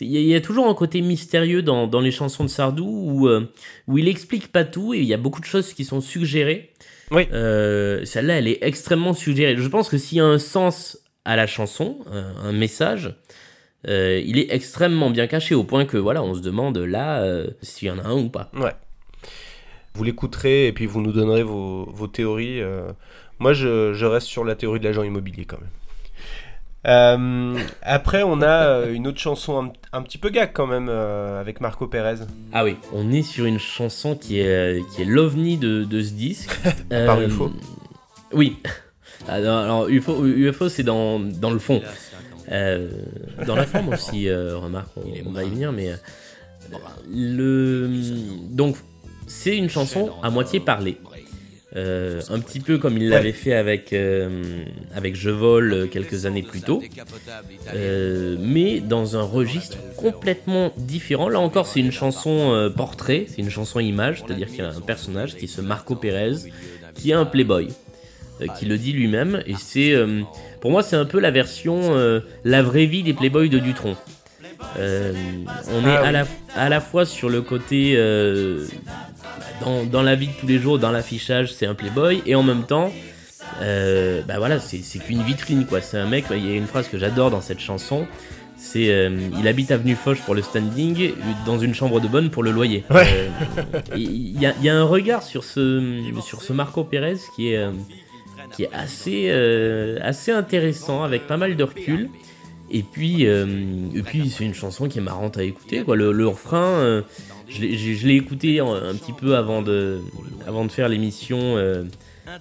Il 0.00 0.10
y, 0.10 0.34
a 0.34 0.40
toujours 0.40 0.66
un 0.68 0.74
côté 0.74 1.00
mystérieux 1.00 1.62
dans, 1.62 1.86
dans 1.86 2.00
les 2.00 2.10
chansons 2.10 2.42
de 2.44 2.48
Sardou 2.48 2.86
où, 2.86 3.28
où 3.86 3.98
il 3.98 4.08
explique 4.08 4.50
pas 4.50 4.64
tout 4.64 4.94
et 4.94 4.98
il 4.98 5.04
y 5.06 5.14
a 5.14 5.16
beaucoup 5.16 5.40
de 5.40 5.46
choses 5.46 5.72
qui 5.72 5.84
sont 5.84 6.00
suggérées. 6.00 6.70
Oui. 7.12 7.26
Celle-là, 7.30 8.38
elle 8.38 8.48
est 8.48 8.58
extrêmement 8.62 9.14
suggérée. 9.14 9.56
Je 9.56 9.68
pense 9.68 9.88
que 9.88 9.96
s'il 9.96 10.18
y 10.18 10.20
a 10.20 10.24
un 10.26 10.38
sens 10.38 10.98
à 11.24 11.36
la 11.36 11.46
chanson, 11.46 11.98
un, 12.12 12.52
message, 12.52 13.14
il 13.86 14.38
est 14.38 14.52
extrêmement 14.52 15.10
bien 15.10 15.26
caché 15.28 15.54
au 15.54 15.64
point 15.64 15.84
que 15.84 15.96
voilà, 15.96 16.22
on 16.22 16.34
se 16.34 16.40
demande 16.40 16.78
là 16.78 17.24
s'il 17.62 17.88
y 17.88 17.90
en 17.90 17.98
a 17.98 18.02
un 18.02 18.16
ou 18.16 18.28
pas. 18.28 18.50
Ouais. 18.54 18.72
Vous 19.96 20.04
l'écouterez 20.04 20.66
et 20.66 20.72
puis 20.72 20.86
vous 20.86 21.00
nous 21.00 21.12
donnerez 21.12 21.42
vos, 21.42 21.90
vos 21.90 22.06
théories. 22.06 22.60
Moi, 23.38 23.52
je, 23.52 23.94
je, 23.94 24.06
reste 24.06 24.26
sur 24.26 24.44
la 24.44 24.54
théorie 24.54 24.80
de 24.80 24.84
l'agent 24.84 25.02
immobilier 25.02 25.44
quand 25.44 25.58
même. 25.58 25.70
Euh, 26.86 27.58
après, 27.82 28.22
on 28.22 28.42
a 28.42 28.66
euh, 28.66 28.92
une 28.92 29.08
autre 29.08 29.18
chanson 29.18 29.72
un, 29.92 30.02
petit 30.02 30.18
peu 30.18 30.28
gag 30.28 30.50
quand 30.52 30.68
même 30.68 30.88
euh, 30.88 31.40
avec 31.40 31.60
Marco 31.60 31.88
Pérez. 31.88 32.24
Ah 32.52 32.62
oui, 32.62 32.76
on 32.92 33.10
est 33.10 33.22
sur 33.22 33.44
une 33.44 33.58
chanson 33.58 34.14
qui 34.14 34.38
est, 34.38 34.84
qui 34.92 35.02
est 35.02 35.06
l'ovni 35.06 35.56
de, 35.56 35.82
de, 35.82 36.02
ce 36.02 36.12
disque. 36.12 36.56
Par 36.88 37.20
UFO 37.20 37.50
Oui. 38.32 38.58
Alors, 39.28 39.88
UFO, 39.88 40.24
UFO 40.24 40.68
c'est 40.68 40.84
dans, 40.84 41.18
dans, 41.18 41.50
le 41.50 41.58
fond. 41.58 41.82
dans 42.48 43.56
la 43.56 43.66
forme 43.66 43.88
aussi, 43.88 44.30
remarque, 44.30 44.90
on, 44.96 45.28
on, 45.28 45.32
va 45.32 45.42
y 45.42 45.50
venir, 45.50 45.72
mais. 45.72 45.92
le... 47.10 47.90
Donc, 48.50 48.76
c'est 49.26 49.56
une 49.56 49.68
chanson 49.68 50.10
à 50.22 50.30
moitié 50.30 50.60
parlée. 50.60 50.98
Euh, 51.76 52.22
un 52.30 52.38
petit 52.38 52.60
peu 52.60 52.78
comme 52.78 52.96
il 52.96 53.10
l'avait 53.10 53.32
fait 53.32 53.52
avec, 53.52 53.92
euh, 53.92 54.64
avec 54.94 55.14
Je 55.14 55.28
vole 55.28 55.72
euh, 55.72 55.86
quelques 55.86 56.24
années 56.24 56.42
plus 56.42 56.62
tôt, 56.62 56.82
mais 57.74 58.80
dans 58.80 59.16
un 59.16 59.22
registre 59.22 59.76
complètement 59.96 60.72
différent. 60.78 61.28
Là 61.28 61.38
encore, 61.38 61.66
c'est 61.66 61.80
une 61.80 61.92
chanson 61.92 62.72
portrait, 62.74 63.26
c'est 63.28 63.42
une 63.42 63.50
chanson 63.50 63.80
image, 63.80 64.22
c'est-à-dire 64.22 64.48
qu'il 64.48 64.58
y 64.58 64.62
a 64.62 64.70
un 64.70 64.80
personnage 64.80 65.36
qui 65.36 65.44
est 65.44 65.48
ce 65.48 65.60
Marco 65.60 65.96
Pérez, 65.96 66.36
qui 66.94 67.10
est 67.10 67.14
un 67.14 67.26
playboy, 67.26 67.68
qui 68.58 68.64
le 68.64 68.78
dit 68.78 68.92
lui-même, 68.92 69.42
et 69.46 69.54
c'est, 69.58 69.94
pour 70.60 70.70
moi, 70.70 70.82
c'est 70.82 70.96
un 70.96 71.04
peu 71.04 71.20
la 71.20 71.30
version, 71.30 72.22
la 72.44 72.62
vraie 72.62 72.86
vie 72.86 73.02
des 73.02 73.12
playboys 73.12 73.48
de 73.48 73.58
Dutron. 73.58 73.96
on 74.78 74.78
est 74.78 75.96
ah 75.96 76.04
à, 76.04 76.12
la, 76.12 76.26
à 76.54 76.68
la 76.70 76.80
fois 76.80 77.04
sur 77.04 77.28
le 77.28 77.42
côté 77.42 77.96
dans, 79.90 80.02
la 80.02 80.14
vie 80.14 80.28
de 80.28 80.32
tous 80.32 80.46
les 80.46 80.58
jours, 80.58 80.78
dans 80.78 80.90
l'affichage, 80.90 81.52
c'est 81.52 81.66
un 81.66 81.74
playboy, 81.74 82.22
et 82.26 82.34
en 82.34 82.42
même 82.42 82.64
temps, 82.64 82.92
euh, 83.62 84.22
bah 84.26 84.38
voilà, 84.38 84.58
c'est 84.60 84.98
qu'une 84.98 85.22
vitrine, 85.22 85.66
quoi. 85.66 85.80
C'est 85.80 85.98
un 85.98 86.06
mec, 86.06 86.26
il 86.30 86.46
y 86.46 86.50
a 86.50 86.54
une 86.54 86.66
phrase 86.66 86.88
que 86.88 86.98
j'adore 86.98 87.30
dans 87.30 87.40
cette 87.40 87.60
chanson, 87.60 88.06
c'est 88.56 88.90
euh, 88.90 89.10
il 89.38 89.48
habite 89.48 89.70
avenue 89.70 89.94
Foch 89.94 90.18
pour 90.22 90.34
le 90.34 90.42
standing, 90.42 91.12
dans 91.44 91.58
une 91.58 91.74
chambre 91.74 92.00
de 92.00 92.08
bonne 92.08 92.30
pour 92.30 92.42
le 92.42 92.50
loyer. 92.50 92.84
Euh, 92.90 93.28
il 93.96 94.42
y, 94.42 94.46
y, 94.62 94.68
a 94.68 94.76
un 94.76 94.84
regard 94.84 95.22
sur 95.22 95.44
ce, 95.44 96.02
sur 96.22 96.42
ce 96.42 96.52
Marco 96.52 96.84
Pérez 96.84 97.16
qui 97.34 97.52
est, 97.52 97.66
qui 98.52 98.64
est 98.64 98.70
assez, 98.72 99.30
assez 100.02 100.32
intéressant, 100.32 101.02
avec 101.02 101.26
pas 101.26 101.36
mal 101.36 101.56
de 101.56 101.64
recul. 101.64 102.08
Et 102.68 102.82
puis, 102.82 103.22
et 103.22 104.02
puis 104.04 104.28
c'est 104.28 104.44
une 104.44 104.54
chanson 104.54 104.88
qui 104.88 104.98
est 104.98 105.02
marrante 105.02 105.38
à 105.38 105.44
écouter. 105.44 105.82
Quoi. 105.82 105.96
Le, 105.96 106.12
le 106.12 106.26
refrain, 106.26 107.02
je 107.48 108.06
l'ai 108.06 108.16
écouté 108.16 108.60
un, 108.60 108.94
petit 108.94 109.12
peu 109.12 109.36
avant 109.36 109.62
de, 109.62 110.00
faire 110.68 110.88
l'émission 110.88 111.38
euh, 111.56 111.84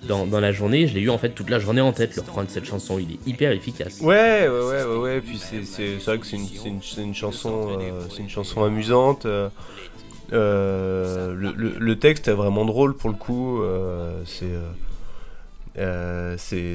dans, 0.08 0.40
la 0.40 0.52
journée. 0.52 0.88
Je 0.88 0.96
l'ai 0.96 1.02
eu 1.02 1.10
en 1.10 1.18
fait 1.18 1.30
toute 1.30 1.50
la 1.50 1.60
journée 1.60 1.82
en 1.82 1.92
tête, 1.92 2.16
le 2.16 2.22
refrain 2.22 2.44
de 2.44 2.50
cette 2.50 2.66
chanson. 2.66 3.00
Il 3.00 3.14
est 3.14 3.28
hyper 3.28 3.52
efficace. 3.52 4.00
Ouais, 4.02 4.48
ouais, 4.48 4.84
ouais, 4.84 4.98
ouais. 4.98 5.22
Puis 5.22 5.38
c'est 5.38 5.98
vrai 6.06 6.18
que 6.18 6.26
c'est 6.26 6.38
une, 6.38 7.14
chanson, 7.14 7.78
euh, 7.80 8.02
c'est 8.10 8.22
une 8.22 8.30
chanson 8.30 8.64
amusante. 8.64 9.26
Euh, 10.34 11.36
le, 11.36 11.52
le, 11.54 12.00
texte 12.00 12.28
est 12.28 12.34
vraiment 12.34 12.66
drôle 12.66 12.96
pour 12.96 13.10
le 13.10 13.16
coup. 13.16 13.62
c'est. 14.26 14.48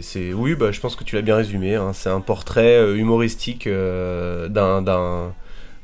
c'est, 0.02 0.32
oui, 0.32 0.54
bah, 0.54 0.70
je 0.70 0.80
pense 0.80 0.94
que 0.94 1.04
tu 1.04 1.16
l'as 1.16 1.22
bien 1.22 1.36
résumé. 1.36 1.74
Hein. 1.74 1.92
C'est 1.94 2.10
un 2.10 2.20
portrait 2.20 2.94
humoristique 2.94 3.68
d'un, 3.68 4.82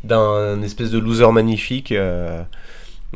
d'un 0.07 0.63
espèce 0.63 0.91
de 0.91 0.99
loser 0.99 1.31
magnifique. 1.33 1.93
Euh, 1.93 2.43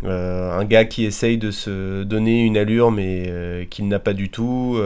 euh, 0.05 0.59
un 0.59 0.65
gars 0.65 0.85
qui 0.85 1.05
essaye 1.05 1.37
de 1.37 1.51
se 1.51 2.05
donner 2.05 2.45
une 2.45 2.57
allure 2.57 2.91
mais 2.91 3.25
euh, 3.27 3.65
qu'il 3.65 3.89
n'a 3.89 3.99
pas 3.99 4.13
du 4.13 4.31
tout 4.31 4.79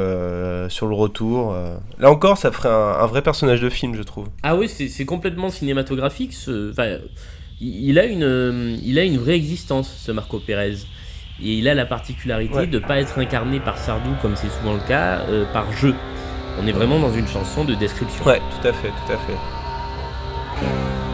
sur 0.69 0.87
le 0.87 0.95
retour. 0.95 1.57
Là 1.99 2.11
encore, 2.11 2.39
ça 2.39 2.53
ferait 2.53 2.69
un, 2.69 3.07
vrai 3.07 3.23
personnage 3.23 3.61
de 3.61 3.69
film, 3.69 3.95
je 3.95 4.03
trouve. 4.03 4.29
Ah 4.43 4.57
oui, 4.57 4.69
c'est 4.69 5.05
complètement 5.05 5.51
cinématographique. 5.51 6.33
Ce... 6.33 6.71
Enfin, 6.71 6.99
il, 7.61 7.99
a 7.99 8.05
une, 8.05 8.79
il 8.83 8.99
a 8.99 9.05
une 9.05 9.19
vraie 9.19 9.37
existence, 9.37 9.93
ce 9.97 10.13
Marco 10.13 10.39
Pérez. 10.39 10.77
Et 11.43 11.55
il 11.55 11.69
a 11.69 11.75
la 11.75 11.85
particularité 11.85 12.69
de 12.69 12.79
ne 12.79 12.85
pas 12.85 13.01
être 13.01 13.19
incarné 13.19 13.59
par 13.59 13.77
Sardou, 13.77 14.11
comme 14.23 14.37
c'est 14.37 14.51
souvent 14.51 14.75
le 14.75 14.87
cas, 14.87 15.23
par 15.53 15.73
jeu. 15.73 15.95
On 16.61 16.67
est 16.67 16.73
vraiment 16.73 17.01
dans 17.01 17.13
une 17.13 17.27
chanson 17.27 17.65
de 17.65 17.75
description. 17.75 18.25
Ouais, 18.25 18.39
tout 18.39 18.69
à 18.69 18.73
fait, 18.73 18.89
tout 18.89 19.13
à 19.13 19.17
fait. 19.17 21.14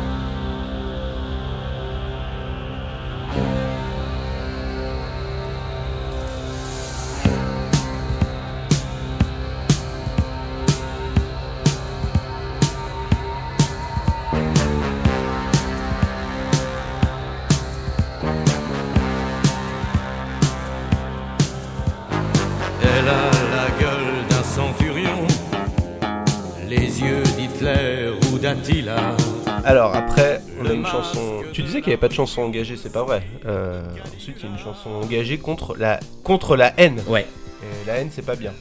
Qu'il 31.80 31.88
n'y 31.88 31.94
avait 31.94 32.00
pas 32.00 32.08
de 32.08 32.14
chanson 32.14 32.42
engagée, 32.42 32.76
c'est 32.76 32.92
pas 32.92 33.02
vrai. 33.02 33.22
Euh, 33.46 33.82
ensuite, 34.16 34.36
il 34.38 34.44
y 34.44 34.48
a 34.48 34.52
une 34.52 34.58
chanson 34.58 34.90
engagée 34.90 35.38
contre 35.38 35.76
la, 35.76 36.00
contre 36.22 36.56
la 36.56 36.72
haine. 36.78 37.00
Ouais. 37.06 37.26
Et 37.62 37.86
la 37.86 37.98
haine, 37.98 38.08
c'est 38.10 38.24
pas 38.24 38.36
bien. 38.36 38.52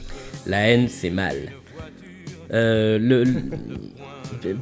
La 0.46 0.68
haine, 0.68 0.88
c'est 0.88 1.10
mal. 1.10 1.52
Euh, 2.52 2.98
le, 3.00 3.24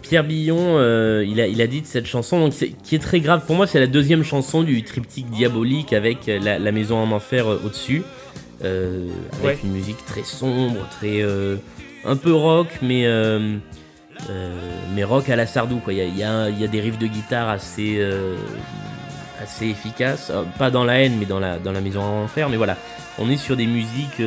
Pierre 0.02 0.24
Billon, 0.24 0.78
euh, 0.78 1.24
il, 1.26 1.40
a, 1.40 1.46
il 1.46 1.60
a 1.62 1.66
dit 1.66 1.80
de 1.80 1.86
cette 1.86 2.06
chanson, 2.06 2.40
donc 2.40 2.54
qui 2.82 2.94
est 2.94 3.00
très 3.00 3.20
grave. 3.20 3.44
Pour 3.46 3.56
moi, 3.56 3.66
c'est 3.66 3.80
la 3.80 3.86
deuxième 3.86 4.24
chanson 4.24 4.62
du 4.62 4.82
triptyque 4.82 5.30
diabolique 5.30 5.92
avec 5.92 6.26
la, 6.26 6.72
maison 6.72 6.98
en 6.98 7.10
enfer 7.12 7.46
au-dessus. 7.46 8.02
avec 8.62 9.62
une 9.62 9.72
musique 9.72 10.04
très 10.04 10.24
sombre, 10.24 10.86
très. 10.90 11.22
un 12.04 12.16
peu 12.16 12.32
rock, 12.32 12.68
mais 12.82 13.06
euh, 13.06 13.56
mais 14.94 15.04
rock 15.04 15.28
à 15.28 15.36
la 15.36 15.46
Sardou, 15.46 15.78
quoi. 15.78 15.92
Il 15.92 15.98
y 15.98 16.22
a, 16.22 16.50
y 16.50 16.64
a, 16.64 16.68
des 16.68 16.80
riffs 16.80 16.98
de 16.98 17.06
guitare 17.06 17.48
assez, 17.48 17.96
euh, 17.98 18.36
assez 19.42 19.66
efficaces. 19.66 20.30
Euh, 20.30 20.42
pas 20.58 20.70
dans 20.70 20.84
la 20.84 21.00
haine, 21.00 21.16
mais 21.18 21.26
dans 21.26 21.40
la, 21.40 21.58
dans 21.58 21.72
la 21.72 21.80
maison 21.80 22.02
en 22.02 22.24
enfer. 22.24 22.48
Mais 22.48 22.56
voilà, 22.56 22.76
on 23.18 23.30
est 23.30 23.36
sur 23.36 23.56
des 23.56 23.66
musiques 23.66 24.22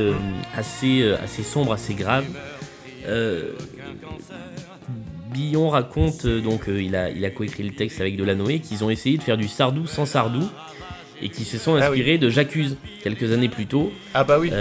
assez, 0.58 1.12
assez 1.23 1.43
sombres, 1.43 1.73
assez 1.73 1.93
graves. 1.93 2.25
Billon 5.34 5.69
raconte, 5.69 6.27
donc 6.27 6.63
il 6.67 6.95
a, 6.95 7.10
il 7.10 7.23
a 7.23 7.30
coécrit 7.30 7.63
le 7.63 7.71
texte 7.71 8.01
avec 8.01 8.17
Delanoé, 8.17 8.60
qu'ils 8.60 8.84
ont 8.84 8.89
essayé 8.89 9.17
de 9.17 9.23
faire 9.23 9.38
du 9.38 9.47
Sardou 9.47 9.88
sans 9.88 10.06
Sardou 10.06 10.43
et 11.21 11.30
qui 11.30 11.45
se 11.45 11.58
sont 11.58 11.75
ah 11.75 11.86
inspirés 11.86 12.17
de 12.17 12.30
J'accuse 12.30 12.75
quelques 13.01 13.32
années 13.32 13.47
plus 13.47 13.65
tôt. 13.65 13.93
Ah 14.13 14.25
bah 14.25 14.39
oui. 14.39 14.51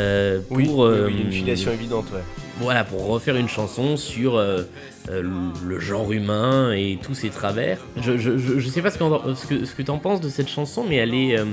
pour, 0.48 0.80
oui, 0.80 1.12
une 1.24 1.32
filiation 1.32 1.72
évidente, 1.72 2.06
ouais. 2.12 2.20
Voilà, 2.60 2.84
pour 2.84 3.06
refaire 3.06 3.36
une 3.36 3.48
chanson 3.48 3.96
sur 3.96 4.36
euh, 4.36 4.64
le 5.08 5.80
genre 5.80 6.12
humain 6.12 6.72
et 6.72 6.98
tous 7.02 7.14
ses 7.14 7.30
travers. 7.30 7.78
Je, 7.96 8.18
je, 8.18 8.68
sais 8.68 8.82
pas 8.82 8.90
ce, 8.90 8.98
ce 8.98 9.46
que, 9.46 9.64
ce 9.64 9.74
que 9.74 9.80
tu 9.80 9.90
en 9.90 9.96
penses 9.96 10.20
de 10.20 10.28
cette 10.28 10.48
chanson, 10.48 10.84
mais 10.86 10.96
elle 10.96 11.14
est, 11.14 11.38
euh, 11.38 11.46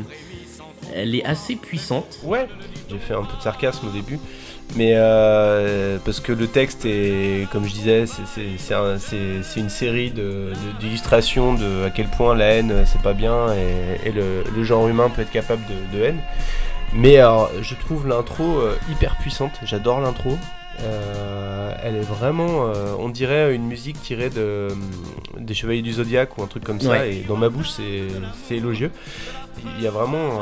elle 0.94 1.16
est 1.16 1.24
assez 1.24 1.56
puissante. 1.56 2.20
Ouais, 2.24 2.50
j'ai 2.90 2.98
fait 2.98 3.14
un 3.14 3.24
peu 3.24 3.38
de 3.38 3.42
sarcasme 3.42 3.88
au 3.88 3.92
début. 3.92 4.20
Mais 4.76 4.96
euh, 4.96 5.98
parce 6.04 6.20
que 6.20 6.34
le 6.34 6.46
texte 6.46 6.84
est, 6.84 7.50
comme 7.54 7.66
je 7.66 7.74
disais, 7.74 8.04
c'est 8.06 9.60
une 9.60 9.70
série 9.70 10.12
d'illustrations 10.82 11.54
de, 11.54 11.60
de, 11.60 11.86
à 11.86 11.90
quel 11.90 12.08
point 12.08 12.36
la 12.36 12.48
haine 12.48 12.84
c'est 12.86 13.02
pas 13.02 13.14
bien 13.14 13.48
et, 14.04 14.12
le, 14.12 14.44
le, 14.54 14.64
genre 14.66 14.90
humain 14.90 15.10
peut 15.10 15.22
être 15.22 15.32
capable 15.32 15.62
de, 15.68 15.98
de 15.98 16.04
haine. 16.04 16.20
Mais 16.92 17.16
alors, 17.16 17.50
je 17.62 17.76
trouve 17.76 18.10
l'intro 18.10 18.60
hyper 18.92 19.16
puissante, 19.16 19.54
j'adore 19.64 20.02
l'intro. 20.02 20.38
Euh, 20.80 21.74
elle 21.84 21.96
est 21.96 22.02
vraiment, 22.02 22.68
euh, 22.68 22.94
on 23.00 23.10
dirait 23.10 23.56
une 23.56 23.66
musique 23.66 24.02
tirée 24.02 24.30
de, 24.30 24.40
euh, 24.40 24.70
des 25.38 25.54
Chevaliers 25.54 25.82
du 25.82 25.94
Zodiaque 25.94 26.38
ou 26.38 26.44
un 26.44 26.48
truc 26.48 26.64
comme 26.64 26.80
ça. 26.80 27.08
Et 27.08 27.24
dans 27.28 27.38
ma 27.38 27.50
bouche, 27.50 27.70
c'est 27.70 28.56
élogieux. 28.56 28.92
Il 29.78 29.84
y 29.84 29.88
a 29.88 29.92
vraiment 29.92 30.40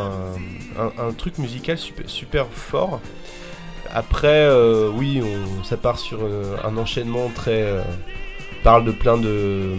un, 0.77 1.13
truc 1.13 1.37
musical 1.37 1.77
super, 1.77 2.09
super 2.09 2.47
fort. 2.47 2.99
Après, 3.93 4.49
oui, 4.93 5.21
on, 5.23 5.63
ça 5.63 5.77
part 5.77 5.99
sur 5.99 6.19
un 6.63 6.77
enchaînement 6.77 7.29
très. 7.33 7.65
parle 8.63 8.83
de 8.83 8.91
plein 8.91 9.17
de 9.17 9.75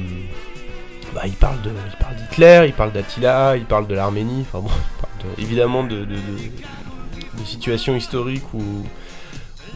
bah, 1.15 1.23
il 1.25 1.33
parle 1.33 1.61
de, 1.63 1.71
il 1.71 1.97
parle 1.99 2.17
d'Hitler, 2.17 2.65
il 2.67 2.73
parle 2.75 2.93
d'Attila, 2.93 3.57
il 3.57 3.65
parle 3.65 3.87
de 3.87 3.95
l'Arménie. 3.95 4.43
Enfin 4.43 4.61
bon, 4.61 4.69
il 4.69 5.01
parle 5.01 5.35
de- 5.37 5.43
évidemment 5.43 5.83
de, 5.85 6.01
de, 6.01 6.05
de- 6.05 7.41
de 7.41 7.45
situations 7.45 7.95
historiques 7.97 8.53
où 8.55 8.63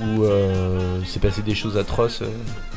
où 0.01 0.25
euh, 0.25 0.99
il 1.01 1.07
s'est 1.07 1.21
passé 1.21 1.43
des 1.43 1.55
choses 1.55 1.77
atroces 1.77 2.23
euh, 2.23 2.27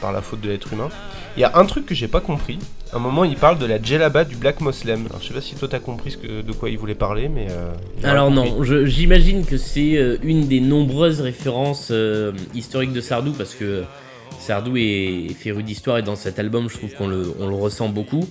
par 0.02 0.12
la 0.12 0.21
faute 0.21 0.41
de 0.41 0.49
l'être 0.49 0.71
humain. 0.73 0.89
Il 1.38 1.41
y 1.41 1.43
a 1.43 1.52
un 1.58 1.65
truc 1.65 1.86
que 1.86 1.95
j'ai 1.95 2.08
pas 2.08 2.19
compris. 2.21 2.60
À 2.91 2.97
un 2.97 2.99
moment, 2.99 3.23
il 3.23 3.36
parle 3.36 3.58
de 3.58 3.65
la 3.65 3.82
djellaba 3.82 4.23
du 4.23 4.36
black 4.36 4.62
moslem. 4.62 5.06
Alors, 5.10 5.21
je 5.21 5.28
sais 5.30 5.34
pas 5.34 5.41
si 5.41 5.56
toi 5.56 5.67
t'as 5.67 5.80
compris 5.80 6.12
ce 6.12 6.17
que, 6.17 6.41
de 6.41 6.52
quoi 6.52 6.69
il 6.69 6.78
voulait 6.78 6.93
parler, 6.95 7.28
mais. 7.30 7.47
euh, 7.49 7.71
Alors 8.04 8.30
non, 8.30 8.63
je- 8.63 8.86
j'imagine 8.86 9.45
que 9.45 9.58
c'est 9.58 9.97
euh, 9.97 10.17
une 10.23 10.47
des 10.47 10.60
nombreuses 10.60 11.21
références 11.21 11.91
historiques 12.54 12.93
de 12.93 13.02
Sardou 13.02 13.32
parce 13.32 13.56
que 13.56 13.84
Sardou 14.43 14.77
est, 14.77 14.82
est 15.29 15.34
féru 15.34 15.63
d'histoire 15.63 15.97
et 15.97 16.01
dans 16.03 16.15
cet 16.15 16.38
album 16.39 16.69
je 16.69 16.77
trouve 16.77 16.93
qu'on 16.93 17.08
le, 17.08 17.34
on 17.39 17.47
le 17.47 17.56
ressent 17.56 17.89
beaucoup. 17.89 18.27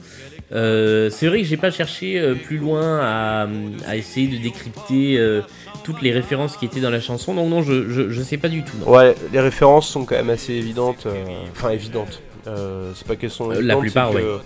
Euh, 0.53 1.09
c'est 1.11 1.27
vrai 1.29 1.39
que 1.41 1.47
j'ai 1.47 1.57
pas 1.57 1.71
cherché 1.71 2.19
euh, 2.21 2.35
plus 2.35 2.59
loin 2.59 2.99
à, 3.01 3.49
à 3.87 3.97
essayer 3.97 4.27
de 4.29 4.37
décrypter 4.43 5.17
euh, 5.19 5.41
toutes 5.83 6.03
les 6.03 6.13
références 6.13 6.57
qui 6.59 6.67
étaient 6.67 6.81
dans 6.81 6.91
la 6.91 7.01
chanson, 7.01 7.33
donc 7.35 7.49
non, 7.49 7.63
je, 7.63 7.89
je, 7.89 8.11
je 8.11 8.23
sais 8.23 8.37
pas 8.37 8.49
du 8.49 8.63
tout. 8.63 8.77
non. 8.79 8.91
Ouais, 8.93 9.15
les 9.33 9.41
références 9.41 9.89
sont 9.89 10.05
quand 10.05 10.15
même 10.17 10.29
assez 10.31 10.53
évidentes. 10.53 11.07
Enfin, 11.53 11.71
évidentes. 11.71 12.21
C'est 12.45 13.07
pas 13.07 13.17
qu'elles 13.17 13.31
sont. 13.31 13.51
Euh, 13.51 13.55
la 13.55 13.59
évidentes, 13.61 13.81
plupart, 13.81 14.11
c'est 14.13 14.19
que- 14.21 14.25
ouais. 14.37 14.41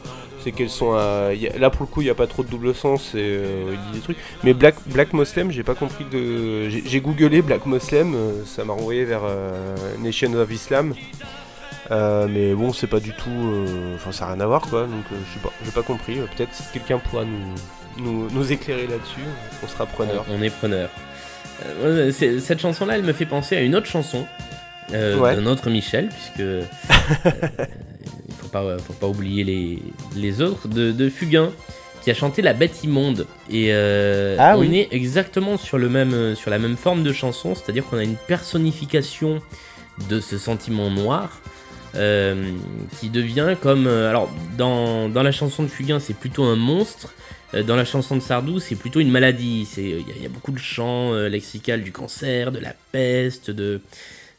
C'est 0.44 0.52
qu'elles 0.52 0.70
sont. 0.70 0.92
à- 0.92 1.31
y 1.35 1.48
a- 1.48 1.59
là, 1.59 1.70
pour 1.70 1.83
le 1.83 1.88
coup, 1.88 2.02
il 2.02 2.05
n'y 2.05 2.11
a 2.11 2.14
pas 2.14 2.29
trop 2.29 2.44
de 2.44 2.48
double 2.48 2.72
sens 2.72 3.14
et 3.16 3.40
il 3.72 3.79
dit 3.90 3.98
des 3.98 4.00
trucs. 4.05 4.16
Mais 4.44 4.55
Black, 4.55 4.76
Black 4.87 5.12
Moslem, 5.12 5.50
j'ai 5.50 5.64
pas 5.64 5.74
compris 5.74 6.05
de. 6.12 6.68
J'ai 6.68 7.00
googlé 7.00 7.42
Black 7.42 7.66
Moslem, 7.66 8.14
ça 8.44 8.64
m'a 8.64 8.74
renvoyé 8.74 9.05
vers 9.05 9.22
Nation 10.05 10.33
of 10.35 10.52
Islam. 10.52 10.94
Euh, 11.90 12.27
mais 12.29 12.53
bon, 12.55 12.72
c'est 12.72 12.87
pas 12.88 13.01
du 13.01 13.12
tout. 13.12 13.31
euh, 13.31 13.94
Enfin, 13.94 14.12
ça 14.12 14.27
n'a 14.27 14.33
rien 14.33 14.40
à 14.40 14.46
voir 14.46 14.62
quoi. 14.62 14.83
Donc, 14.83 15.05
euh, 15.12 15.16
je 15.29 15.35
sais 15.35 15.40
pas, 15.42 15.53
j'ai 15.64 15.70
pas 15.70 15.83
compris. 15.83 16.16
Peut-être 16.37 16.53
si 16.53 16.62
quelqu'un 16.72 16.99
pourra 16.99 17.25
nous, 17.25 18.03
nous, 18.05 18.29
nous 18.31 18.53
éclairer 18.53 18.87
là-dessus, 18.87 19.20
on 19.62 19.68
sera 19.68 19.87
preneur. 19.87 20.25
On, 20.31 20.38
on 20.38 20.42
est 20.42 20.51
preneur. 20.51 20.90
Cette 22.12 22.61
chanson-là, 22.61 22.96
elle 22.96 23.03
me 23.05 23.12
fait 23.12 23.25
penser 23.27 23.57
à 23.57 23.61
une 23.62 23.75
autre 23.77 23.87
chanson 23.87 24.27
Ouais. 24.92 25.35
d'un 25.35 25.46
autre 25.46 25.68
Michel, 25.68 26.09
puisque 26.11 26.38
il 28.29 28.35
faut 28.38 28.49
pas, 28.49 28.79
faut 28.79 28.92
pas 28.92 29.09
oublier 29.09 29.42
les, 29.42 29.83
les 30.14 30.40
autres, 30.42 30.68
de, 30.68 30.92
de 30.92 31.09
Fugain, 31.09 31.51
qui 32.03 32.11
a 32.12 32.14
chanté 32.14 32.40
La 32.40 32.53
Bête 32.53 32.85
immonde. 32.85 33.27
Et 33.51 33.72
Ah 33.72 34.55
on 34.57 34.61
oui. 34.61 34.79
est 34.79 34.88
exactement 34.92 35.57
sur, 35.57 35.79
le 35.79 35.88
même, 35.88 36.37
sur 36.37 36.51
la 36.51 36.59
même 36.61 36.77
forme 36.77 37.03
de 37.03 37.12
chanson, 37.12 37.55
c'est-à-dire 37.57 37.85
qu'on 37.87 37.96
a 37.99 38.05
une 38.05 38.14
personnification 38.29 39.40
de 40.09 40.20
ce 40.20 40.38
sentiment 40.38 40.88
noir. 40.90 41.40
Euh, 41.94 42.51
qui 42.99 43.09
devient 43.11 43.57
comme. 43.61 43.87
euh, 43.87 44.11
alors, 44.11 44.31
dans, 44.59 45.09
dans 45.09 45.22
la 45.22 45.33
chanson 45.33 45.62
de 45.62 45.68
Fugain, 45.68 45.99
c'est 46.01 46.14
plutôt 46.14 46.44
un 46.44 46.57
monstre. 46.57 47.14
Euh, 47.55 47.62
Dans 47.62 47.77
la 47.77 47.85
chanson 47.85 48.16
de 48.16 48.20
Sardou, 48.20 48.59
c'est 48.59 48.75
plutôt 48.75 49.01
une 49.01 49.11
maladie. 49.11 49.66
C'est 49.70 49.83
Il 49.85 50.18
y, 50.18 50.22
y 50.22 50.27
a 50.27 50.29
beaucoup 50.29 50.53
de 50.53 50.59
chants 50.59 51.12
lexicales 51.29 51.83
du 51.83 51.92
cancer, 51.92 52.51
de 52.53 52.59
la 52.59 52.75
peste, 52.92 53.51
de, 53.51 53.81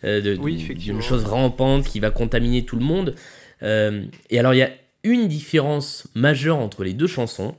de- 0.04 0.38
Oui, 0.40 0.58
d'une- 0.76 1.02
chose 1.02 1.24
rampante 1.26 1.86
qui 1.86 2.00
va 2.00 2.12
contaminer 2.12 2.66
tout 2.66 2.76
le 2.76 2.84
monde. 2.84 3.16
Et 3.62 4.40
alors, 4.40 4.54
il 4.54 4.58
y 4.58 4.62
a 4.64 4.72
une 5.04 5.28
différence 5.30 6.06
majeure 6.16 6.58
entre 6.58 6.84
les 6.84 6.94
deux 6.94 7.08
chansons. 7.08 7.56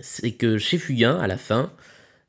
C'est 0.00 0.32
que 0.32 0.58
chez 0.58 0.78
Fugain, 0.78 1.18
à 1.20 1.26
la 1.26 1.36
fin, 1.36 1.70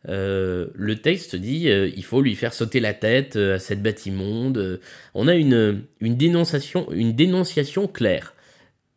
euh, 0.08 0.68
le 0.76 0.96
texte 0.98 1.36
dit 1.36 1.70
euh, 1.70 1.90
il 1.96 2.04
faut 2.04 2.22
lui 2.22 2.36
faire 2.36 2.54
sauter 2.54 2.80
la 2.80 2.94
tête 2.94 3.38
euh, 3.38 3.56
à 3.56 3.60
cette 3.60 3.82
bête 3.82 4.06
immonde. 4.06 4.80
On 5.14 5.28
a 5.28 5.36
une, 5.36 5.84
une, 6.00 6.16
dénonciation, 6.16 6.92
une 6.92 7.14
dénonciation 7.14 7.88
claire 7.88 8.34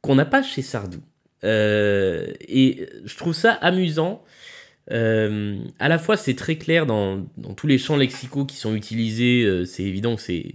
qu'on 0.03 0.15
n'a 0.15 0.27
pas 0.27 0.43
chez 0.43 0.63
Sardou. 0.63 1.01
Et 1.43 2.87
je 3.05 3.17
trouve 3.17 3.35
ça 3.35 3.53
amusant. 3.53 4.25
À 4.91 5.89
la 5.89 5.99
fois, 5.99 6.17
c'est 6.17 6.35
très 6.35 6.57
clair 6.57 6.87
dans, 6.87 7.25
tous 7.57 7.67
les 7.67 7.79
champs 7.79 7.97
lexicaux 7.97 8.45
qui 8.45 8.57
sont 8.57 8.75
utilisés. 8.75 9.65
c'est 9.65 9.85
évident 9.85 10.17
que 10.17 10.23
c'est 10.23 10.55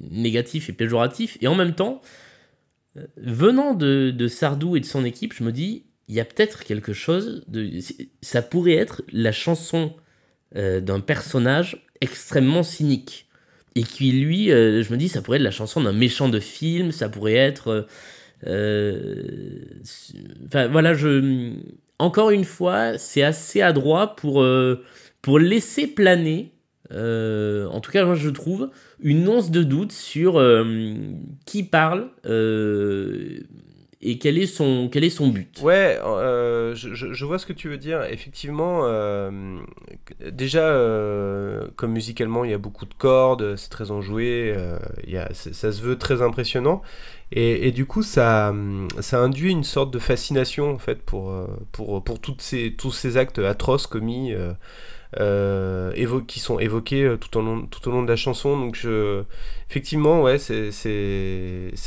négatif 0.00 0.68
et 0.68 0.72
péjoratif. 0.72 1.38
Et 1.40 1.48
en 1.48 1.54
même 1.54 1.74
temps, 1.74 2.02
venant 3.16 3.74
de 3.74 4.28
Sardou 4.28 4.76
et 4.76 4.80
de 4.80 4.86
son 4.86 5.04
équipe, 5.04 5.32
je 5.34 5.44
me 5.44 5.52
dis 5.52 5.84
il 6.08 6.14
y 6.14 6.20
a 6.20 6.24
peut-être 6.24 6.64
quelque 6.64 6.92
chose 6.92 7.44
de. 7.48 7.70
Ça 8.22 8.42
pourrait 8.42 8.76
être 8.76 9.02
la 9.12 9.32
chanson 9.32 9.92
euh, 10.56 10.80
d'un 10.80 11.00
personnage 11.00 11.86
extrêmement 12.00 12.62
cynique. 12.62 13.26
Et 13.74 13.82
qui, 13.82 14.10
lui, 14.12 14.50
euh, 14.50 14.82
je 14.82 14.90
me 14.92 14.96
dis, 14.96 15.08
ça 15.08 15.22
pourrait 15.22 15.36
être 15.36 15.44
la 15.44 15.50
chanson 15.50 15.82
d'un 15.82 15.92
méchant 15.92 16.28
de 16.28 16.40
film, 16.40 16.90
ça 16.92 17.08
pourrait 17.08 17.34
être. 17.34 17.86
euh, 18.46 19.60
Enfin, 20.46 20.68
voilà, 20.68 20.94
je. 20.94 21.52
Encore 21.98 22.30
une 22.30 22.44
fois, 22.44 22.96
c'est 22.96 23.22
assez 23.22 23.60
adroit 23.60 24.14
pour, 24.14 24.46
pour 25.20 25.38
laisser 25.40 25.88
planer, 25.88 26.52
en 26.92 27.80
tout 27.80 27.90
cas, 27.90 28.04
moi 28.04 28.14
je 28.14 28.30
trouve, 28.30 28.70
une 29.00 29.28
once 29.28 29.50
de 29.50 29.64
doute 29.64 29.90
sur 29.90 30.40
qui 31.44 31.64
parle 31.64 32.10
et 34.00 34.18
quel 34.18 34.38
est 34.38 34.46
son, 34.46 34.88
quel 34.90 35.04
est 35.04 35.10
son 35.10 35.28
but? 35.28 35.58
Ouais, 35.62 35.98
euh, 36.04 36.74
je, 36.74 36.94
je- 36.94 37.24
vois 37.24 37.38
ce 37.38 37.46
que 37.46 37.52
tu 37.52 37.68
veux 37.68 37.78
dire. 37.78 38.04
Effectivement, 38.04 38.82
euh, 38.84 39.58
déjà, 40.30 40.60
euh, 40.68 41.66
comme 41.76 41.92
musicalement, 41.92 42.44
il 42.44 42.50
y 42.50 42.54
a 42.54 42.58
beaucoup 42.58 42.86
de 42.86 42.94
cordes, 42.94 43.56
c'est 43.56 43.70
très 43.70 43.90
enjoué, 43.90 44.52
euh, 44.56 44.78
il 45.04 45.10
y 45.12 45.18
a, 45.18 45.28
ça 45.34 45.72
se 45.72 45.82
veut 45.82 45.98
très 45.98 46.22
impressionnant. 46.22 46.80
Et, 47.32 47.68
et 47.68 47.72
du 47.72 47.86
coup, 47.86 48.02
ça, 48.02 48.54
ça 49.00 49.20
induit 49.20 49.50
une 49.50 49.64
sorte 49.64 49.92
de 49.92 49.98
fascination, 49.98 50.70
en 50.72 50.78
fait, 50.78 51.02
pour, 51.02 51.30
euh, 51.30 51.46
pour, 51.72 52.02
pour 52.02 52.20
toutes 52.20 52.40
ces, 52.40 52.74
tous 52.74 52.92
ces 52.92 53.16
actes 53.16 53.38
atroces 53.40 53.86
commis, 53.86 54.32
euh, 54.32 54.52
qui 56.26 56.40
sont 56.40 56.58
évoqués 56.58 57.04
euh, 57.04 57.16
tout 57.16 57.36
au 57.38 57.42
long, 57.42 57.66
tout 57.66 57.88
au 57.88 57.92
long 57.92 58.02
de 58.02 58.08
la 58.08 58.16
chanson. 58.16 58.58
Donc, 58.58 58.76
je, 58.76 59.22
effectivement, 59.70 60.22
ouais, 60.22 60.38
c'est, 60.38 60.70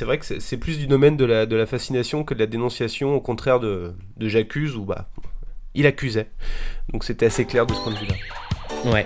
vrai 0.01 0.17
que 0.17 0.25
c'est, 0.25 0.39
c'est 0.39 0.57
plus 0.57 0.77
du 0.77 0.87
domaine 0.87 1.17
de 1.17 1.25
la, 1.25 1.45
de 1.45 1.55
la 1.55 1.65
fascination 1.65 2.23
que 2.23 2.33
de 2.33 2.39
la 2.39 2.47
dénonciation, 2.47 3.15
au 3.15 3.21
contraire 3.21 3.59
de, 3.59 3.93
de 4.17 4.27
J'accuse, 4.27 4.75
où 4.75 4.85
bah, 4.85 5.09
il 5.73 5.85
accusait. 5.85 6.29
Donc, 6.91 7.03
c'était 7.03 7.27
assez 7.27 7.45
clair 7.45 7.65
de 7.65 7.73
ce 7.73 7.81
point 7.81 7.93
de 7.93 7.97
vue-là. 7.97 8.15
Ouais. 8.91 9.05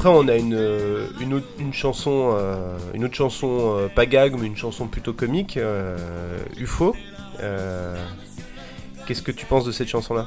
Après, 0.00 0.08
on 0.08 0.28
a 0.28 0.36
une, 0.36 0.54
euh, 0.54 1.08
une, 1.20 1.34
autre, 1.34 1.46
une 1.58 1.74
chanson, 1.74 2.34
euh, 2.34 2.78
une 2.94 3.04
autre 3.04 3.14
chanson 3.16 3.76
euh, 3.76 3.88
pas 3.88 4.06
gag, 4.06 4.34
mais 4.40 4.46
une 4.46 4.56
chanson 4.56 4.86
plutôt 4.86 5.12
comique, 5.12 5.58
UFO. 6.58 6.96
Qu'est-ce 9.06 9.20
que 9.20 9.30
tu 9.30 9.44
penses 9.44 9.66
de 9.66 9.72
cette 9.72 9.88
chanson-là? 9.88 10.26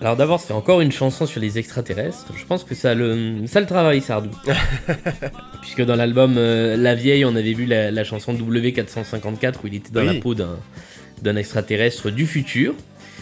Alors 0.00 0.16
d'abord, 0.16 0.40
c'est 0.40 0.52
encore 0.52 0.80
une 0.80 0.90
chanson 0.90 1.24
sur 1.24 1.40
les 1.40 1.56
extraterrestres. 1.56 2.32
Je 2.36 2.44
pense 2.46 2.64
que 2.64 2.74
ça 2.74 2.96
le, 2.96 3.46
ça 3.46 3.60
le 3.60 3.66
travaille, 3.66 4.00
Sardou. 4.00 4.30
Puisque 5.62 5.82
dans 5.82 5.94
l'album 5.94 6.34
euh, 6.36 6.76
La 6.76 6.96
Vieille, 6.96 7.24
on 7.24 7.36
avait 7.36 7.52
vu 7.52 7.66
la, 7.66 7.92
la 7.92 8.02
chanson 8.02 8.34
W454 8.34 9.54
où 9.62 9.68
il 9.68 9.76
était 9.76 9.92
dans 9.92 10.00
Oui. 10.00 10.16
la 10.16 10.20
peau 10.20 10.34
d'un, 10.34 10.58
d'un 11.22 11.36
extraterrestre 11.36 12.10
du 12.10 12.26
futur. 12.26 12.74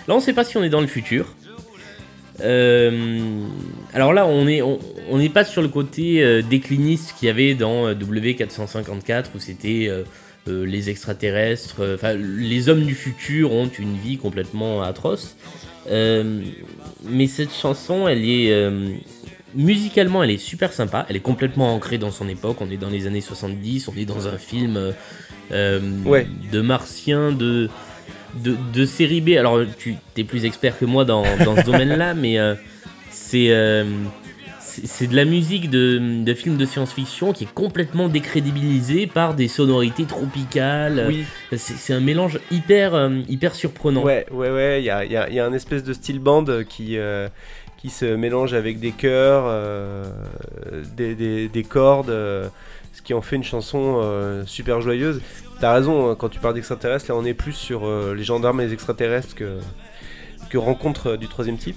Là, 0.09 0.15
on 0.15 0.21
sait 0.21 0.33
pas 0.33 0.45
si 0.45 0.57
on 0.57 0.63
est 0.63 0.71
dans 0.71 0.81
le 0.81 0.87
futur. 0.87 1.27
Euh, 2.41 3.45
alors 3.93 4.13
là, 4.13 4.27
on 4.27 4.47
est, 4.49 4.63
on 4.63 4.79
on 5.11 5.19
n'est 5.19 5.29
pas 5.29 5.45
sur 5.45 5.63
le 5.63 5.69
côté 5.69 6.23
euh, 6.23 6.43
décliniste 6.43 7.15
qu'il 7.19 7.27
y 7.27 7.31
avait 7.31 7.55
dans 7.55 7.87
euh, 7.87 7.95
W454 7.95 9.27
où 9.35 9.39
c'était 9.39 9.89
euh, 9.89 10.05
les 10.47 10.91
extraterrestres, 10.91 11.83
enfin 11.95 12.15
les 12.15 12.69
hommes 12.69 12.83
du 12.83 12.95
futur 12.97 13.53
ont 13.53 13.69
une 13.79 13.97
vie 13.97 14.17
complètement 14.17 14.83
atroce. 14.83 15.37
Mais 15.89 17.27
cette 17.29 17.53
chanson, 17.53 18.09
elle 18.09 18.25
est 18.29 18.53
musicalement, 19.55 20.25
elle 20.25 20.31
est 20.31 20.39
super 20.39 20.73
sympa. 20.73 21.07
Elle 21.09 21.15
est 21.15 21.21
complètement 21.21 21.73
ancrée 21.77 21.99
dans 21.99 22.11
son 22.11 22.29
époque. 22.29 22.57
On 22.61 22.71
est 22.73 22.77
dans 22.77 22.89
les 22.89 23.07
années 23.07 23.21
70. 23.21 23.87
On 23.87 23.97
est 23.97 24.05
dans 24.05 24.27
un 24.27 24.37
film 24.39 24.93
Ouais. 25.53 26.27
de 26.51 26.61
martiens, 26.61 27.31
de, 27.31 27.69
de 28.35 28.57
de 28.73 28.85
série 28.87 29.21
B. 29.21 29.31
Alors, 29.39 29.61
tu 29.79 29.97
es 30.17 30.25
plus 30.25 30.45
expert 30.45 30.79
que 30.79 30.85
moi 30.85 31.05
dans, 31.05 31.23
dans 31.45 31.57
ce 31.57 31.63
domaine-là, 31.63 32.15
mais 32.23 32.39
euh, 32.39 32.55
c'est 33.11 33.49
euh, 33.51 33.85
c'est 34.59 35.07
de 35.07 35.15
la 35.15 35.27
musique 35.27 35.69
de, 35.69 36.23
de 36.25 36.35
films 36.35 36.57
de 36.57 36.65
science-fiction 36.65 37.35
qui 37.35 37.45
est 37.45 37.53
complètement 37.53 38.09
décrédibilisée 38.09 39.07
par 39.07 39.35
des 39.35 39.47
sonorités 39.47 40.05
tropicales. 40.07 41.05
Oui, 41.09 41.25
C'est 41.59 41.93
un 41.93 42.01
mélange 42.01 42.39
hyper, 42.51 42.95
euh, 42.95 43.21
hyper 43.29 43.55
surprenant. 43.55 44.03
ouais, 44.03 44.25
ouais, 44.31 44.51
ouais, 44.51 44.81
il 44.81 44.87
y 44.87 44.91
a, 44.91 45.05
y 45.05 45.15
a- 45.15 45.29
y 45.29 45.39
a 45.39 45.45
un 45.45 45.53
espèce 45.53 45.85
de 45.85 45.93
style 45.93 46.21
band 46.21 46.47
qui, 46.67 46.97
euh, 46.97 47.29
qui 47.83 47.91
se 47.91 48.05
mélange 48.15 48.55
avec 48.55 48.79
des 48.79 48.93
chœurs, 48.93 49.43
euh, 49.47 50.05
des, 50.97 51.17
des- 51.17 51.49
des 51.49 51.65
cordes, 51.65 52.11
euh, 52.11 52.49
ce 52.93 53.03
qui 53.03 53.13
en 53.13 53.21
fait 53.23 53.35
une 53.35 53.43
chanson 53.45 54.01
euh, 54.01 54.45
super 54.47 54.81
joyeuse. 54.81 55.21
T'as 55.61 55.75
raison, 55.75 56.09
hein, 56.11 56.15
quand 56.17 56.29
tu 56.29 56.39
parles 56.39 56.55
d'extraterrestres, 56.55 57.07
là 57.09 57.17
on 57.17 57.25
est 57.25 57.35
plus 57.35 57.53
sur 57.55 57.83
les 58.15 58.23
gendarmes 58.25 58.61
et 58.61 58.67
les 58.67 58.73
extraterrestres 58.73 59.35
que, 59.35 59.59
que 60.49 60.59
rencontre 60.59 61.17
du 61.17 61.27
troisième 61.27 61.59
type. 61.59 61.77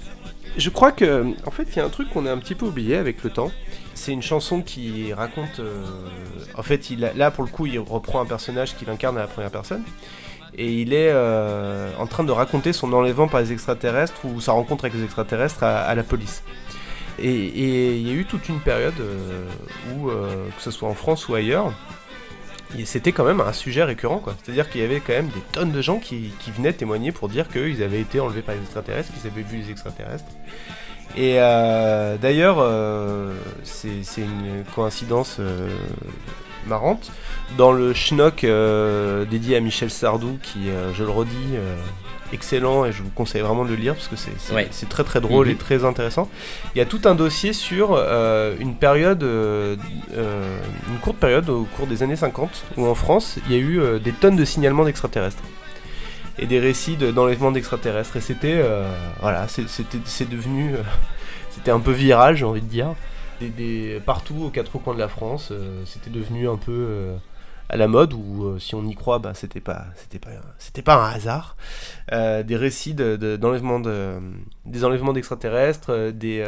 Je 0.58 0.70
crois 0.70 0.92
que, 0.92 1.26
en 1.46 1.52
fait, 1.52 1.64
il 1.72 1.76
y 1.78 1.80
a 1.80 1.86
un 1.86 1.90
truc 1.90 2.10
qu'on 2.12 2.26
a 2.28 2.32
un 2.32 2.38
petit 2.38 2.56
peu 2.56 2.66
oublié 2.68 2.96
avec 2.98 3.24
le 3.24 3.30
temps. 3.30 3.52
C'est 3.96 4.12
une 4.14 4.22
chanson 4.22 4.62
qui 4.62 5.12
raconte. 5.14 5.60
en 6.56 6.64
fait, 6.64 6.90
il 6.92 7.00
là 7.16 7.32
pour 7.32 7.44
le 7.44 7.50
coup, 7.50 7.66
il 7.66 7.80
reprend 7.80 8.22
un 8.22 8.26
personnage 8.26 8.76
qu'il 8.76 8.90
incarne 8.90 9.18
à 9.18 9.22
la 9.22 9.28
première 9.28 9.52
personne. 9.52 9.84
Et 10.58 10.82
il 10.82 10.94
est 10.94 11.10
euh, 11.12 11.92
en 12.00 12.08
train 12.08 12.24
de 12.24 12.32
raconter 12.32 12.72
son 12.72 12.94
enlèvement 12.94 13.28
par 13.28 13.42
les 13.42 13.52
extraterrestres 13.52 14.24
ou 14.24 14.40
sa 14.40 14.54
rencontre 14.54 14.86
avec 14.86 14.96
les 14.96 15.04
extraterrestres 15.04 15.64
à, 15.64 15.94
la 15.94 16.04
police. 16.04 16.44
Et 17.20 17.34
il 17.34 18.08
y 18.08 18.12
a 18.12 18.14
eu 18.14 18.26
toute 18.26 18.48
une 18.50 18.60
période 18.60 19.00
euh, 19.00 19.48
où, 19.94 20.10
euh, 20.10 20.48
que 20.56 20.62
ce 20.62 20.72
soit 20.72 20.88
en 20.88 20.94
France 20.94 21.28
ou 21.28 21.36
ailleurs, 21.36 21.74
c'était 22.84 23.12
quand 23.12 23.24
même 23.24 23.42
un 23.42 23.54
sujet 23.54 23.84
récurrent. 23.84 24.22
C'est-à-dire 24.44 24.70
qu'il 24.70 24.82
y 24.82 24.84
avait 24.84 25.00
quand 25.00 25.14
même 25.14 25.28
des 25.28 25.42
tonnes 25.52 25.72
de 25.72 25.82
gens 25.82 26.00
qui, 26.00 26.34
qui 26.40 26.52
venaient 26.52 26.74
témoigner 26.74 27.12
pour 27.12 27.30
dire 27.30 27.48
qu'ils 27.50 27.84
avaient 27.84 28.02
été 28.02 28.20
enlevés 28.20 28.42
par 28.42 28.56
les 28.56 28.62
extraterrestres, 28.62 29.12
qu'ils 29.14 29.30
avaient 29.30 29.44
vu 29.44 29.58
les 29.58 29.72
extraterrestres. 29.72 30.26
Et 31.18 31.36
d'ailleurs, 31.36 32.66
c'est 33.64 34.02
une 34.18 34.66
coïncidence 34.76 35.40
marrante. 36.68 37.12
Dans 37.58 37.72
le 37.72 37.94
schnock 37.94 38.44
euh, 38.44 39.26
dédié 39.26 39.56
à 39.58 39.60
Michel 39.60 39.90
Sardou, 39.90 40.38
qui, 40.42 40.70
euh, 40.70 40.94
je 40.94 41.04
le 41.04 41.10
redis, 41.10 41.32
euh, 41.54 41.76
excellent, 42.34 42.86
et 42.86 42.92
je 42.92 43.04
vous 43.04 43.10
conseille 43.12 43.42
vraiment 43.42 43.64
de 43.66 43.70
le 43.70 43.76
lire 43.76 43.94
parce 43.94 44.08
que 44.08 44.16
c'est 44.16 44.54
Ouais. 44.54 44.70
très 44.90 45.04
très 45.04 45.22
drôle 45.22 45.46
Mhm. 45.48 45.52
et 45.54 45.56
très 45.56 45.86
intéressant. 45.86 46.28
Il 46.74 46.80
y 46.80 46.82
a 46.82 46.86
tout 46.86 47.02
un 47.06 47.16
dossier 47.16 47.54
sur 47.54 47.90
euh, 47.94 48.56
une 48.60 48.76
période, 48.76 49.24
euh, 49.24 49.76
une 50.90 50.98
courte 51.02 51.18
période 51.18 51.50
au 51.50 51.64
cours 51.78 51.88
des 51.88 52.04
années 52.04 52.16
50, 52.16 52.64
où 52.78 52.86
en 52.88 52.96
France, 52.96 53.38
il 53.48 53.54
y 53.54 53.56
a 53.56 53.60
eu 53.60 53.80
euh, 53.80 54.00
des 54.00 54.12
tonnes 54.12 54.36
de 54.36 54.46
signalements 54.46 54.86
d'extraterrestres. 54.86 55.44
Et 56.38 56.48
des 56.48 56.60
récits 56.60 56.98
de- 56.98 57.12
d'enlèvement 57.12 57.52
d'extraterrestres. 57.52 58.18
Et 58.18 58.22
c'était, 58.22 58.56
euh, 58.58 58.84
voilà, 59.22 59.48
c'est- 59.48 59.70
devenu, 60.30 60.72
c'était 61.52 61.72
un 61.72 61.80
peu 61.80 61.92
viral, 61.92 62.36
j'ai 62.36 62.44
envie 62.44 62.62
de 62.62 62.68
dire. 62.68 62.94
Partout 64.06 64.44
aux 64.46 64.50
quatre 64.50 64.78
coins 64.80 64.94
de 64.94 65.00
la 65.00 65.08
France, 65.08 65.50
euh, 65.52 65.84
c'était 65.86 66.10
devenu 66.10 66.48
un 66.48 66.58
peu 66.58 66.72
euh, 66.72 67.18
à 67.70 67.78
la 67.78 67.88
mode, 67.88 68.14
où 68.14 68.46
euh, 68.46 68.60
si 68.60 68.76
on 68.76 68.86
y 68.86 68.96
croit, 68.96 69.20
bah, 69.20 69.34
c'était 69.34 69.60
pas, 69.60 69.88
un 70.88 71.10
hasard. 71.10 71.56
Des 72.12 72.56
récits 72.56 72.94
de- 72.94 73.16
de- 73.18 73.36
d'enlèvement 73.36 73.80
de, 73.80 74.20
des 74.66 74.86
enlèvements 74.86 75.14
d'extraterrestres, 75.14 76.12
des, 76.14 76.46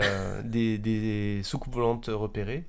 des, 0.77 1.41
soucoupes 1.43 1.73
volantes 1.73 2.09
repérées. 2.13 2.65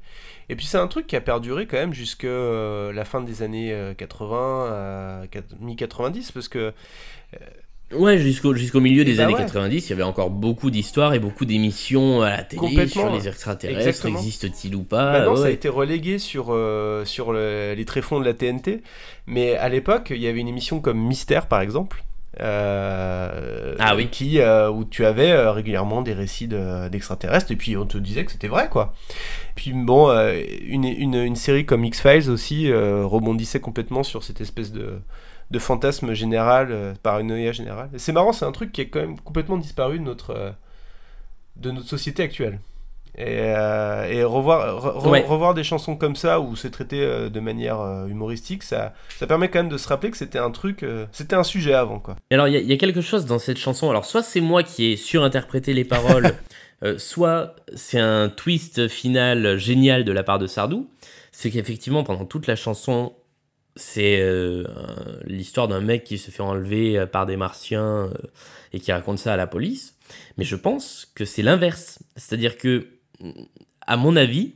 Et 0.49 0.57
puis 0.57 0.67
c'est 0.67 0.79
un 0.79 0.89
truc 0.89 1.07
qui 1.07 1.15
a 1.15 1.21
perduré 1.21 1.67
quand 1.67 1.77
même 1.77 1.93
jusque 1.93 2.25
la 2.25 3.05
fin 3.05 3.21
des 3.21 3.43
années 3.43 3.73
euh, 3.73 3.95
80, 3.95 5.27
mi-90, 5.61 6.33
parce 6.33 6.49
que 6.49 6.73
Ouais, 7.95 8.19
jusqu'au 8.19 8.55
jusqu'au 8.55 8.81
milieu 8.81 9.03
des 9.03 9.15
bah 9.15 9.25
années 9.25 9.33
ouais. 9.33 9.41
90, 9.41 9.87
il 9.87 9.91
y 9.91 9.93
avait 9.95 10.03
encore 10.03 10.29
beaucoup 10.29 10.71
d'histoires 10.71 11.15
et 11.15 11.19
beaucoup 11.19 11.47
d'émissions 11.47 12.21
à 12.21 12.31
la 12.31 12.43
télé 12.43 12.87
sur 12.87 13.11
les 13.11 13.27
extraterrestres, 13.29 14.05
existent-ils 14.07 14.75
ou 14.75 14.83
pas? 14.83 15.13
Maintenant, 15.13 15.37
ça 15.37 15.47
a 15.47 15.51
été 15.51 15.71
relégué 15.71 16.19
sur, 16.19 16.49
euh, 16.51 17.07
sur 17.07 17.33
le- 17.33 17.73
les 17.75 17.85
tréfonds 17.87 18.21
de 18.21 18.27
la 18.27 18.35
TNT. 18.35 18.83
Mais 19.27 19.57
à 19.57 19.71
l'époque, 19.71 20.09
il 20.15 20.21
y 20.21 20.27
avait 20.29 20.41
une 20.41 20.49
émission 20.49 20.81
comme 20.81 20.99
Mystère, 20.99 21.47
par 21.47 21.61
exemple. 21.63 22.03
euh, 22.41 23.75
Ah 23.81 23.97
oui. 23.97 24.09
qui, 24.13 24.39
euh, 24.39 24.71
où 24.71 24.85
tu 24.85 25.05
avais 25.05 25.33
euh, 25.33 25.51
régulièrement 25.51 26.03
des 26.03 26.13
récits 26.13 26.47
de- 26.47 26.89
d'extraterrestres 26.89 27.51
et 27.51 27.57
puis 27.57 27.77
on 27.77 27.87
te 27.87 27.99
disait 27.99 28.25
que 28.25 28.31
c'était 28.31 28.47
vrai 28.49 28.69
quoi. 28.69 28.93
Puis 29.57 29.73
bon, 29.73 30.09
une, 30.69 30.85
une, 30.85 31.15
une 31.15 31.37
série 31.37 31.65
comme 31.67 31.85
X-Files 31.85 32.31
aussi 32.31 32.71
rebondissait 32.73 33.61
complètement 33.61 34.03
sur 34.05 34.23
cette 34.23 34.41
espèce 34.41 34.71
de, 34.73 35.01
de 35.51 35.59
fantasme 35.59 36.13
général, 36.13 36.69
euh, 36.71 36.95
paranoïa 37.03 37.53
générale. 37.53 37.89
C'est 37.97 38.13
marrant, 38.13 38.33
c'est 38.33 38.45
un 38.45 38.53
truc 38.53 38.71
qui 38.73 38.83
est 38.83 38.89
quand 38.89 39.01
même 39.01 39.19
complètement 39.21 39.57
disparu 39.57 39.99
de 39.99 40.05
notre, 40.05 40.31
euh, 40.31 40.51
de 41.57 41.71
notre 41.71 41.89
société 41.89 42.23
actuelle. 42.23 42.61
Et, 43.17 43.25
euh, 43.57 44.05
et 44.09 44.23
revoir, 44.23 44.81
re- 44.81 45.03
re- 45.05 45.09
Ouais. 45.09 45.25
revoir 45.27 45.55
des 45.55 45.65
chansons 45.65 45.97
comme 45.97 46.15
ça 46.15 46.39
où 46.39 46.55
c'est 46.55 46.71
traité 46.71 47.01
euh, 47.03 47.29
de 47.31 47.41
manière 47.41 47.81
humoristique, 48.07 48.63
ça, 48.63 48.93
ça 49.19 49.27
permet 49.27 49.49
quand 49.49 49.59
même 49.61 49.69
de 49.71 49.79
se 49.79 49.89
rappeler 49.89 50.11
que 50.11 50.17
c'était 50.17 50.39
un 50.39 50.51
truc, 50.53 50.85
c'était 51.11 51.35
un 51.35 51.43
sujet 51.43 51.75
avant 51.75 51.99
quoi. 51.99 52.15
Alors, 52.31 52.47
il 52.47 52.55
y, 52.55 52.65
y 52.67 52.73
a 52.73 52.77
quelque 52.77 53.01
chose 53.01 53.27
dans 53.27 53.41
cette 53.41 53.59
chanson. 53.59 53.91
Alors, 53.91 54.05
soit 54.05 54.23
c'est 54.23 54.41
moi 54.43 54.63
qui 54.63 54.93
ai 54.93 54.97
surinterprété 54.97 55.73
les 55.73 55.85
paroles, 55.85 56.35
soit 56.99 57.57
c'est 57.75 57.99
un 57.99 58.29
twist 58.29 58.87
final 58.87 59.57
génial 59.57 60.05
de 60.05 60.13
la 60.13 60.23
part 60.23 60.39
de 60.39 60.47
Sardou. 60.47 60.89
C'est 61.33 61.51
qu'effectivement, 61.51 62.05
pendant 62.05 62.25
toute 62.25 62.47
la 62.47 62.55
chanson, 62.57 63.15
c'est 63.77 64.21
euh, 64.21 64.65
l'histoire 65.25 65.69
d'un 65.69 65.81
mec 65.81 66.05
qui 66.05 66.19
se 66.19 66.31
fait 66.31 66.43
enlever 66.43 66.99
euh, 66.99 67.07
par 67.07 67.27
des 67.27 67.37
martiens 67.37 68.07
euh, 68.07 68.11
et 68.73 68.81
qui 68.81 68.93
raconte 68.93 69.19
ça 69.19 69.35
à 69.35 69.37
la 69.37 69.47
police. 69.47 69.97
Mais 70.37 70.45
je 70.45 70.57
pense 70.57 71.11
que 71.15 71.25
c'est 71.25 71.43
l'inverse. 71.43 72.01
C'est-à-dire 72.17 72.57
que, 72.57 72.89
à 73.87 73.97
mon 73.97 74.17
avis, 74.17 74.55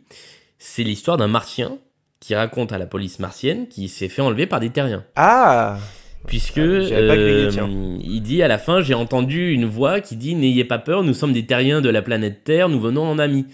c'est 0.58 0.82
l'histoire 0.82 1.16
d'un 1.16 1.28
martien 1.28 1.78
qui 2.20 2.34
raconte 2.34 2.72
à 2.72 2.78
la 2.78 2.86
police 2.86 3.18
martienne 3.18 3.68
qui 3.68 3.88
s'est 3.88 4.08
fait 4.08 4.22
enlever 4.22 4.46
par 4.46 4.60
des 4.60 4.70
terriens 4.70 5.04
Ah 5.16 5.78
puisque 6.26 6.58
Ah, 6.58 7.06
pas 7.08 7.16
grillé, 7.16 7.58
euh, 7.58 7.98
il 8.00 8.20
dit 8.22 8.42
à 8.42 8.48
la 8.48 8.58
fin 8.58 8.80
j'ai 8.80 8.94
entendu 8.94 9.52
une 9.52 9.64
voix 9.64 10.00
qui 10.00 10.16
dit 10.16 10.34
n'ayez 10.34 10.64
pas 10.64 10.78
peur 10.78 11.02
nous 11.02 11.14
sommes 11.14 11.32
des 11.32 11.46
terriens 11.46 11.80
de 11.80 11.88
la 11.88 12.02
planète 12.02 12.44
Terre 12.44 12.68
nous 12.68 12.80
venons 12.80 13.02
en 13.02 13.18
amis 13.18 13.46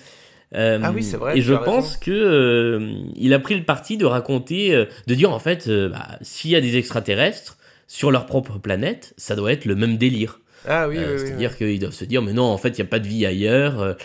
Euh, 0.55 0.79
Ah 0.83 0.93
oui, 0.93 1.03
c'est 1.03 1.19
vrai, 1.19 1.37
et 1.37 1.43
je 1.43 1.53
pense 1.53 1.99
que 1.99 2.11
euh, 2.11 2.95
il 3.17 3.35
a 3.35 3.39
pris 3.39 3.55
le 3.55 3.65
parti 3.65 3.99
de 3.99 4.07
raconter 4.07 4.75
euh, 4.75 4.87
de 5.07 5.15
dire 5.15 5.31
en 5.31 5.39
fait 5.39 5.69
bah, 5.69 6.19
s'il 6.23 6.51
y 6.51 6.57
a 6.57 6.61
des 6.63 6.79
extraterrestres 6.79 7.59
sur 7.87 8.11
leur 8.11 8.25
propre 8.25 8.59
planète 8.59 9.13
ça 9.19 9.37
doit 9.37 9.53
être 9.53 9.67
le 9.67 9.75
même 9.75 9.99
délire 9.99 10.41
Ah 10.67 10.89
oui, 10.89 10.97
oui, 10.99 11.05
oui, 11.07 11.19
C'est-à-dire 11.19 11.57
qu'ils 11.57 11.79
doivent 11.79 11.93
se 11.93 12.07
dire, 12.07 12.23
mais 12.23 12.33
non, 12.33 12.45
en 12.45 12.57
fait, 12.57 12.71
il 12.71 12.81
n'y 12.81 12.87
a 12.87 12.91
pas 12.91 12.99
de 12.99 13.07
vie 13.09 13.27
ailleurs. 13.27 13.97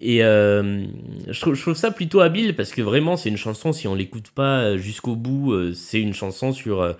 Et 0.00 0.22
euh, 0.22 0.84
je, 1.28 1.40
trouve, 1.40 1.54
je 1.54 1.62
trouve 1.62 1.74
ça 1.74 1.90
plutôt 1.90 2.20
habile 2.20 2.54
parce 2.54 2.70
que 2.70 2.80
vraiment, 2.82 3.16
c'est 3.16 3.28
une 3.28 3.36
chanson, 3.36 3.72
si 3.72 3.88
on 3.88 3.96
l'écoute 3.96 4.30
pas 4.30 4.76
jusqu'au 4.76 5.16
bout, 5.16 5.74
c'est 5.74 6.00
une 6.00 6.14
chanson 6.14 6.52
sur. 6.52 6.96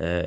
Euh, 0.00 0.22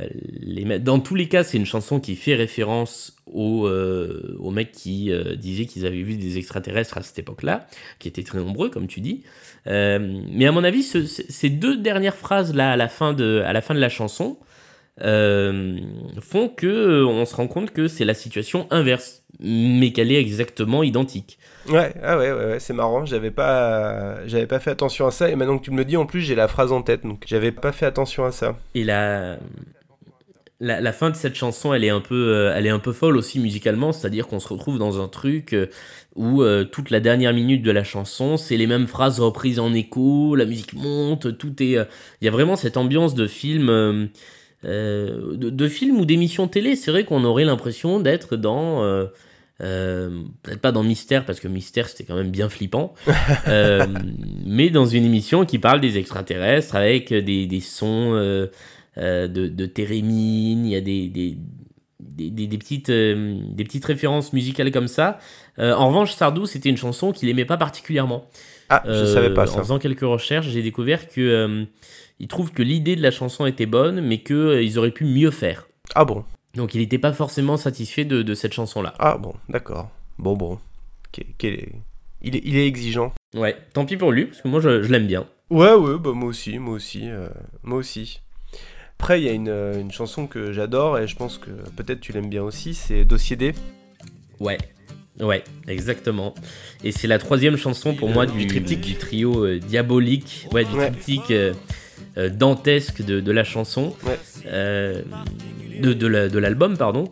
Dans 0.79 0.99
tous 0.99 1.15
les 1.15 1.27
cas, 1.27 1.43
c'est 1.43 1.57
une 1.57 1.65
chanson 1.65 1.99
qui 1.99 2.15
fait 2.15 2.36
référence 2.36 3.15
aux, 3.25 3.65
euh, 3.67 4.36
aux 4.39 4.51
mecs 4.51 4.71
qui 4.71 5.12
euh, 5.12 5.36
disaient 5.36 5.65
qu'ils 5.65 5.86
avaient 5.86 6.01
vu 6.03 6.15
des 6.17 6.38
extraterrestres 6.38 6.97
à 6.97 7.01
cette 7.03 7.19
époque-là, 7.19 7.67
qui 7.99 8.07
étaient 8.07 8.23
très 8.23 8.39
nombreux, 8.39 8.69
comme 8.69 8.88
tu 8.88 8.99
dis. 9.01 9.23
Mais 9.65 10.45
à 10.45 10.51
mon 10.51 10.63
avis, 10.63 10.84
ce- 10.84 11.05
ce- 11.05 11.21
ces 11.29 11.49
deux 11.49 11.77
dernières 11.77 12.15
phrases-là, 12.15 12.71
à, 12.73 12.75
la 12.77 12.89
fin 12.89 13.13
de- 13.13 13.41
à 13.45 13.53
la 13.53 13.62
fin 13.62 13.73
de 13.73 13.79
la 13.79 13.89
chanson, 13.89 14.38
euh, 15.01 15.77
font 16.19 16.49
que 16.49 16.67
euh, 16.67 17.06
on 17.06 17.25
se 17.25 17.36
rend 17.36 17.47
compte 17.47 17.71
que 17.71 17.88
c'est 17.88 18.06
la 18.06 18.13
situation 18.13 18.67
inverse, 18.69 19.23
mais 19.39 19.91
qu'elle 19.91 20.12
est 20.12 20.19
exactement 20.19 20.84
identique. 20.84 21.39
Ouais, 21.69 21.93
ah 22.04 22.17
ouais, 22.17 22.32
ouais, 22.32 22.45
ouais, 22.45 22.60
c'est 22.60 22.73
marrant, 22.73 23.06
j'avais 23.06 23.32
pas, 23.32 24.25
j'avais 24.27 24.47
pas 24.47 24.60
fait 24.60 24.71
attention 24.71 25.08
à 25.08 25.12
ça, 25.12 25.30
et 25.30 25.36
maintenant 25.36 25.58
que 25.58 25.63
tu 25.63 25.71
me 25.71 25.77
le 25.77 25.86
dis, 25.86 25.95
en 25.97 26.06
plus, 26.06 26.21
j'ai 26.21 26.36
la 26.36 26.47
phrase 26.47 26.71
en 26.71 26.82
tête, 26.82 27.04
donc 27.04 27.23
j'avais 27.27 27.51
pas 27.51 27.71
fait 27.71 27.86
attention 27.86 28.25
à 28.25 28.32
ça. 28.32 28.58
Et 28.75 28.84
la, 28.84 29.38
la, 30.60 30.82
la 30.82 30.91
fin 30.91 31.10
de 31.10 31.15
cette 31.15 31.36
chanson, 31.36 31.73
elle 31.73 31.84
est 31.84 31.89
un 31.89 32.01
peu, 32.01 32.15
euh, 32.15 32.54
elle 32.56 32.65
est 32.65 32.71
un 32.71 32.80
peu 32.80 32.91
folle 32.93 33.15
aussi 33.17 33.39
musicalement, 33.39 33.91
c'est-à-dire 33.93 34.27
qu'on 34.27 34.39
se 34.39 34.47
retrouve 34.47 34.77
dans 34.77 35.01
un 35.01 35.08
truc 35.08 35.56
où 36.15 36.41
euh, 36.43 36.65
toute 36.65 36.89
la 36.89 36.99
dernière 36.99 37.34
minute 37.34 37.63
de 37.63 37.71
la 37.71 37.84
chanson, 37.84 38.38
c'est 38.38 38.58
les 38.58 38.67
mêmes 38.67 38.88
phrases 38.88 39.19
reprises 39.19 39.60
en 39.60 39.73
écho, 39.73 40.36
la 40.36 40.45
musique 40.45 40.74
monte, 40.74 41.38
tout 41.38 41.63
est, 41.63 41.78
euh, 41.78 41.86
il 42.22 42.26
y 42.26 42.28
a 42.28 42.32
vraiment 42.32 42.55
cette 42.55 42.76
ambiance 42.78 43.16
de 43.16 43.28
film. 43.28 43.70
euh, 43.70 44.05
euh, 44.66 45.36
de, 45.36 45.49
de 45.49 45.68
film 45.68 45.97
ou 45.99 46.05
d'émission 46.05 46.47
télé, 46.47 46.76
c'est 46.76 46.91
vrai 46.91 47.03
qu'on 47.05 47.24
aurait 47.24 47.45
l'impression 47.45 47.99
d'être 47.99 48.36
dans. 48.38 48.84
euh, 48.84 49.05
euh, 49.62 50.09
Peut-être 50.43 50.62
pas 50.62 50.72
dans 50.72 50.84
Mystère, 50.84 51.26
parce 51.26 51.39
que 51.39 51.47
Mystère 51.47 51.88
c'était 51.89 52.03
quand 52.03 52.16
même 52.16 52.32
bien 52.32 52.49
flippant, 52.49 52.93
mais 54.45 54.70
dans 54.70 54.86
une 54.86 55.05
émission 55.05 55.45
qui 55.45 55.59
parle 55.59 55.82
des 55.82 55.97
extraterrestres 55.97 56.76
avec 56.76 57.14
des, 57.14 57.45
des 57.45 57.59
sons 57.62 58.14
de, 58.97 59.28
de 59.28 59.66
térémine, 59.66 60.66
il 60.66 60.72
y 60.72 60.76
a 60.76 60.82
des, 60.82 61.07
des, 61.07 61.38
des, 61.99 62.30
des- 62.30 62.47
des 62.47 62.57
petites, 62.57 62.89
euh, 62.89 63.38
des 63.49 63.64
petites 63.64 63.86
références 63.86 64.34
musicales 64.34 64.72
comme 64.72 64.88
ça. 64.88 65.20
Euh, 65.59 65.74
en 65.74 65.88
revanche, 65.88 66.14
Sardou, 66.14 66.45
c'était 66.45 66.70
une 66.70 66.78
chanson 66.78 67.12
qu'il 67.12 67.30
aimait 67.30 67.45
pas 67.45 67.57
particulièrement. 67.57 68.26
Ah, 68.74 68.82
je 68.86 68.91
Euh, 68.91 69.13
savais 69.13 69.34
pas 69.34 69.43
En 69.43 69.47
ça. 69.47 69.59
faisant 69.59 69.80
quelques 69.80 69.99
recherches, 70.01 70.47
j'ai 70.47 70.63
découvert 70.63 71.07
que 71.09 71.19
euh, 71.22 71.65
il 72.19 72.28
trouve 72.28 72.51
que 72.53 72.63
l'idée 72.63 72.95
de 72.95 73.01
la 73.01 73.11
chanson 73.11 73.45
était 73.45 73.65
bonne, 73.65 73.99
mais 74.01 74.19
qu'ils 74.24 74.78
auraient 74.80 74.91
pu 74.91 75.03
mieux 75.05 75.30
faire. 75.32 75.67
Ah 75.93 76.05
bon, 76.05 76.24
Donc 76.55 76.74
il 76.74 76.80
n'était 76.80 76.97
pas 76.97 77.11
forcément 77.11 77.57
satisfait 77.57 78.05
de, 78.05 78.22
de 78.22 78.34
cette 78.34 78.53
chanson-là. 78.53 78.93
ah 78.99 79.17
bon, 79.17 79.34
d'accord. 79.49 79.89
Bon, 80.17 80.36
bon. 80.38 80.57
Est- 81.17 81.69
Il, 82.24 82.36
est, 82.36 82.41
il 82.45 82.55
est 82.55 82.67
exigeant. 82.67 83.13
Ouais, 83.34 83.57
tant 83.74 83.84
pis 83.86 83.97
pour 83.97 84.11
lui, 84.11 84.26
parce 84.28 84.41
que 84.41 84.47
moi 84.47 84.61
je, 84.61 84.84
je 84.84 84.89
l'aime 84.91 85.07
bien. 85.07 85.26
Ouais, 85.49 85.74
ouais, 85.74 85.97
bah 85.99 86.11
moi 86.13 86.30
aussi, 86.30 86.57
moi 86.59 86.76
aussi, 86.76 87.09
euh, 87.09 87.28
moi 87.63 87.80
aussi. 87.80 88.22
Après, 88.99 89.19
il 89.19 89.26
y 89.26 89.30
a 89.30 89.34
une, 89.34 89.49
euh, 89.49 89.82
une 89.82 89.91
chanson 89.91 90.28
que 90.28 90.51
j'adore 90.53 90.99
et 90.99 91.07
je 91.07 91.15
pense 91.15 91.38
que 91.39 91.49
peut-être 91.76 91.99
tu 91.99 92.13
l'aimes 92.13 92.30
bien 92.30 92.43
aussi, 92.43 92.74
c'est 92.76 93.03
Dossier 93.03 93.36
D. 93.36 93.53
Ouais, 94.39 94.59
ouais, 95.20 95.43
exactement. 95.68 96.34
Et 96.84 96.91
c'est 96.91 97.07
la 97.07 97.18
troisième 97.20 97.57
chanson 97.57 97.93
pour 97.93 98.09
moi 98.09 98.26
du, 98.26 98.39
Du 98.39 98.47
triptyque. 98.47 98.82
du 98.82 98.95
trio 98.95 99.45
euh, 99.45 99.59
diabolique, 99.59 100.47
ouais, 100.53 100.64
du 100.66 100.74
Ouais. 100.76 100.89
triptyque 100.89 101.32
euh, 101.32 101.53
euh, 102.18 102.30
dantesque 102.30 103.03
de, 103.03 103.20
de 103.20 103.32
la 103.32 103.43
chanson, 103.43 103.93
Ouais. 104.05 104.18
euh, 104.47 105.01
de, 105.82 105.93
de 105.93 106.07
la- 106.07 106.30
de 106.30 106.39
l'album, 106.39 106.78
pardon. 106.78 107.12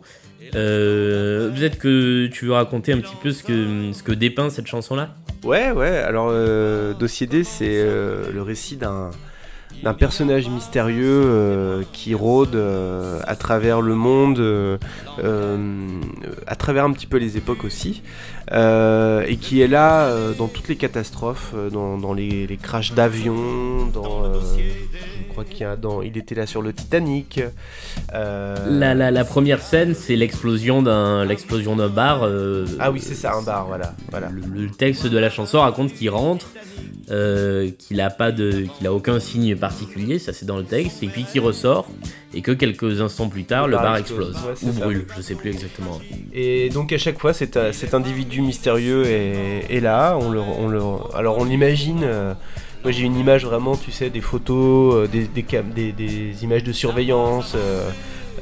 Euh, 0.54 1.50
Peut-être 1.50 1.78
que 1.78 2.26
tu 2.26 2.46
veux 2.46 2.52
raconter 2.52 2.92
un 2.92 2.98
petit 2.98 3.14
peu 3.22 3.30
ce 3.30 3.42
que, 3.44 3.92
ce 3.92 4.02
que 4.02 4.12
dépeint 4.12 4.50
cette 4.50 4.66
chanson-là? 4.66 5.14
Ouais, 5.44 5.70
ouais, 5.70 5.88
alors 5.98 6.28
euh, 6.32 6.92
Dossier 6.94 7.26
D, 7.26 7.44
c'est 7.44 7.68
euh, 7.70 8.30
le 8.32 8.42
récit 8.42 8.76
d'un 8.76 9.10
d'un 9.82 9.94
personnage 9.94 10.48
mystérieux 10.48 11.22
euh, 11.24 11.82
qui 11.92 12.14
rôde 12.14 12.54
euh, 12.54 13.20
à 13.26 13.34
travers 13.36 13.80
le 13.80 13.94
monde, 13.94 14.38
euh, 14.38 14.76
à 16.46 16.56
travers 16.56 16.84
un 16.84 16.92
petit 16.92 17.06
peu 17.06 17.16
les 17.16 17.36
époques 17.36 17.64
aussi, 17.64 18.02
et 18.52 19.36
qui 19.40 19.60
est 19.60 19.68
là 19.68 20.12
dans 20.36 20.48
toutes 20.48 20.68
les 20.68 20.76
catastrophes, 20.76 21.54
dans, 21.72 21.96
dans 21.98 22.12
les, 22.12 22.46
les 22.46 22.56
crashs 22.56 22.92
d'avions, 22.94 23.86
dans, 23.92 24.24
je 24.34 25.28
crois 25.30 25.44
qu'il 25.44 25.60
y 25.60 25.64
a 25.64 25.76
dans, 25.76 26.02
il 26.02 26.18
était 26.18 26.34
là 26.34 26.46
sur 26.46 26.60
le 26.60 26.72
Titanic. 26.72 27.40
la, 28.12 28.94
la- 28.94 29.10
la 29.10 29.24
première 29.24 29.62
scène, 29.62 29.94
c'est 29.94 30.16
l'explosion 30.16 30.82
d'un 30.82 31.24
l'explosion 31.24 31.76
d'un 31.76 31.88
bar. 31.88 32.28
Ah 32.80 32.90
oui, 32.90 33.00
c'est 33.00 33.14
ça, 33.14 33.34
un 33.34 33.42
bar, 33.42 33.66
voilà, 33.66 33.94
voilà. 34.10 34.28
Le, 34.30 34.42
le 34.64 34.70
texte 34.70 35.06
de 35.06 35.18
la 35.18 35.30
chanson 35.30 35.60
raconte 35.60 35.92
qu'il 35.92 36.10
rentre, 36.10 36.46
euh, 37.10 37.70
qu'il 37.78 38.00
a 38.00 38.10
pas 38.10 38.30
de, 38.32 38.66
qu'il 38.76 38.86
a 38.86 38.92
aucun 38.92 39.18
signe 39.20 39.56
particulier, 39.56 40.18
ça 40.18 40.32
c'est 40.32 40.46
dans 40.46 40.56
le 40.58 40.64
texte, 40.64 41.02
et 41.02 41.08
puis 41.08 41.24
qu'il 41.24 41.40
ressort, 41.40 41.88
et 42.34 42.40
que 42.42 42.52
quelques 42.52 43.00
instants 43.00 43.28
plus 43.28 43.44
tard, 43.44 43.66
le, 43.68 43.76
bar, 43.76 43.96
explose, 43.96 44.36
Ouais, 44.46 44.68
ou 44.68 44.72
ça. 44.72 44.80
brûle, 44.84 45.04
je 45.16 45.22
sais 45.22 45.34
plus 45.34 45.50
exactement. 45.50 45.98
Et 46.32 46.68
donc 46.70 46.92
à 46.92 46.98
chaque 46.98 47.18
fois, 47.18 47.32
cet, 47.32 47.58
cet 47.72 47.94
individu 47.94 48.40
mystérieux 48.42 49.04
est, 49.06 49.66
est 49.68 49.80
là. 49.80 50.16
On 50.20 50.30
le, 50.30 50.40
on 50.40 50.68
le, 50.68 50.80
alors 51.14 51.38
on 51.38 51.44
l'imagine. 51.44 52.02
euh, 52.04 52.34
moi 52.82 52.92
j'ai 52.92 53.02
une 53.02 53.16
image 53.18 53.44
vraiment, 53.44 53.76
tu 53.76 53.90
sais, 53.92 54.08
des 54.10 54.20
photos, 54.22 54.94
euh, 54.94 55.06
des, 55.06 55.24
des, 55.26 55.42
cam- 55.42 55.70
des- 55.74 55.92
des 55.92 56.44
images 56.44 56.64
de 56.64 56.72
surveillance. 56.72 57.52
euh, 57.56 57.88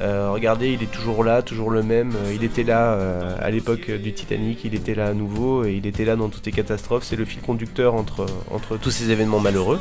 euh, 0.01 0.31
regardez, 0.31 0.69
il 0.71 0.81
est 0.83 0.91
toujours 0.91 1.23
là, 1.23 1.41
toujours 1.41 1.69
le 1.71 1.83
même. 1.83 2.11
Euh, 2.25 2.33
Il 2.33 2.43
était 2.43 2.63
là 2.63 2.93
euh, 2.93 3.35
à 3.39 3.49
l'époque 3.51 3.89
du 3.91 4.13
Titanic, 4.13 4.63
il 4.63 4.75
était 4.75 4.95
là 4.95 5.07
à 5.07 5.13
nouveau, 5.13 5.65
et 5.65 5.73
il 5.73 5.85
était 5.87 6.05
là 6.05 6.15
dans 6.15 6.29
toutes 6.29 6.45
les 6.45 6.51
catastrophes. 6.51 7.03
C'est 7.03 7.15
le 7.15 7.25
fil 7.25 7.41
conducteur 7.41 7.95
entre, 7.95 8.25
entre 8.51 8.77
tous 8.77 8.91
ces 8.91 9.11
événements 9.11 9.39
malheureux. 9.39 9.79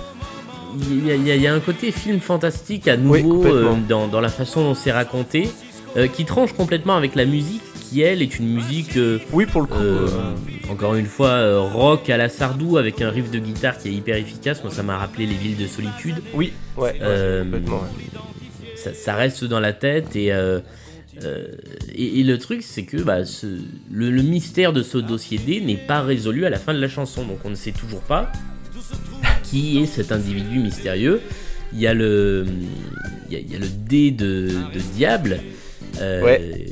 Il 0.91 1.07
y, 1.07 1.11
a- 1.11 1.15
il 1.37 1.43
y 1.43 1.47
un 1.47 1.61
côté 1.61 1.93
film 1.93 2.21
fantastique 2.21 2.89
à 2.89 2.97
nouveau 2.97 3.45
euh, 3.47 3.75
dans, 3.89 4.07
dans 4.07 4.21
la 4.21 4.29
façon 4.29 4.63
dont 4.63 4.75
c'est 4.75 4.93
raconté, 4.93 5.49
qui 6.15 6.25
tranche 6.27 6.53
complètement 6.53 6.95
avec 6.97 7.15
la 7.15 7.25
musique, 7.25 7.63
qui 7.89 8.03
elle 8.03 8.21
est 8.23 8.39
une 8.39 8.49
musique 8.55 8.99
Oui, 9.33 9.47
pour 9.47 9.63
le 9.63 9.67
coup. 9.67 9.77
Encore 10.71 10.95
une 10.95 11.07
fois, 11.07 11.59
rock 11.73 12.11
à 12.11 12.19
la 12.19 12.29
Sardou 12.29 12.77
avec 12.77 13.01
un 13.01 13.09
riff 13.09 13.31
de 13.31 13.39
guitare 13.39 13.79
qui 13.79 13.89
est 13.89 13.93
hyper 13.93 14.17
efficace. 14.17 14.63
Moi, 14.63 14.71
ça 14.73 14.83
m'a 14.83 14.99
rappelé 14.99 15.25
les 15.27 15.35
villes 15.35 15.57
de 15.57 15.67
solitude. 15.67 16.17
oui, 16.35 16.53
ouais, 16.77 16.93
ouais, 17.01 17.41
complètement. 17.45 17.77
ouais. 17.77 18.21
Ça, 18.89 18.95
ça 18.95 19.15
reste 19.15 19.45
dans 19.45 19.61
la 19.61 19.73
tête 19.73 20.17
et, 20.17 20.33
euh, 20.33 20.61
euh, 21.25 21.47
et, 21.95 22.21
et 22.21 22.25
le 22.25 22.39
truc, 22.39 22.63
c'est 22.63 22.85
que 22.85 22.97
bah, 22.99 23.25
ce- 23.25 23.47
le, 23.91 24.11
le 24.11 24.23
mystère 24.23 24.73
de 24.73 24.83
ce 24.83 24.99
dossier 24.99 25.39
D 25.39 25.61
n'est 25.61 25.77
pas 25.77 26.01
résolu 26.03 26.45
à 26.45 26.51
la 26.51 26.59
fin 26.59 26.75
de 26.75 26.81
la 26.81 26.89
chanson. 26.89 27.25
Donc, 27.25 27.39
on 27.45 27.51
ne 27.51 27.55
sait 27.57 27.73
toujours 27.73 28.03
pas 28.03 28.31
qui 29.43 29.79
est 29.79 29.87
cet 29.87 30.13
individu 30.13 30.59
mystérieux. 30.59 31.21
Il 31.73 31.81
y 31.81 31.87
a 31.87 31.95
le, 31.95 32.47
il 33.29 33.33
y 33.35 33.37
a, 33.37 33.41
il 33.41 33.53
y 33.53 33.57
a 33.57 33.59
le 33.59 33.67
D 33.69 34.11
de, 34.11 34.49
de 34.75 34.81
diable. 34.95 35.41
euh, 36.01 36.23
Ouais. 36.23 36.67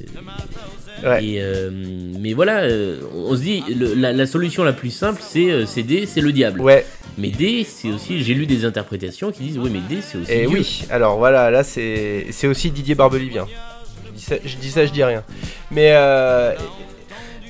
Ouais. 1.04 1.22
Et 1.24 1.42
euh, 1.42 1.70
mais 2.18 2.32
voilà, 2.32 2.60
euh, 2.62 3.00
on 3.14 3.36
se 3.36 3.42
dit 3.42 3.62
le- 3.78 3.92
la, 3.94 4.14
la 4.14 4.26
solution 4.26 4.64
la 4.64 4.72
plus 4.72 4.88
simple, 4.90 5.20
c'est 5.22 5.50
euh, 5.50 5.66
c'est 5.66 5.82
D, 5.82 6.06
c'est 6.06 6.22
le 6.22 6.32
diable. 6.32 6.62
Ouais, 6.62 6.86
Mais 7.18 7.28
D, 7.30 7.64
c'est 7.64 7.90
aussi, 7.90 8.22
j'ai 8.22 8.34
lu 8.34 8.46
des 8.46 8.64
interprétations 8.64 9.32
qui 9.32 9.42
disent 9.44 9.58
oui, 9.58 9.70
mais 9.72 9.80
D, 9.80 10.02
c'est 10.02 10.18
aussi 10.18 10.30
Et 10.32 10.46
Dieu. 10.46 10.58
oui, 10.58 10.84
alors 10.90 11.16
voilà, 11.16 11.50
là 11.50 11.64
c'est 11.64 12.26
c'est 12.30 12.46
aussi 12.46 12.70
Didier 12.70 12.94
Barbelivien. 12.94 13.46
Je 14.04 14.10
dis 14.12 14.22
ça, 14.22 14.34
je 14.44 14.56
dis, 14.56 14.70
ça, 14.70 14.86
je 14.86 14.92
dis 14.92 15.02
rien. 15.04 15.22
Mais 15.70 15.92
euh, 15.94 16.54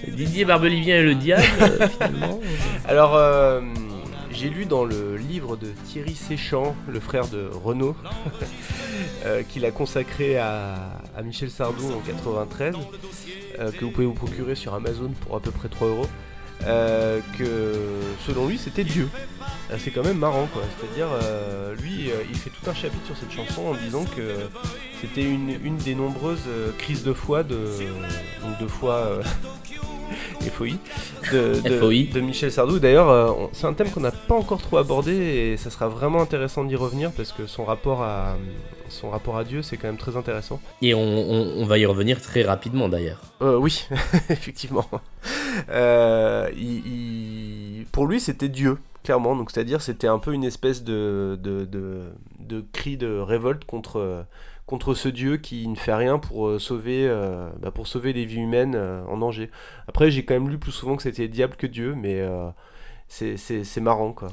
Didier 0.09 0.45
Barbelivien 0.45 0.97
et 0.99 1.03
le 1.03 1.15
diable, 1.15 1.43
euh, 1.61 1.89
finalement. 1.99 2.41
alors, 2.87 3.17
euh, 3.17 3.61
j'ai 4.31 4.51
lu 4.51 4.67
dans 4.67 4.85
le 4.85 5.17
livre 5.17 5.57
de 5.57 5.69
Thierry 5.87 6.15
Séchant, 6.15 6.77
le 6.89 7.01
frère 7.01 7.27
de 7.29 7.49
Renaud, 7.65 7.97
euh, 9.27 9.43
qu'il 9.49 9.65
a 9.65 9.71
consacré 9.71 10.37
à, 10.39 10.75
à 11.17 11.23
Michel 11.23 11.51
Sardou 11.51 11.87
en 11.93 12.01
93, 12.01 12.75
euh, 13.59 13.71
que 13.73 13.85
vous 13.85 13.91
pouvez 13.91 14.07
vous 14.07 14.13
procurer 14.13 14.55
sur 14.55 14.75
Amazon 14.75 15.11
pour 15.23 15.37
à 15.37 15.41
peu 15.41 15.51
près 15.51 15.69
3 15.69 15.89
euros. 15.89 16.07
Euh, 16.67 17.21
que 17.39 17.73
selon 18.27 18.49
lui 18.49 18.59
c'était 18.59 18.85
Dieu. 18.85 19.09
Euh, 19.71 19.77
C'est 19.79 19.91
quand 19.91 20.05
même 20.05 20.19
marrant 20.19 20.49
quoi. 20.53 20.63
C'est-à-dire 20.79 21.09
euh, 21.23 21.75
lui 21.77 22.11
euh, 22.11 22.15
il 22.31 22.37
fait 22.37 22.51
tout 22.51 22.69
un 22.71 22.75
chapitre 22.75 23.05
sur 23.07 23.17
cette 23.17 23.33
chanson 23.33 23.67
en 23.69 23.75
disant 23.75 24.05
que 24.05 24.23
c'était 25.01 25.23
une, 25.25 25.51
une 25.65 25.77
des 25.79 25.95
nombreuses 25.95 26.49
crises 26.79 27.03
de 27.03 27.13
foi 27.13 27.43
de 27.43 27.57
donc 28.43 28.59
de 28.61 28.67
foi 28.67 29.21
FOI 30.53 30.69
de, 31.33 31.61
de, 31.61 31.79
FOI. 31.81 32.13
de 32.15 32.21
Michel 32.21 32.53
Sardou. 32.53 32.79
D'ailleurs 32.79 33.49
c'est 33.53 33.67
un 33.67 33.73
thème 33.73 33.91
qu'on 33.91 34.01
n'a 34.01 34.13
pas 34.13 34.35
encore 34.37 34.63
trop 34.63 34.77
abordé 34.79 35.13
et 35.13 35.57
ça 35.57 35.71
sera 35.71 35.89
vraiment 35.89 36.23
intéressant 36.23 36.63
d'y 36.65 36.77
revenir 36.77 37.11
parce 37.11 37.33
que 37.33 37.47
son 37.47 37.65
rapport 37.65 38.03
à 38.03 38.37
son 38.89 39.11
rapport 39.11 39.37
à 39.37 39.43
Dieu 39.43 39.63
c'est 39.63 39.77
quand 39.77 39.89
même 39.89 39.97
très 39.97 40.17
intéressant. 40.17 40.61
Et 40.83 40.95
on, 40.95 41.01
on- 41.01 41.53
on 41.61 41.67
va 41.67 41.79
y 41.79 41.87
revenir 41.87 42.21
très 42.23 42.43
rapidement 42.45 42.89
d'ailleurs. 42.89 43.21
Oui, 43.41 43.85
effectivement. 44.31 44.89
Euh, 45.69 46.49
il- 46.57 46.87
il- 46.87 47.87
Pour 47.93 48.07
lui, 48.07 48.21
c'était 48.21 48.49
Dieu, 48.49 48.79
clairement. 49.05 49.37
Donc, 49.37 49.51
c'est-à-dire, 49.51 49.81
c'était 49.81 50.09
un 50.09 50.19
peu 50.19 50.33
une 50.33 50.45
espèce 50.45 50.85
de, 50.85 51.39
de, 51.43 51.65
de, 51.65 52.03
de 52.41 52.65
cri 52.73 52.97
de 52.97 53.19
révolte 53.19 53.65
contre, 53.65 54.25
contre 54.67 54.95
ce 54.95 55.09
Dieu 55.09 55.37
qui 55.39 55.67
ne 55.69 55.77
fait 55.77 55.95
rien 55.95 56.19
pour 56.19 56.49
euh, 56.49 56.59
sauver, 56.59 57.07
euh, 57.09 57.49
bah, 57.61 57.71
pour 57.71 57.87
sauver 57.87 58.13
les 58.13 58.25
vies 58.25 58.41
humaines 58.41 58.77
en 58.77 59.17
danger. 59.17 59.51
Après, 59.89 60.11
j'ai 60.11 60.25
quand 60.25 60.35
même 60.35 60.49
lu 60.51 60.59
plus 60.59 60.73
souvent 60.73 60.97
que 60.97 61.03
c'était 61.03 61.23
le 61.23 61.29
diable 61.29 61.57
que 61.57 61.67
Dieu, 61.67 61.95
mais 61.95 62.21
euh, 62.21 62.49
c'est- 63.09 63.37
marrant, 63.81 64.13
quoi. 64.13 64.29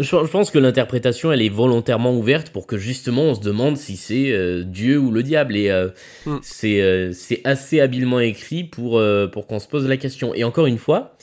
Je, 0.00 0.06
je 0.06 0.30
pense 0.30 0.50
que 0.50 0.58
l'interprétation, 0.58 1.30
elle 1.30 1.40
est 1.42 1.48
volontairement 1.48 2.16
ouverte 2.16 2.50
pour 2.50 2.66
que 2.66 2.76
justement 2.76 3.22
on 3.22 3.34
se 3.34 3.40
demande 3.40 3.76
si 3.76 3.96
c'est 3.96 4.32
euh, 4.32 4.64
Dieu 4.64 4.98
ou 4.98 5.12
le 5.12 5.22
diable. 5.22 5.56
Et 5.56 5.70
euh, 5.70 5.88
Hmm. 6.26 6.38
c'est 6.42 6.80
euh, 6.80 7.12
c'est 7.12 7.40
assez 7.44 7.80
habilement 7.80 8.18
écrit 8.18 8.64
pour, 8.64 9.00
pour 9.32 9.46
qu'on 9.46 9.58
se 9.60 9.68
pose 9.68 9.86
la 9.86 9.96
question. 9.96 10.34
Et 10.34 10.42
encore 10.42 10.66
une 10.66 10.78
fois, 10.78 11.16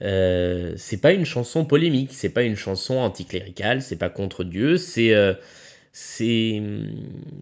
c'est 0.00 1.00
pas 1.00 1.12
une 1.12 1.24
chanson 1.24 1.64
polémique, 1.64 2.10
c'est 2.12 2.28
pas 2.30 2.42
une 2.42 2.56
chanson 2.56 2.94
anticléricale, 2.96 3.82
c'est 3.82 3.96
pas 3.98 4.10
contre 4.10 4.44
Dieu, 4.44 4.76
c'est. 4.76 5.12
c'est 5.92 6.62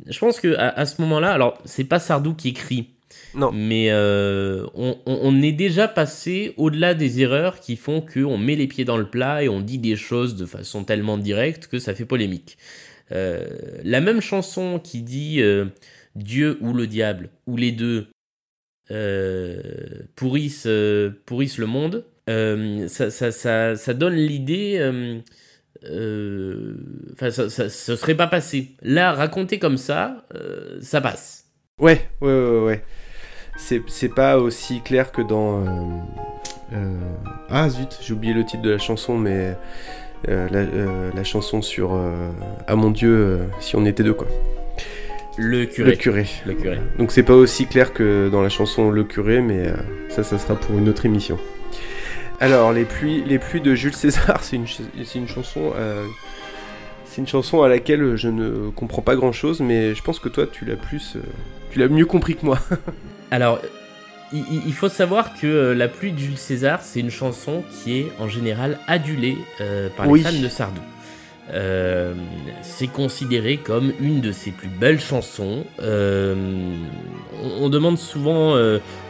je 0.07 0.19
pense 0.19 0.41
que 0.41 0.55
à, 0.57 0.69
à 0.69 0.87
ce 0.87 1.01
moment-là, 1.03 1.33
alors 1.33 1.59
c'est 1.65 1.85
pas 1.85 1.99
Sardou 1.99 2.35
qui 2.35 2.49
écrit, 2.51 2.89
Non. 3.35 3.51
mais 3.53 3.89
euh, 3.91 4.67
on, 4.75 4.99
on- 5.07 5.19
on 5.23 5.43
est 5.43 5.53
déjà 5.53 5.89
passé 5.89 6.55
au-delà 6.57 6.95
des 6.95 7.21
erreurs 7.21 7.61
qui 7.61 7.77
font 7.77 8.01
qu'on 8.01 8.39
met 8.39 8.57
les 8.57 8.67
pieds 8.67 8.85
dans 8.85 8.97
le 8.99 9.09
plat 9.09 9.43
et 9.43 9.49
on 9.49 9.61
dit 9.61 9.79
des 9.79 9.97
choses 9.97 10.37
de 10.37 10.47
façon 10.47 10.85
tellement 10.85 11.19
directe 11.19 11.67
que 11.67 11.79
ça 11.79 11.95
fait 11.95 12.05
polémique. 12.05 12.59
Euh, 13.11 13.47
la 13.85 14.01
même 14.01 14.21
chanson 14.21 14.79
qui 14.79 15.03
dit 15.03 15.41
euh, 15.43 15.67
Dieu 16.17 16.59
ou 16.61 16.73
le 16.73 16.87
diable, 16.87 17.31
ou 17.47 17.57
les 17.57 17.73
deux, 17.73 18.07
pourrissent, 20.17 20.69
pourrissent 21.27 21.59
le 21.59 21.67
monde, 21.67 22.05
ça, 22.27 23.11
ça, 23.11 23.33
ça, 23.33 23.77
ça 23.77 23.95
donne 23.95 24.15
l'idée... 24.15 24.77
euh, 24.81 25.21
Enfin, 27.13 27.31
ça, 27.31 27.51
ça, 27.51 27.69
ça 27.69 27.97
serait 27.97 28.15
pas 28.15 28.29
passé. 28.29 28.69
Là, 28.83 29.13
raconté 29.13 29.59
comme 29.59 29.77
ça, 29.77 30.27
euh, 30.35 30.79
ça 30.81 31.01
passe. 31.01 31.47
Ouais, 31.81 32.01
ouais, 32.21 32.33
ouais, 32.33 32.61
ouais. 32.61 32.85
C'est 33.57 34.09
pas 34.15 34.39
aussi 34.39 34.81
clair 34.81 35.13
que 35.13 35.23
dans. 35.23 35.61
euh, 35.61 35.67
euh, 36.75 36.97
Ah 37.51 37.69
zut, 37.69 37.99
j'ai 38.01 38.13
oublié 38.15 38.35
le 38.35 38.45
titre 38.45 38.63
de 38.63 38.71
la 38.71 38.79
chanson, 38.79 39.17
mais. 39.17 39.57
euh, 40.29 40.49
la, 40.51 40.59
euh, 40.61 41.11
la 41.15 41.25
chanson 41.25 41.63
sur 41.63 41.99
Ah 42.67 42.77
mon 42.77 42.91
Dieu, 42.91 43.41
si 43.61 43.77
on 43.77 43.85
était 43.87 44.03
deux, 44.03 44.15
quoi. 44.15 44.29
Le 45.39 45.65
curé. 45.65 45.93
Le 45.93 45.97
curé. 45.97 46.27
Le 46.47 46.55
curé. 46.55 46.79
Donc 46.99 47.11
c'est 47.11 47.23
pas 47.23 47.35
aussi 47.35 47.67
clair 47.67 47.93
que 47.95 48.29
dans 48.31 48.43
la 48.43 48.51
chanson 48.51 48.91
Le 48.91 49.03
curé, 49.05 49.41
mais 49.41 49.73
ça, 50.11 50.23
ça 50.23 50.39
sera 50.39 50.55
pour 50.57 50.77
une 50.77 50.89
autre 50.89 51.07
émission. 51.07 51.39
Alors, 52.41 52.73
Les 52.73 52.85
pluies, 52.85 53.23
les 53.27 53.39
pluies 53.39 53.61
de 53.61 53.75
Jules 53.75 53.95
César, 53.95 54.39
c'est 54.45 54.57
une, 54.57 54.67
ch- 54.67 54.89
une 55.15 55.29
chanson. 55.29 55.73
Euh, 57.13 57.15
c'est 57.15 57.21
une 57.21 57.27
chanson 57.27 57.63
à 57.63 57.69
laquelle 57.69 58.17
je 58.17 58.29
ne 58.29 58.71
comprends 58.71 59.03
pas 59.03 59.17
grand 59.17 59.33
chose, 59.33 59.61
mais 59.61 59.95
je 59.95 60.03
pense 60.03 60.19
que 60.19 60.29
toi 60.29 60.47
tu 60.51 60.65
l'as 60.65 60.77
plus. 60.77 61.17
euh, 61.17 61.21
tu 61.71 61.79
l'as 61.79 61.89
mieux 61.89 62.07
compris 62.07 62.37
que 62.37 62.45
moi. 62.45 62.59
Alors, 63.31 63.61
il, 64.33 64.73
faut 64.73 64.89
savoir 64.89 65.35
que 65.39 65.47
euh, 65.47 65.75
La 65.75 65.89
pluie 65.89 66.13
de 66.13 66.19
Jules 66.19 66.39
César, 66.39 66.81
c'est 66.83 67.01
une 67.01 67.11
chanson 67.11 67.63
qui 67.71 67.99
est 67.99 68.13
en 68.19 68.29
général 68.29 68.79
adulée 68.87 69.37
euh, 69.61 69.89
par 69.97 70.07
les 70.07 70.21
fans 70.21 70.33
de 70.33 70.49
Sardou. 70.49 70.81
Euh, 71.53 72.15
c'est 72.63 72.87
considéré 72.87 73.59
comme 73.59 73.93
une 74.01 74.21
de 74.21 74.33
ses 74.33 74.53
plus 74.53 74.69
belles 74.69 75.01
chansons. 75.01 75.65
on, 75.81 77.69
demande 77.69 77.99
souvent, 77.99 78.57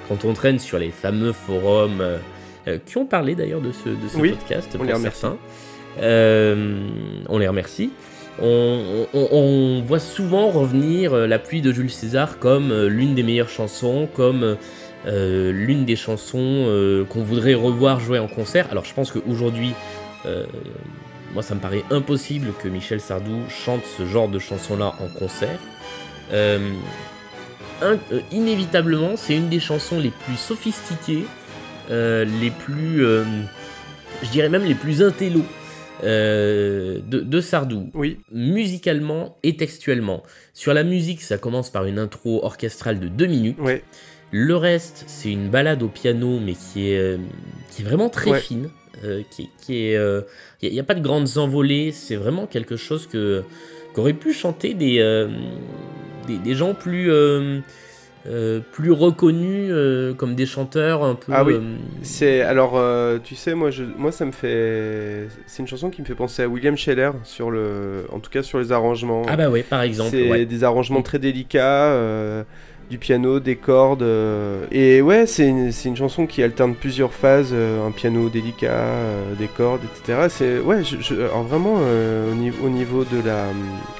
quand 0.09 0.25
on 0.25 0.33
traîne 0.33 0.59
sur 0.59 0.79
les 0.79 0.91
fameux 0.91 1.33
forums, 1.33 2.03
qui 2.87 2.97
ont 2.97 3.07
parlé 3.07 3.35
d'ailleurs 3.35 3.61
de 3.61 3.73
ce, 3.73 3.91
de 3.91 4.09
ce 4.09 4.19
podcast, 4.19 4.77
on 5.99 6.03
les 6.03 6.09
remercie. 6.09 7.29
on 7.29 7.39
les 7.39 7.49
remercie. 7.49 7.91
On, 8.41 9.83
voit 9.87 10.01
souvent 10.01 10.49
revenir 10.49 11.15
La 11.15 11.39
pluie 11.39 11.61
de 11.61 11.73
Jules 11.73 11.91
César 11.91 12.39
comme 12.39 12.87
l'une 12.87 13.15
des 13.15 13.23
meilleures 13.23 13.51
chansons, 13.51 14.09
comme 14.15 14.57
euh, 15.07 15.51
l'une 15.51 15.85
des 15.85 15.97
chansons 15.97 16.39
euh, 16.39 17.05
qu'on 17.05 17.23
voudrait 17.23 17.55
revoir 17.55 17.99
jouer 17.99 18.19
en 18.19 18.29
concert. 18.29 18.69
Alors 18.71 18.85
je 18.85 18.95
pense 18.95 19.11
qu'aujourd'hui, 19.11 19.75
euh, 20.27 20.45
moi 21.35 21.43
ça 21.43 21.55
me 21.55 21.61
paraît 21.61 21.83
impossible 21.91 22.53
que 22.63 22.69
Michel 22.69 23.01
Sardou 23.01 23.43
chante 23.49 23.83
ce 23.85 24.07
genre 24.07 24.29
de 24.29 24.39
chanson-là 24.39 24.95
en 25.01 25.09
concert. 25.09 25.59
inévitablement, 28.31 29.17
c'est 29.17 29.35
une 29.35 29.49
des 29.49 29.61
chansons 29.61 29.99
les 29.99 30.13
plus 30.25 30.37
sophistiquées, 30.37 31.25
les 31.91 32.53
plus, 32.65 33.05
je 34.23 34.31
dirais 34.31 34.49
même 34.49 34.65
les 34.65 34.77
plus 34.77 35.03
intello 35.03 35.43
de, 36.03 37.41
Sardou. 37.41 37.91
Oui. 37.95 38.19
Musicalement 38.33 39.39
et 39.43 39.57
textuellement. 39.57 40.23
Sur 40.55 40.75
la 40.75 40.85
musique, 40.85 41.23
ça 41.23 41.39
commence 41.39 41.71
par 41.71 41.87
une 41.87 41.99
intro 41.99 42.45
orchestrale 42.45 43.01
de 43.01 43.09
2 43.09 43.27
minutes. 43.27 43.59
Oui. 43.61 43.81
Le 44.35 44.57
reste, 44.57 45.05
c'est 45.07 45.31
une 45.31 45.51
balade 45.51 45.83
au 45.83 45.89
piano, 45.89 46.41
mais 46.41 46.55
qui 46.55 46.91
est, 46.91 46.99
euh, 46.99 47.19
qui 47.71 47.83
est 47.83 47.85
vraiment 47.85 48.09
très 48.09 48.41
fine. 48.41 48.71
Euh, 49.05 49.23
qui, 49.31 49.51
qui, 49.61 49.77
est, 49.77 49.93
il 49.93 49.97
euh, 49.97 50.23
n'y 50.63 50.81
a, 50.81 50.85
pas 50.85 50.95
de 50.95 51.03
grandes 51.03 51.37
envolées. 51.37 51.93
C'est 51.93 52.17
vraiment 52.17 52.47
quelque 52.47 52.77
chose 52.77 53.07
que 53.07 53.43
qu'auraient 53.95 54.15
pu 54.15 54.33
chanter 54.33 54.73
des, 54.73 55.29
des, 56.27 56.55
gens 56.55 56.73
plus 56.73 57.11
plus 58.73 58.93
reconnus 58.93 59.73
comme 60.17 60.35
des 60.35 60.47
chanteurs 60.47 61.05
un 61.05 61.15
peu. 61.15 61.33
Ah 61.35 61.45
oui. 61.45 61.57
c'est 62.03 62.41
alors 62.43 62.81
tu 63.23 63.35
sais 63.35 63.55
moi 63.55 63.71
je 63.71 63.85
moi 63.85 64.13
ça 64.13 64.25
me 64.25 64.33
fait 64.33 65.29
c'est 65.47 65.63
une 65.63 65.69
chanson 65.69 65.91
qui 65.91 66.01
me 66.03 66.07
fait 66.07 66.15
penser 66.15 66.43
à 66.43 66.49
William 66.49 66.77
Scheller 66.77 67.11
sur 67.25 67.51
le 67.51 68.07
en 68.13 68.21
tout 68.21 68.31
cas 68.31 68.43
sur 68.43 68.59
les 68.59 68.73
arrangements. 68.73 69.23
Ah 69.29 69.37
bah 69.37 69.51
oui 69.51 69.63
par 69.63 69.83
exemple. 69.83 70.11
C'est 70.11 70.47
des 70.47 70.65
arrangements 70.65 71.03
très 71.03 71.19
délicats 71.19 72.45
du 72.93 72.99
piano, 72.99 73.41
des 73.41 73.57
cordes. 73.57 74.03
Euh, 74.03 74.67
et 74.71 75.01
ouais, 75.01 75.27
c'est 75.27 75.49
une, 75.49 75.71
une, 75.85 75.97
chanson 75.97 76.27
qui 76.27 76.43
alterne 76.43 76.75
plusieurs 76.75 77.15
phases, 77.15 77.51
euh, 77.53 77.87
un 77.87 77.91
piano 77.91 78.29
délicat, 78.29 78.71
euh, 78.71 79.35
des 79.35 79.49
cordes, 79.49 79.81
etc. 79.85 80.27
C'est 80.29 80.59
ouais, 80.61 80.85
je, 80.85 81.15
alors 81.15 81.43
vraiment 81.43 81.77
au, 81.77 82.35
niveau, 82.35 82.67
au, 82.67 82.69
niveau 82.69 83.05
de 83.05 83.25
la, 83.25 83.47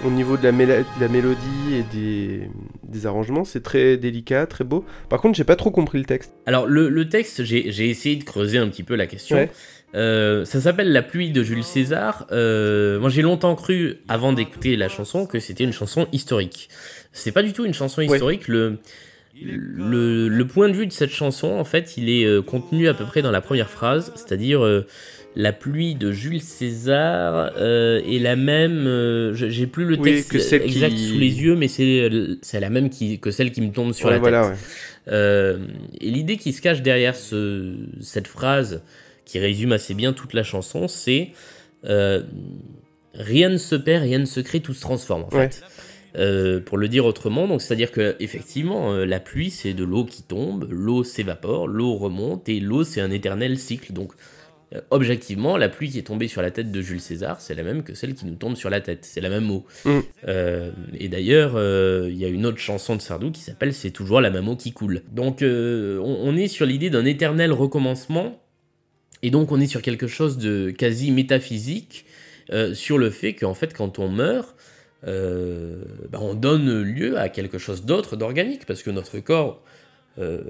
au 0.05 0.11
niveau 0.11 0.37
de 0.37 0.43
la, 0.45 0.53
la 1.01 1.09
mélodie 1.09 1.75
et 1.75 1.85
des, 1.97 2.51
des 2.93 3.07
arrangements, 3.07 3.45
c'est 3.45 3.63
très 3.63 3.97
délicat, 3.97 4.47
très 4.47 4.65
beau. 4.65 4.85
Par 5.09 5.21
contre, 5.21 5.37
j'ai 5.37 5.45
pas 5.45 5.57
trop 5.57 5.71
compris 5.71 5.99
le 5.99 6.05
texte. 6.05 6.33
Alors 6.47 6.67
le, 6.67 6.89
le 6.89 7.09
texte, 7.09 7.43
j'ai 7.45 7.89
essayé 7.89 8.17
de 8.17 8.25
creuser 8.25 8.59
un 8.59 8.69
petit 8.69 8.83
peu 8.83 8.95
la 8.95 9.07
question. 9.07 9.49
ça 9.95 10.45
s'appelle 10.45 10.93
La 10.93 11.03
pluie 11.03 11.31
de 11.31 11.43
Jules 11.43 11.65
César. 11.65 12.27
moi, 12.31 13.09
j'ai 13.09 13.23
longtemps 13.23 13.55
cru, 13.55 13.99
avant 14.09 14.33
d'écouter 14.33 14.77
la 14.77 14.89
chanson, 14.89 15.27
que 15.27 15.41
c'était 15.41 15.65
une 15.65 15.73
chanson 15.73 16.07
historique. 16.13 16.69
C'est 17.13 17.33
pas 17.33 17.43
du 17.43 17.53
tout 17.53 17.65
une 17.65 17.75
chanson 17.75 18.03
historique. 18.03 18.49
Le, 18.49 18.79
le, 19.35 20.45
point 20.45 20.69
de 20.69 20.75
vue 20.75 20.87
de 20.87 20.93
cette 20.93 21.11
chanson, 21.11 21.49
en 21.49 21.65
fait, 21.65 21.97
il 21.97 22.11
est 22.11 22.25
euh, 22.25 22.43
contenu 22.43 22.89
à 22.89 22.95
peu 22.95 23.05
près 23.05 23.23
dans 23.23 23.31
la 23.31 23.41
première 23.41 23.71
phrase, 23.71 24.13
c'est-à-dire 24.15 24.65
euh, 24.65 24.87
la 25.35 25.53
pluie 25.53 25.95
de 25.95 26.13
Jules 26.13 26.41
César 26.41 27.53
euh, 27.57 28.01
est 28.05 28.19
la 28.19 28.37
même. 28.37 29.33
J'ai 29.35 29.67
plus 29.67 29.85
le 29.85 29.97
texte 29.97 30.35
exact 30.53 30.97
sous 30.97 31.19
les 31.19 31.43
yeux, 31.43 31.57
mais 31.57 31.69
c'est 31.69 32.61
la 32.61 32.71
même 32.71 32.91
qui, 32.91 33.19
que 33.19 33.31
celle 33.31 33.53
qui 33.53 33.61
me 33.61 33.73
tombe 33.73 33.93
sur 33.93 34.11
la 34.11 34.21
tête. 34.21 34.59
et 36.01 36.11
l'idée 36.11 36.37
qui 36.37 36.53
se 36.53 36.61
cache 36.61 36.83
derrière 36.83 37.17
ce, 37.17 37.75
cette 38.01 38.29
phrase, 38.29 38.83
qui 39.25 39.39
résume 39.39 39.73
assez 39.73 39.95
bien 39.95 40.13
toute 40.13 40.35
la 40.35 40.43
chanson, 40.43 40.89
c'est 40.89 41.31
rien 43.15 43.49
ne 43.49 43.57
se 43.57 43.75
perd, 43.75 44.05
rien 44.05 44.19
ne 44.19 44.25
se 44.25 44.41
crée, 44.41 44.61
tout 44.61 44.75
se 44.75 44.81
transforme 44.81 45.25
en 45.25 45.31
fait. 45.31 45.63
Euh, 46.15 46.61
pour 46.61 46.77
le 46.77 46.89
dire 46.89 47.07
autrement, 47.07 47.49
donc 47.49 47.63
c'est-à-dire 47.63 47.91
que 47.91 48.17
effectivement, 48.21 48.93
euh, 48.93 49.07
la 49.07 49.19
pluie 49.19 49.51
c'est 49.51 49.73
de 49.73 49.83
l'eau 49.83 50.05
qui 50.05 50.23
tombe, 50.23 50.69
l'eau 50.71 51.05
s'évapore, 51.05 51.67
l'eau 51.69 51.95
remonte 51.95 52.51
et 52.51 52.61
l'eau 52.61 52.85
c'est 52.85 53.01
un 53.01 53.11
éternel 53.11 53.59
cycle. 53.59 53.95
Donc 53.95 54.13
euh, 54.13 54.17
objectivement, 54.91 55.57
la 55.57 55.69
pluie 55.69 55.91
qui 55.91 55.99
est 55.99 56.03
tombée 56.03 56.29
sur 56.29 56.43
la 56.43 56.51
tête 56.51 56.71
de 56.71 56.81
Jules 56.81 57.01
César, 57.01 57.41
c'est 57.41 57.55
la 57.55 57.63
même 57.63 57.83
que 57.83 57.95
celle 57.95 58.15
qui 58.15 58.27
nous 58.27 58.35
tombe 58.35 58.57
sur 58.57 58.71
la 58.71 58.81
tête. 58.81 59.05
C'est 59.05 59.21
la 59.21 59.29
même 59.29 59.51
eau. 59.51 59.65
Mm. 59.85 60.01
et 60.99 61.09
d'ailleurs, 61.09 61.53
il 62.09 62.17
y 62.17 62.25
a 62.25 62.29
une 62.29 62.47
autre 62.47 62.59
chanson 62.59 62.97
de 62.97 63.03
Sardou 63.03 63.31
qui 63.31 63.41
s'appelle 63.41 63.75
C'est 63.75 63.91
toujours 63.91 64.21
la 64.21 64.31
même 64.31 64.49
eau 64.49 64.57
qui 64.57 64.73
coule. 64.73 65.03
Donc 65.11 65.43
on, 65.43 66.37
est 66.37 66.49
sur 66.49 66.67
l'idée 66.67 66.91
d'un 66.91 67.05
éternel 67.05 67.53
recommencement. 67.53 68.41
Et 69.23 69.31
donc 69.31 69.53
on 69.53 69.61
est 69.61 69.67
sur 69.67 69.83
quelque 69.83 70.07
chose 70.07 70.39
de 70.39 70.71
quasi 70.71 71.11
métaphysique 71.11 72.07
sur 72.75 72.99
le 72.99 73.11
fait 73.11 73.35
qu'en 73.35 73.55
fait 73.55 73.75
quand 73.75 73.99
on 73.99 74.09
meurt, 74.09 74.57
euh, 75.07 75.83
bah, 76.11 76.19
on 76.21 76.35
donne 76.35 76.83
lieu 76.83 77.19
à 77.19 77.29
quelque 77.29 77.59
chose 77.59 77.85
d'autre, 77.85 78.17
d'organique, 78.17 78.67
parce 78.67 78.83
que 78.83 78.91
notre 78.91 79.19
corps 79.19 79.63
euh, 80.19 80.43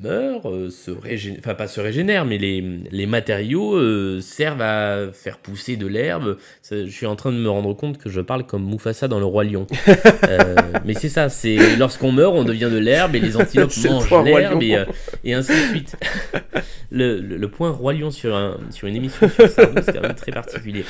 meurt, 0.00 0.46
euh, 0.46 0.70
se 0.70 0.92
régénère, 0.92 1.40
enfin 1.40 1.54
pas 1.54 1.66
se 1.66 1.80
régénère, 1.80 2.24
mais 2.24 2.38
les, 2.38 2.60
les 2.90 3.06
matériaux 3.06 4.20
servent 4.20 4.62
à 4.62 5.10
faire 5.12 5.38
pousser 5.38 5.76
de 5.76 5.86
l'herbe. 5.86 6.36
Je 6.70 6.86
suis 6.86 7.06
en 7.06 7.16
train 7.16 7.32
de 7.32 7.36
me 7.36 7.50
rendre 7.50 7.74
compte 7.74 7.98
que 7.98 8.08
je 8.10 8.20
parle 8.20 8.46
comme 8.46 8.64
Mufasa 8.64 9.08
dans 9.08 9.18
le 9.18 9.24
roi 9.24 9.44
lion. 9.44 9.66
mais 10.84 10.94
c'est 10.94 11.08
ça, 11.08 11.28
c'est 11.28 11.76
lorsqu'on 11.76 12.12
meurt, 12.12 12.34
on 12.34 12.44
devient 12.44 12.70
de 12.72 12.78
l'herbe 12.78 13.16
et 13.16 13.20
les 13.20 13.36
antilopes 13.36 13.76
mangent 13.84 14.24
l'herbe 14.24 14.62
et, 14.62 14.84
et, 15.24 15.34
ainsi 15.34 15.52
de 15.52 15.68
suite. 15.70 15.96
le, 16.90 17.18
le, 17.20 17.48
point 17.48 17.70
roi 17.70 17.92
lion 17.94 18.10
sur, 18.10 18.36
un, 18.36 18.58
sur 18.70 18.86
une 18.86 18.96
émission 18.96 19.28
sur 19.28 19.48
Sardou, 19.48 19.82
c'est 19.84 19.92
quand 19.92 20.02
même 20.02 20.14
très 20.14 20.32
particulier. 20.32 20.84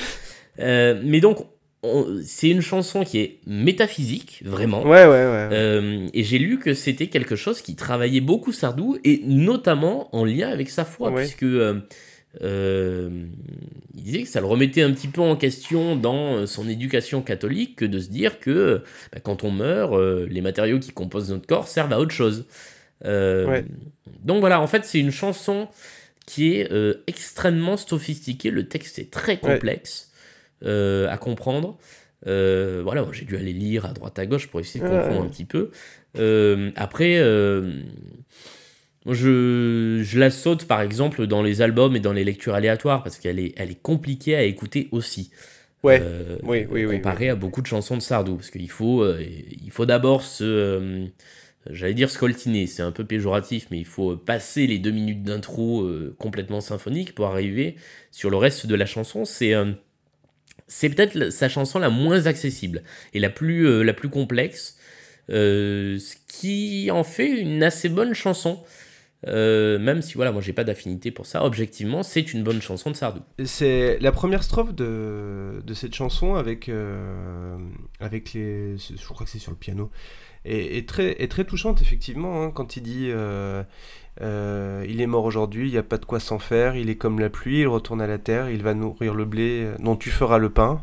mais 0.58 1.20
donc, 1.20 1.46
c'est 2.24 2.48
une 2.48 2.60
chanson 2.60 3.02
qui 3.02 3.18
est 3.18 3.38
métaphysique, 3.46 4.42
vraiment. 4.44 4.82
Ouais, 4.82 5.04
ouais, 5.04 5.08
ouais. 5.08 5.48
Euh, 5.52 6.08
et 6.14 6.22
j'ai 6.22 6.38
lu 6.38 6.58
que 6.58 6.74
c'était 6.74 7.08
quelque 7.08 7.34
chose 7.34 7.60
qui 7.60 7.74
travaillait 7.74 8.20
beaucoup 8.20 8.52
Sardou, 8.52 8.98
et 9.02 9.20
notamment 9.24 10.14
en 10.14 10.24
lien 10.24 10.48
avec 10.48 10.70
sa 10.70 10.84
foi, 10.84 11.12
puisque 11.12 11.42
euh, 11.42 11.80
euh, 12.42 13.10
il 13.96 14.02
disait 14.02 14.22
que 14.22 14.28
ça 14.28 14.40
le 14.40 14.46
remettait 14.46 14.82
un 14.82 14.92
petit 14.92 15.08
peu 15.08 15.22
en 15.22 15.34
question 15.34 15.96
dans 15.96 16.46
son 16.46 16.68
éducation 16.68 17.20
catholique 17.20 17.76
que 17.76 17.84
de 17.84 17.98
se 17.98 18.10
dire 18.10 18.38
que 18.38 18.82
bah, 19.12 19.18
quand 19.20 19.42
on 19.42 19.50
meurt, 19.50 19.92
les 20.28 20.40
matériaux 20.40 20.78
qui 20.78 20.92
composent 20.92 21.30
notre 21.30 21.46
corps 21.46 21.66
servent 21.66 21.92
à 21.92 21.98
autre 21.98 22.14
chose. 22.14 22.46
Donc 23.04 24.38
voilà, 24.38 24.60
en 24.60 24.68
fait, 24.68 24.84
c'est 24.84 25.00
une 25.00 25.10
chanson 25.10 25.66
qui 26.26 26.54
est 26.54 26.70
extrêmement 27.08 27.76
sophistiquée, 27.76 28.52
le 28.52 28.68
texte 28.68 29.00
est 29.00 29.10
très 29.10 29.38
complexe. 29.38 30.11
Euh, 30.64 31.08
à 31.10 31.18
comprendre. 31.18 31.76
Euh, 32.28 32.82
voilà, 32.84 33.04
j'ai 33.12 33.24
dû 33.24 33.36
aller 33.36 33.52
lire 33.52 33.84
à 33.84 33.92
droite 33.92 34.16
à 34.18 34.26
gauche 34.26 34.46
pour 34.46 34.60
essayer 34.60 34.84
de 34.84 34.88
comprendre 34.88 35.22
un 35.22 35.28
petit 35.28 35.44
peu. 35.44 35.70
Euh, 36.18 36.70
après, 36.76 37.16
je, 39.06 40.00
je, 40.04 40.18
la 40.18 40.30
saute 40.30 40.66
par 40.66 40.80
exemple 40.82 41.26
dans 41.26 41.42
les 41.42 41.62
albums 41.62 41.96
et 41.96 42.00
dans 42.00 42.12
les 42.12 42.22
lectures 42.22 42.54
aléatoires 42.54 43.02
parce 43.02 43.18
qu'elle 43.18 43.40
est, 43.40 43.54
elle 43.56 43.72
est 43.72 43.82
compliquée 43.82 44.36
à 44.36 44.42
écouter 44.44 44.88
aussi. 44.92 45.30
Ouais, 45.82 46.00
oui, 46.44 46.64
oui, 46.70 46.84
oui. 46.84 46.96
Comparé 46.98 47.28
à 47.28 47.34
beaucoup 47.34 47.60
de 47.60 47.66
chansons 47.66 47.96
de 47.96 48.02
Sardou. 48.02 48.36
Parce 48.36 48.50
qu'il 48.50 48.70
faut, 48.70 49.04
il 49.18 49.70
faut 49.70 49.86
d'abord 49.86 50.22
se. 50.22 51.08
J'allais 51.70 51.94
dire 51.94 52.10
scoltiner, 52.10 52.66
c'est 52.66 52.82
un 52.82 52.90
peu 52.90 53.04
péjoratif, 53.04 53.68
mais 53.70 53.78
il 53.78 53.84
faut 53.86 54.16
passer 54.16 54.66
les 54.68 54.78
deux 54.78 54.90
minutes 54.90 55.24
d'intro 55.24 55.88
complètement 56.18 56.60
symphonique 56.60 57.16
pour 57.16 57.26
arriver 57.26 57.74
sur 58.12 58.30
le 58.30 58.36
reste 58.36 58.66
de 58.66 58.74
la 58.76 58.86
chanson. 58.86 59.24
C'est 59.24 59.54
c'est 60.72 60.88
peut-être 60.88 61.28
sa 61.30 61.50
chanson 61.50 61.78
la 61.78 61.90
moins 61.90 62.26
accessible 62.26 62.82
et 63.12 63.20
la 63.20 63.28
plus, 63.28 63.66
euh, 63.66 63.82
la 63.82 63.92
plus 63.92 64.08
complexe, 64.08 64.78
euh, 65.28 65.98
ce 65.98 66.16
qui 66.26 66.90
en 66.90 67.04
fait 67.04 67.28
une 67.28 67.62
assez 67.62 67.90
bonne 67.90 68.14
chanson. 68.14 68.64
Euh, 69.28 69.78
même 69.78 70.02
si 70.02 70.14
voilà, 70.14 70.32
moi 70.32 70.40
j'ai 70.40 70.54
pas 70.54 70.64
d'affinité 70.64 71.10
pour 71.10 71.26
ça, 71.26 71.44
objectivement, 71.44 72.02
c'est 72.02 72.32
une 72.32 72.42
bonne 72.42 72.62
chanson 72.62 72.90
de 72.90 72.96
Sardou. 72.96 73.20
C'est 73.44 73.98
la 74.00 74.12
première 74.12 74.42
strophe 74.42 74.74
de, 74.74 75.62
de 75.64 75.74
cette 75.74 75.94
chanson 75.94 76.34
avec, 76.34 76.70
avec 78.00 78.32
les. 78.32 78.76
Je 78.78 79.06
crois 79.08 79.26
que 79.26 79.30
c'est 79.30 79.38
sur 79.38 79.52
le 79.52 79.58
piano. 79.58 79.90
Et, 80.44 80.84
très, 80.86 81.22
est 81.22 81.30
très 81.30 81.44
touchante, 81.44 81.82
effectivement, 81.82 82.42
hein, 82.42 82.50
quand 82.50 82.76
il 82.76 82.82
dit 82.82 83.12
euh, 84.20 84.84
il 84.88 85.00
est 85.00 85.06
mort 85.06 85.24
aujourd'hui, 85.24 85.68
il 85.68 85.72
n'y 85.72 85.78
a 85.78 85.82
pas 85.82 85.98
de 85.98 86.04
quoi 86.04 86.20
s'en 86.20 86.38
faire, 86.38 86.76
il 86.76 86.90
est 86.90 86.96
comme 86.96 87.18
la 87.18 87.30
pluie, 87.30 87.60
il 87.60 87.66
retourne 87.66 88.00
à 88.00 88.06
la 88.06 88.18
terre, 88.18 88.50
il 88.50 88.62
va 88.62 88.74
nourrir 88.74 89.14
le 89.14 89.24
blé 89.24 89.68
dont 89.78 89.96
tu 89.96 90.10
feras 90.10 90.38
le 90.38 90.50
pain, 90.50 90.82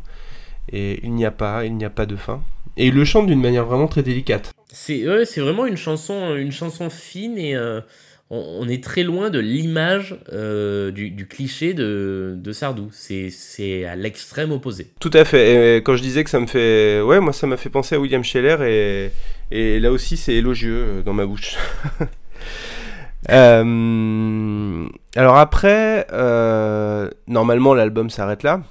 et 0.72 1.00
il 1.04 1.14
n'y 1.14 1.26
a 1.26 1.32
pas, 1.32 1.66
il 1.66 1.76
n'y 1.76 1.86
a 1.86 1.90
pas 1.90 2.06
de 2.06 2.16
faim. 2.16 2.42
Et 2.78 2.88
il 2.88 2.94
le 2.94 3.06
chante 3.06 3.28
d'une 3.28 3.42
manière 3.42 3.66
vraiment 3.66 3.88
très 3.88 4.04
délicate. 4.04 4.52
C'est 4.72 5.08
ouais, 5.08 5.26
c'est 5.26 5.42
vraiment 5.42 5.66
une 5.66 5.78
chanson, 5.78 6.36
une 6.36 6.52
chanson 6.52 6.90
fine 6.90 7.38
et 7.38 7.56
euh, 7.56 7.82
on, 8.30 8.60
on 8.62 8.70
est 8.70 8.84
très 8.84 9.04
loin 9.04 9.30
de 9.30 9.40
l'image 9.40 10.16
euh, 10.32 10.92
du, 10.92 11.10
du 11.10 11.28
cliché 11.28 11.74
de, 11.74 12.36
de 12.38 12.52
Sardou. 12.52 12.90
C'est 12.92 13.32
c'est 13.32 13.86
à 13.86 13.96
l'extrême 13.96 14.52
opposé. 14.52 14.88
Tout 15.00 15.12
à 15.14 15.26
fait. 15.26 15.78
Et 15.78 15.78
quand 15.78 15.96
je 15.96 16.04
disais 16.04 16.24
que 16.24 16.30
ça 16.30 16.40
me 16.40 16.48
fait. 16.48 17.02
Ouais, 17.02 17.20
moi, 17.20 17.34
ça 17.34 17.48
m'a 17.48 17.58
fait 17.58 17.70
penser 17.70 17.96
à 17.96 18.00
William 18.00 18.24
Scheller 18.24 18.58
et, 18.62 19.12
et 19.52 19.80
là 19.80 19.92
aussi, 19.92 20.16
c'est 20.16 20.36
élogieux 20.36 20.86
euh, 20.86 21.02
dans 21.02 21.14
ma 21.14 21.26
bouche. 21.26 21.56
Euh, 23.32 24.88
Alors 25.16 25.38
après, 25.38 26.08
euh, 26.12 27.10
normalement, 27.28 27.74
l'album 27.74 28.10
s'arrête 28.10 28.44
là. 28.44 28.62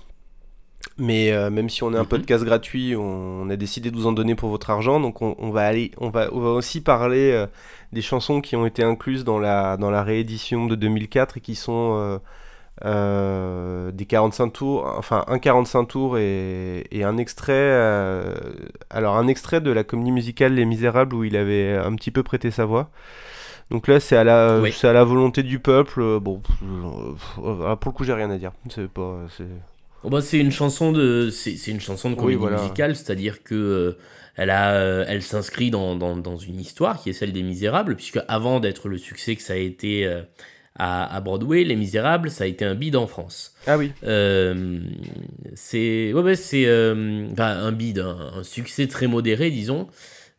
Mais 1.01 1.31
euh, 1.33 1.49
même 1.51 1.69
si 1.69 1.83
on 1.85 1.93
est 1.93 1.97
un 1.97 2.03
Mhm. 2.03 2.09
podcast 2.09 2.45
gratuit, 2.45 2.97
on, 2.97 3.43
on 3.43 3.51
a 3.51 3.57
décidé 3.57 3.91
de 3.91 3.97
vous 3.97 4.07
en 4.07 4.13
donner 4.13 4.35
pour 4.35 4.49
votre 4.51 4.71
argent. 4.71 4.99
Donc 5.01 5.23
on, 5.23 5.37
on 5.39 5.51
va 5.51 5.65
aller, 5.67 5.93
on 5.99 6.11
va, 6.11 6.29
on 6.33 6.41
va 6.41 6.51
aussi 6.51 6.81
parler 6.81 7.45
des 7.93 8.03
chansons 8.03 8.41
qui 8.41 8.57
ont 8.57 8.67
été 8.67 8.83
incluses 8.83 9.25
dans 9.25 9.39
la, 9.39 9.77
dans 9.77 9.91
la 9.91 10.03
réédition 10.03 10.67
de 10.67 10.75
2004 10.75 11.37
et 11.39 11.41
qui 11.41 11.55
sont 11.55 12.21
des 12.85 14.07
45 14.07 14.49
tours, 14.53 14.93
enfin 14.97 15.25
un 15.29 15.39
45 15.39 15.85
tours 15.87 16.19
et, 16.19 16.85
et 16.91 17.05
un 17.05 17.17
extrait. 17.17 17.73
alors 18.91 19.17
un 19.17 19.27
extrait 19.29 19.61
de 19.61 19.71
la 19.71 19.85
comédie 19.85 20.13
musicale 20.13 20.55
Les 20.55 20.65
Misérables 20.65 21.15
où 21.15 21.25
il 21.25 21.37
avait 21.37 21.77
un 21.77 21.95
petit 21.95 22.11
peu 22.11 22.23
prêté 22.23 22.51
sa 22.51 22.65
voix. 22.65 22.91
Donc 23.71 23.87
là, 23.89 24.01
c'est 24.01 24.17
à 24.17 24.25
la, 24.25 24.61
Oui. 24.63 24.73
c'est 24.73 24.89
à 24.89 24.93
la 24.93 25.05
volonté 25.05 25.43
du 25.43 25.59
peuple. 25.59 26.01
euh, 26.01 26.19
Bon, 26.21 26.41
euh, 27.45 27.77
pour 27.77 27.93
le 27.93 27.97
coup, 27.97 28.05
j'ai 28.05 28.15
rien 28.15 28.31
à 28.31 28.39
dire. 28.39 28.53
C'est 28.71 28.89
pas, 28.89 29.27
c'est. 29.37 29.45
Bon, 30.03 30.11
bah, 30.11 30.21
c'est 30.23 30.39
une 30.39 30.53
chanson 30.53 30.93
de 30.93 31.29
c'est 31.31 31.57
c'est 31.57 31.71
une 31.73 31.81
chanson 31.81 32.09
de 32.11 32.15
Oui, 32.15 32.21
comédie 32.21 32.37
voilà. 32.39 32.63
musicale, 32.63 32.95
c'est-à-dire 32.97 33.43
que 33.43 33.55
euh, 33.55 33.99
elle 34.37 34.51
a 34.51 34.71
euh, 34.75 35.05
elle 35.09 35.23
s'inscrit 35.23 35.71
dans, 35.71 35.97
dans, 35.97 36.17
dans 36.17 36.37
une 36.37 36.61
histoire 36.61 37.03
qui 37.03 37.11
est 37.11 37.13
celle 37.13 37.33
des 37.33 37.43
Misérables, 37.43 37.97
puisque 37.97 38.21
avant 38.29 38.61
d'être 38.61 38.89
le 38.89 38.97
succès 38.97 39.35
que 39.35 39.43
ça 39.43 39.55
a 39.55 39.57
été 39.57 40.07
euh, 40.07 40.23
à, 40.77 41.13
à 41.15 41.21
Broadway, 41.21 41.65
Les 41.65 41.75
Misérables, 41.75 42.31
ça 42.31 42.45
a 42.45 42.47
été 42.47 42.65
un 42.65 42.77
bid 42.77 42.95
en 42.95 43.09
France. 43.09 43.55
Ah 43.67 43.77
oui. 43.77 43.91
Euh, 44.05 44.79
c'est 45.55 46.13
ouais, 46.13 46.23
ouais, 46.23 46.37
c'est 46.37 46.67
euh, 46.67 47.27
un 47.37 47.73
bid, 47.73 47.99
un, 47.99 48.31
un 48.37 48.43
succès 48.45 48.87
très 48.87 49.09
modéré, 49.09 49.51
disons, 49.51 49.89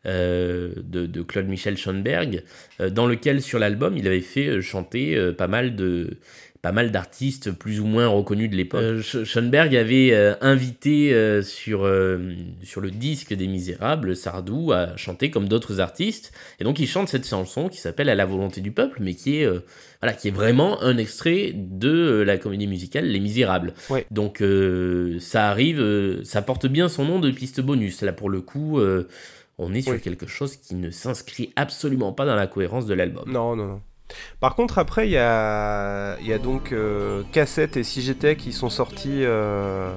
euh, 0.06 0.72
de, 0.82 1.06
de 1.06 1.22
Claude 1.22 1.46
Michel 1.48 1.76
Schoenberg, 1.76 2.42
euh, 2.80 2.90
dans 2.90 3.06
lequel 3.06 3.42
sur 3.42 3.58
l'album 3.58 3.96
il 3.96 4.06
avait 4.06 4.20
fait 4.20 4.46
euh, 4.48 4.60
chanter 4.60 5.16
pas 5.36 5.46
mal 5.48 5.76
de 5.76 6.16
pas 6.62 6.72
mal 6.72 6.90
d'artistes 6.90 7.52
plus 7.52 7.80
ou 7.80 7.86
moins 7.86 8.06
reconnus 8.06 8.50
de 8.50 8.54
l'époque. 8.54 8.82
Sch- 9.00 9.24
Schoenberg 9.24 9.74
avait 9.74 10.14
invité 10.42 11.10
sur, 11.42 11.90
sur 12.62 12.80
le 12.82 12.90
disque 12.90 13.32
des 13.32 13.46
Misérables 13.46 14.14
Sardou 14.14 14.70
à 14.72 14.94
chanter 14.96 15.30
comme 15.30 15.48
d'autres 15.48 15.80
artistes. 15.80 16.32
Et 16.60 16.64
donc 16.64 16.78
il 16.78 16.86
chante 16.86 17.08
cette 17.08 17.26
chanson 17.26 17.70
qui 17.70 17.78
s'appelle 17.78 18.10
À 18.10 18.14
la 18.14 18.26
volonté 18.26 18.60
du 18.60 18.72
peuple, 18.72 18.98
mais 19.00 19.14
qui 19.14 19.38
est, 19.40 19.48
voilà, 20.02 20.12
qui 20.14 20.28
est 20.28 20.32
vraiment 20.32 20.82
un 20.82 20.98
extrait 20.98 21.52
de 21.54 22.22
la 22.26 22.36
comédie 22.36 22.66
musicale 22.66 23.06
Les 23.06 23.20
Misérables. 23.20 23.72
Ouais. 23.88 24.04
Donc 24.10 24.42
euh, 24.42 25.18
ça 25.18 25.48
arrive, 25.48 25.80
euh, 25.80 26.22
ça 26.24 26.42
porte 26.42 26.66
bien 26.66 26.90
son 26.90 27.06
nom 27.06 27.20
de 27.20 27.30
piste 27.30 27.62
bonus. 27.62 28.02
Là 28.02 28.12
pour 28.12 28.28
le 28.28 28.42
coup, 28.42 28.80
euh, 28.80 29.08
on 29.60 29.72
est 29.74 29.82
sur 29.82 29.92
Oui. 29.92 30.00
quelque 30.00 30.26
chose 30.26 30.56
qui 30.56 30.74
ne 30.74 30.90
s'inscrit 30.90 31.52
absolument 31.56 32.12
pas 32.12 32.24
dans 32.26 32.34
la 32.34 32.46
cohérence 32.46 32.86
de 32.86 32.94
l'album. 32.94 33.24
Non, 33.28 33.54
non, 33.56 33.66
non. 33.66 33.80
Par 34.40 34.56
contre, 34.56 34.78
après, 34.78 35.06
il 35.06 35.12
y 35.12 35.18
a, 35.18 36.18
y 36.20 36.32
a 36.32 36.38
donc 36.38 36.72
euh, 36.72 37.22
Cassette 37.32 37.76
et 37.76 37.84
Si 37.84 38.02
j'étais 38.02 38.34
qui 38.34 38.52
sont 38.52 38.68
sortis 38.70 39.22
euh, 39.24 39.92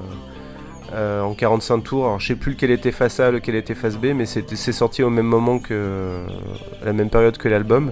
euh, 0.93 1.21
en 1.21 1.33
45 1.33 1.79
tours. 1.81 2.05
Alors, 2.05 2.19
je 2.19 2.27
sais 2.27 2.35
plus 2.35 2.51
lequel 2.51 2.69
était 2.69 2.91
face 2.91 3.19
A, 3.19 3.31
lequel 3.31 3.55
était 3.55 3.73
face 3.73 3.97
B, 3.97 4.07
mais 4.13 4.25
c'est 4.27 4.71
sorti 4.71 5.01
au 5.01 5.09
même 5.09 5.25
moment 5.25 5.57
que. 5.57 6.25
à 6.81 6.85
la 6.85 6.93
même 6.93 7.09
période 7.09 7.37
que 7.37 7.47
l'album. 7.49 7.91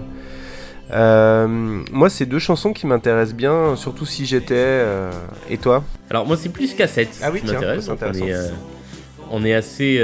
Euh, 0.92 1.46
moi, 1.90 2.10
c'est 2.10 2.26
deux 2.26 2.38
chansons 2.38 2.72
qui 2.72 2.86
m'intéressent 2.86 3.34
bien, 3.36 3.74
surtout 3.76 4.04
Si 4.06 4.26
j'étais. 4.26 4.54
euh, 4.56 5.10
et 5.48 5.56
toi? 5.58 5.82
Alors 6.10 6.26
moi 6.26 6.36
c'est 6.36 6.50
plus 6.50 6.74
cassette 6.74 7.18
Ah 7.22 7.30
oui, 7.32 7.40
qui 7.40 7.46
m'intéresse. 7.46 7.88
On 9.30 9.38
on 9.40 9.44
est 9.46 9.54
assez, 9.54 9.96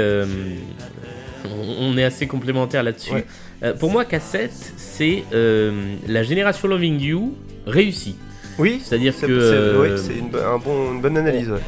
on 1.45 1.93
on 1.93 1.97
est 1.97 2.03
assez 2.03 2.27
complémentaires 2.27 2.83
là-dessus. 2.83 3.13
Ouais. 3.13 3.25
Euh, 3.63 3.73
pour 3.73 3.91
moi 3.91 4.05
cassette 4.05 4.73
c'est 4.77 5.23
euh, 5.33 5.95
la 6.07 6.23
génération 6.23 6.67
Loving 6.67 6.99
You 7.01 7.33
réussie. 7.67 8.15
Oui 8.57 8.81
C'est-à-dire 8.83 9.13
c'est 9.15 9.27
que 9.27 9.39
c'est- 9.39 9.55
euh, 9.55 9.81
oui, 9.81 10.01
c'est 10.01 10.15
une, 10.17 10.29
bo- 10.29 10.37
un 10.39 10.57
bon, 10.57 10.93
une 10.93 11.01
bonne 11.01 11.17
analyse. 11.17 11.49
ouais. 11.49 11.59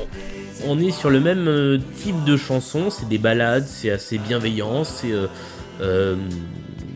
on 0.68 0.80
est 0.80 0.92
sur 0.92 1.10
le 1.10 1.20
même 1.20 1.82
type 2.04 2.24
de 2.26 2.38
chanson, 2.38 2.90
c'est 2.90 3.08
des 3.10 3.18
ballades, 3.18 3.66
c'est 3.66 3.90
assez 3.92 4.18
bienveillant, 4.18 4.84
c'est 4.84 5.12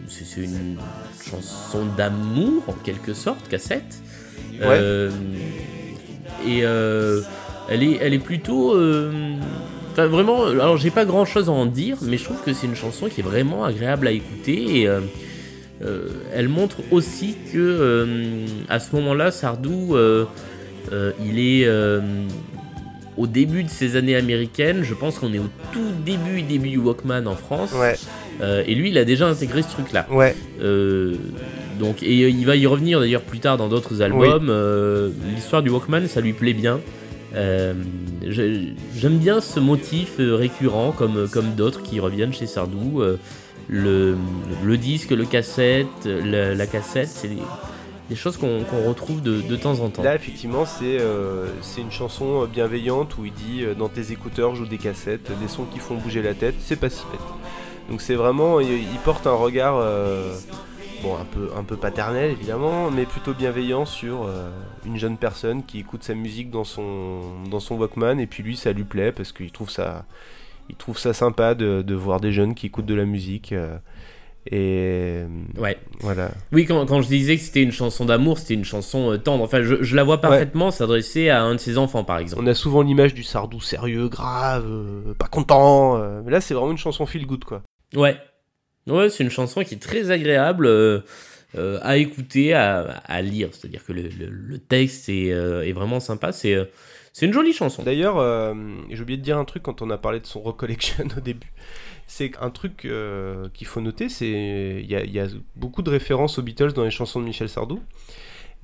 c'est 0.08 0.42
une 0.42 0.78
chanson 1.30 1.86
d'amour 1.98 2.64
en 2.68 2.74
quelque 2.74 3.14
sorte, 3.14 3.48
cassette. 3.50 4.02
Euh, 4.62 5.10
et 6.46 6.60
elle, 6.60 7.84
est, 7.84 7.98
elle 8.02 8.14
est 8.14 8.20
plutôt... 8.20 8.76
Enfin, 9.98 10.08
vraiment, 10.08 10.44
alors 10.48 10.76
j'ai 10.76 10.92
pas 10.92 11.06
grand 11.06 11.24
chose 11.24 11.48
à 11.48 11.54
en 11.54 11.66
dire, 11.66 11.96
mais 12.02 12.18
je 12.18 12.26
trouve 12.26 12.42
que 12.44 12.52
c'est 12.52 12.68
une 12.68 12.76
chanson 12.76 13.08
qui 13.08 13.22
est 13.22 13.24
vraiment 13.24 13.64
agréable 13.64 14.08
à 14.08 14.12
écouter 14.12 14.82
et 14.82 14.88
euh, 14.90 15.00
euh, 15.86 16.10
elle 16.34 16.50
montre 16.50 16.78
aussi 16.92 17.38
que 17.54 17.58
euh, 17.58 18.46
à 18.68 18.80
ce 18.82 18.94
moment-là, 18.98 19.32
Sardou, 19.32 19.96
il 21.24 21.40
est 21.40 21.66
au 23.18 23.28
début 23.28 23.64
de 23.64 23.70
ses 23.70 23.96
années 23.96 24.16
américaines. 24.16 24.84
Je 24.84 24.94
pense 24.94 25.20
qu'on 25.20 25.34
est 25.34 25.40
au 25.40 25.50
tout 25.72 25.92
début 26.06 26.42
début 26.42 26.70
du 26.70 26.78
Walkman 26.78 27.26
en 27.28 27.36
France. 27.36 27.72
Ouais, 27.74 27.96
Euh, 28.42 28.64
et 28.68 28.76
lui, 28.76 28.90
il 28.90 28.98
a 28.98 29.06
déjà 29.06 29.28
intégré 29.28 29.62
ce 29.62 29.70
truc-là. 29.70 30.06
ouais. 30.12 30.36
Euh, 30.62 31.16
donc, 31.80 32.04
et 32.04 32.14
il 32.30 32.46
va 32.46 32.56
y 32.56 32.66
revenir 32.68 33.00
d'ailleurs 33.00 33.22
plus 33.22 33.40
tard 33.40 33.58
dans 33.58 33.68
d'autres 33.68 34.02
albums. 34.02 34.48
Euh, 34.50 35.10
L'histoire 35.34 35.62
du 35.62 35.70
Walkman, 35.70 36.08
ça 36.08 36.22
lui 36.22 36.34
plaît 36.34 36.54
bien. 36.54 36.80
Euh, 37.36 37.74
j'ai- 38.26 38.74
J'aime 38.96 39.18
bien 39.18 39.42
ce 39.42 39.60
motif 39.60 40.20
euh, 40.20 40.36
récurrent, 40.36 40.92
comme, 40.92 41.28
comme 41.30 41.54
d'autres 41.56 41.82
qui 41.82 42.00
reviennent 42.00 42.34
chez 42.34 42.48
Sardou. 42.48 43.02
Euh, 43.02 43.18
le, 43.68 44.16
disque, 44.78 45.10
le 45.12 45.26
cassette, 45.26 46.06
la, 46.06 46.68
cassette, 46.68 47.08
c'est 47.08 47.30
des, 48.10 48.16
choses 48.16 48.38
qu'on 48.38 48.64
retrouve 48.88 49.22
de, 49.24 49.42
de 49.42 49.56
temps 49.56 49.80
en 49.80 49.90
temps. 49.90 50.04
Là, 50.04 50.14
effectivement, 50.14 50.66
c'est 50.66 51.02
une 51.82 51.92
chanson 51.92 52.46
bienveillante 52.46 53.18
où 53.18 53.26
il 53.26 53.34
dit 53.34 53.64
dans 53.78 53.90
tes 53.90 54.12
écouteurs 54.12 54.54
joue 54.56 54.68
des 54.68 54.78
cassettes, 54.78 55.32
des 55.42 55.48
sons 55.48 55.66
qui 55.74 55.80
font 55.80 55.96
bouger 55.96 56.22
la 56.22 56.36
tête, 56.36 56.54
c'est 56.60 56.76
pas 56.76 56.92
si 56.92 57.02
bête. 57.12 57.20
Donc 57.90 58.02
c'est 58.02 58.14
vraiment, 58.14 58.60
il, 58.60 58.86
porte 59.04 59.26
un 59.26 59.34
regard, 59.34 59.84
bon, 61.02 61.16
un 61.18 61.26
peu, 61.26 61.50
un 61.58 61.64
peu 61.64 61.78
paternel 61.78 62.32
évidemment, 62.32 62.90
mais 62.92 63.06
plutôt 63.06 63.34
bienveillant 63.34 63.86
sur 63.86 64.24
euh, 64.28 64.50
une 64.86 64.98
jeune 64.98 65.18
personne 65.18 65.64
qui 65.64 65.80
écoute 65.80 66.04
sa 66.04 66.16
musique 66.16 66.50
dans 66.52 66.64
son, 66.64 67.20
dans 67.50 67.60
son 67.60 67.76
Walkman 67.78 68.20
et 68.20 68.28
puis 68.28 68.44
lui 68.44 68.56
ça 68.58 68.72
lui 68.74 68.84
plaît 68.84 69.12
parce 69.12 69.32
qu'il 69.32 69.52
trouve 69.52 69.70
ça, 69.70 70.06
il 70.70 70.76
trouve 70.76 70.98
ça 70.98 71.14
sympa 71.14 71.54
de, 71.56 71.82
de 71.82 71.96
voir 71.96 72.20
des 72.20 72.32
jeunes 72.32 72.56
qui 72.56 72.68
écoutent 72.68 72.86
de 72.86 72.96
la 72.96 73.06
musique. 73.06 73.52
euh, 73.54 73.78
et 74.52 75.24
Ouais. 75.58 75.76
voilà. 76.02 76.30
Oui, 76.52 76.66
quand, 76.66 76.86
quand 76.86 77.02
je 77.02 77.08
disais 77.08 77.36
que 77.36 77.42
c'était 77.42 77.64
une 77.64 77.72
chanson 77.72 78.06
d'amour, 78.06 78.38
c'était 78.38 78.54
une 78.54 78.64
chanson 78.64 79.12
euh, 79.12 79.18
tendre. 79.18 79.44
Enfin, 79.44 79.64
je, 79.64 79.82
je 79.82 79.96
la 79.96 80.04
vois 80.04 80.22
parfaitement 80.22 80.70
s'adresser 80.70 81.30
à 81.30 81.42
un 81.42 81.54
de 81.56 81.60
ses 81.60 81.80
enfants, 81.80 82.04
par 82.04 82.20
exemple. 82.20 82.44
On 82.44 82.48
a 82.48 82.54
souvent 82.54 82.84
l'image 82.84 83.16
du 83.16 83.24
Sardou 83.24 83.60
sérieux, 83.60 84.08
grave, 84.08 84.66
euh, 84.68 85.14
pas 85.16 85.26
content. 85.28 85.98
euh, 85.98 86.22
mais 86.24 86.32
là, 86.32 86.42
c'est 86.42 86.54
vraiment 86.54 86.70
une 86.72 86.78
chanson 86.78 87.08
feel 87.08 87.26
good, 87.26 87.44
quoi. 87.44 87.64
Ouais. 87.96 88.18
Ouais, 88.88 89.10
c'est 89.10 89.24
une 89.24 89.32
chanson 89.32 89.64
qui 89.64 89.74
est 89.74 89.82
très 89.82 90.12
agréable 90.12 90.68
euh, 90.68 91.00
euh, 91.58 91.80
à 91.82 91.98
écouter, 91.98 92.54
à, 92.54 93.22
lire. 93.22 93.50
C'est-à-dire 93.52 93.84
que 93.84 93.94
le, 93.94 94.60
texte 94.60 95.10
est, 95.10 95.32
euh, 95.32 95.66
est 95.66 95.72
vraiment 95.72 96.00
sympa. 96.00 96.32
C'est 96.32 96.68
une 97.22 97.34
jolie 97.34 97.54
chanson. 97.54 97.82
D'ailleurs, 97.82 98.18
j'ai 98.92 99.02
oublié 99.02 99.18
de 99.18 99.24
dire 99.24 99.38
un 99.38 99.46
truc 99.46 99.64
quand 99.64 99.82
on 99.82 99.90
a 99.90 99.98
parlé 99.98 100.20
de 100.20 100.28
son 100.28 100.42
recollection 100.42 101.06
au 101.18 101.20
début. 101.20 101.52
C'est 102.08 102.34
un 102.40 102.52
truc 102.52 102.88
qu'il 103.54 103.68
faut 103.68 103.82
noter, 103.82 104.10
c'est 104.10 104.28
il 104.84 104.92
y, 104.92 105.20
a- 105.20 105.28
beaucoup 105.56 105.82
de 105.82 105.90
références 105.90 106.38
aux 106.38 106.44
Beatles 106.44 106.74
dans 106.74 106.84
les 106.84 106.92
chansons 106.92 107.20
de 107.20 107.26
Michel 107.26 107.50
Sardou. 107.50 107.82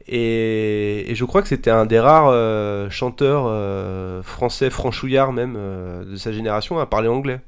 Et, 0.08 1.12
je 1.14 1.26
crois 1.26 1.42
que 1.42 1.48
c'était 1.48 1.72
un 1.72 1.88
des 1.88 2.00
rares 2.00 2.92
chanteurs 2.92 4.24
français 4.24 4.70
franchouillards 4.70 5.34
même 5.34 5.56
de 6.06 6.16
sa 6.16 6.32
génération 6.32 6.78
à 6.78 6.86
parler 6.86 7.08
anglais. 7.08 7.40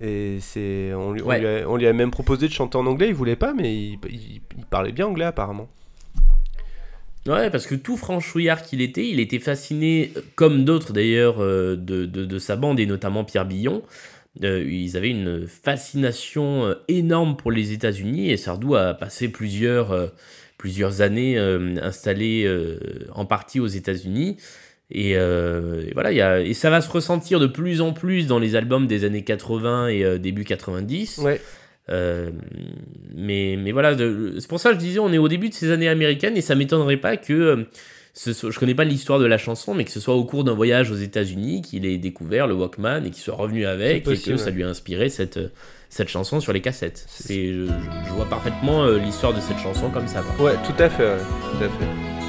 Et 0.00 0.38
c'est 0.40 0.92
on 0.94 1.12
lui, 1.12 1.22
on 1.22 1.26
Ouais. 1.26 1.38
lui 1.40 1.46
a, 1.46 1.68
on 1.70 1.76
lui 1.76 1.86
a 1.86 1.92
même 1.92 2.10
proposé 2.10 2.48
de 2.48 2.52
chanter 2.52 2.76
en 2.76 2.86
anglais, 2.86 3.08
il 3.08 3.14
voulait 3.14 3.36
pas, 3.36 3.54
mais 3.54 3.74
il, 3.74 3.98
il- 4.10 4.40
il 4.58 4.64
parlait 4.68 4.92
bien 4.92 5.06
anglais 5.06 5.24
apparemment. 5.26 5.68
Ouais, 7.26 7.48
parce 7.50 7.66
que 7.66 7.74
tout 7.74 7.96
franchouillard 7.96 8.62
qu'il 8.62 8.82
était, 8.82 9.08
il 9.08 9.18
était 9.18 9.38
fasciné, 9.38 10.12
comme 10.34 10.64
d'autres 10.66 10.92
d'ailleurs, 10.92 11.42
euh, 11.42 11.74
de, 11.74 12.04
de, 12.04 12.26
de 12.26 12.38
sa 12.38 12.56
bande, 12.56 12.78
et 12.78 12.86
notamment 12.86 13.24
Pierre 13.24 13.46
Billon. 13.46 13.82
Euh, 14.42 14.62
ils 14.68 14.96
avaient 14.96 15.10
une 15.10 15.46
fascination 15.46 16.66
euh, 16.66 16.74
énorme 16.88 17.36
pour 17.36 17.50
les 17.50 17.72
États-Unis, 17.72 18.30
et 18.30 18.36
Sardou 18.36 18.74
a 18.74 18.92
passé 18.92 19.28
plusieurs, 19.28 19.92
euh, 19.92 20.08
plusieurs 20.58 21.00
années 21.00 21.38
euh, 21.38 21.76
installé 21.80 22.46
en 23.14 23.24
partie 23.24 23.58
aux 23.60 23.68
États-Unis. 23.68 24.36
Et, 24.90 25.16
euh, 25.16 25.82
et 25.88 25.92
voilà, 25.94 26.12
y 26.12 26.20
a, 26.20 26.40
et 26.40 26.52
ça 26.54 26.68
va 26.70 26.80
se 26.80 26.90
ressentir 26.90 27.40
de 27.40 27.46
plus 27.46 27.80
en 27.80 27.92
plus 27.92 28.26
dans 28.26 28.38
les 28.38 28.54
albums 28.54 28.86
des 28.86 29.04
années 29.04 29.24
80 29.24 29.88
et 29.88 30.04
euh, 30.04 30.18
début 30.18 30.44
90. 30.44 31.18
Ouais. 31.18 31.40
Euh, 31.90 32.30
mais, 33.14 33.56
mais 33.58 33.72
voilà, 33.72 33.96
c'est 33.96 34.48
pour 34.48 34.60
ça 34.60 34.70
que 34.70 34.74
je 34.76 34.80
disais, 34.80 34.98
on 34.98 35.12
est 35.12 35.18
au 35.18 35.28
début 35.28 35.48
de 35.48 35.54
ces 35.54 35.70
années 35.70 35.88
américaines 35.88 36.36
et 36.36 36.40
ça 36.42 36.54
m'étonnerait 36.54 36.96
pas 36.98 37.16
que. 37.16 37.32
euh, 37.32 37.64
ce 38.16 38.32
soit- 38.32 38.52
je 38.52 38.58
connais 38.60 38.76
pas 38.76 38.84
l'histoire 38.84 39.18
de 39.18 39.24
la 39.26 39.38
chanson, 39.38 39.74
mais 39.74 39.84
que 39.84 39.90
ce 39.90 39.98
soit 39.98 40.14
au 40.14 40.24
cours 40.24 40.44
d'un 40.44 40.54
voyage 40.54 40.90
aux 40.92 40.96
États-Unis 40.96 41.62
qu'il 41.62 41.84
ait 41.84 41.98
découvert 41.98 42.46
le 42.46 42.54
Walkman 42.54 43.04
et 43.04 43.10
qu'il 43.10 43.20
soit 43.22 43.34
revenu 43.34 43.66
avec 43.66 44.04
possible, 44.04 44.34
et 44.34 44.36
que 44.36 44.40
ça 44.40 44.50
lui 44.50 44.62
a 44.62 44.68
inspiré 44.68 45.08
cette, 45.08 45.40
cette 45.88 46.08
chanson 46.08 46.38
sur 46.38 46.52
les 46.52 46.60
cassettes. 46.60 47.04
C'est, 47.08 47.48
je, 47.52 47.66
je 48.06 48.12
vois 48.12 48.26
parfaitement 48.26 48.84
euh, 48.84 48.98
l'histoire 48.98 49.34
de 49.34 49.40
cette 49.40 49.58
chanson 49.58 49.90
comme 49.90 50.06
ça. 50.06 50.22
Ouais, 50.38 50.54
tout 50.64 50.80
à 50.80 50.88
fait, 50.88 51.16
tout 51.18 51.64
à 51.64 51.68
fait. 51.68 52.23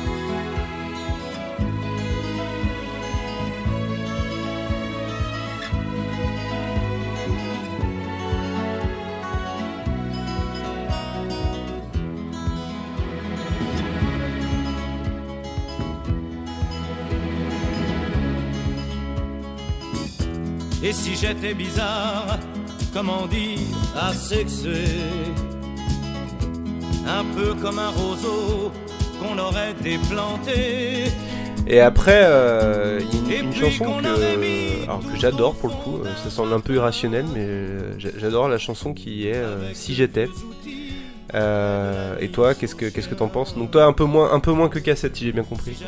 J'étais 21.26 21.54
bizarre, 21.54 22.38
comment 22.94 23.26
dire, 23.28 23.60
asexué 24.00 24.84
Un 27.08 27.24
peu 27.36 27.54
comme 27.56 27.80
un 27.80 27.90
roseau 27.90 28.72
qu'on 29.20 29.38
aurait 29.40 29.74
déplanté. 29.82 31.06
Et 31.68 31.80
après, 31.80 32.22
euh, 32.26 33.00
il 33.12 33.32
y 33.32 33.38
a 33.38 33.40
une, 33.40 33.54
chanson 33.54 33.86
qu'on 33.86 34.02
que, 34.02 34.84
alors 34.84 35.00
que 35.00 35.18
j'adore 35.20 35.56
pour 35.56 35.70
le 35.70 35.76
coup, 35.76 35.98
euh, 35.98 36.10
ça 36.24 36.30
semble 36.30 36.54
un 36.54 36.60
peu 36.60 36.76
irrationnel, 36.76 37.26
mais 37.34 37.42
euh, 37.42 37.98
j'a- 37.98 38.18
j'adore 38.20 38.48
la 38.50 38.60
chanson 38.60 38.94
qui 38.94 39.28
est 39.28 39.34
euh, 39.36 39.74
Si 39.74 39.96
j'étais. 39.96 40.30
Euh, 41.34 42.18
et 42.20 42.30
toi, 42.30 42.54
qu'est-ce 42.54 42.76
que 42.76 42.86
qu'est-ce 42.86 43.10
que 43.10 43.16
t'en 43.16 43.30
penses? 43.30 43.58
Donc 43.58 43.72
toi, 43.72 43.86
un 43.86 43.94
peu 43.94 44.04
moins, 44.04 44.32
un 44.32 44.40
peu 44.40 44.52
moins 44.52 44.70
que 44.70 44.78
cassette, 44.78 45.16
si 45.16 45.26
j'ai 45.26 45.32
bien 45.32 45.44
compris. 45.44 45.84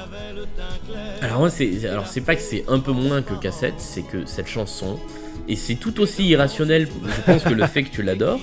Alors 1.21 1.39
moi, 1.39 1.49
c'est, 1.51 1.85
alors 1.87 2.07
c'est 2.07 2.21
pas 2.21 2.35
que 2.35 2.41
c'est 2.41 2.65
un 2.67 2.79
peu 2.79 2.91
moins 2.91 3.21
que 3.21 3.35
cassette, 3.35 3.75
c'est 3.77 4.01
que 4.01 4.25
cette 4.25 4.47
chanson, 4.47 4.99
et 5.47 5.55
c'est 5.55 5.75
tout 5.75 5.99
aussi 6.01 6.25
irrationnel, 6.27 6.87
je 7.05 7.31
pense 7.31 7.43
que 7.43 7.53
le 7.53 7.65
fait 7.67 7.83
que 7.83 7.89
tu 7.89 8.01
l'adores, 8.03 8.39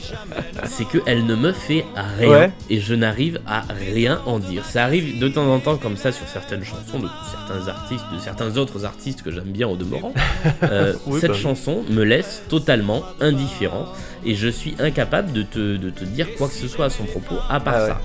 c'est 0.65 0.85
qu'elle 0.87 1.27
ne 1.27 1.35
me 1.35 1.53
fait 1.53 1.85
rien, 2.19 2.29
Ouais. 2.29 2.51
et 2.71 2.81
je 2.81 2.95
n'arrive 2.95 3.41
à 3.47 3.63
rien 3.93 4.21
en 4.27 4.39
dire. 4.39 4.65
Ça 4.65 4.85
arrive 4.85 5.19
de 5.19 5.29
temps 5.29 5.47
en 5.53 5.59
temps 5.61 5.77
comme 5.77 5.97
ça 5.97 6.13
sur 6.13 6.27
certaines 6.29 6.65
chansons 6.65 6.99
de 6.99 7.09
certains 7.31 7.69
artistes, 7.69 8.05
de 8.13 8.19
certains 8.19 8.57
autres 8.57 8.85
artistes 8.85 9.23
que 9.23 9.31
j'aime 9.31 9.53
bien 9.53 9.69
au 9.69 9.77
demeurant. 9.77 10.13
Euh, 10.63 10.95
Oui, 11.07 11.21
cette 11.21 11.31
bah 11.31 11.37
oui. 11.37 11.43
chanson 11.43 11.85
me 11.91 12.03
laisse 12.05 12.43
totalement 12.49 13.03
indifférent, 13.21 13.87
et 14.25 14.35
je 14.35 14.49
suis 14.49 14.75
incapable 14.79 15.33
de 15.33 15.43
te, 15.43 15.77
de 15.77 15.91
te 15.91 16.05
dire 16.05 16.35
quoi 16.37 16.49
que 16.49 16.55
ce 16.55 16.69
soit 16.69 16.87
à 16.87 16.91
son 16.91 17.05
propos, 17.05 17.37
à 17.51 17.61
part 17.61 17.75
Ah 17.77 17.83
ouais. 17.83 17.89
ça. 17.89 18.01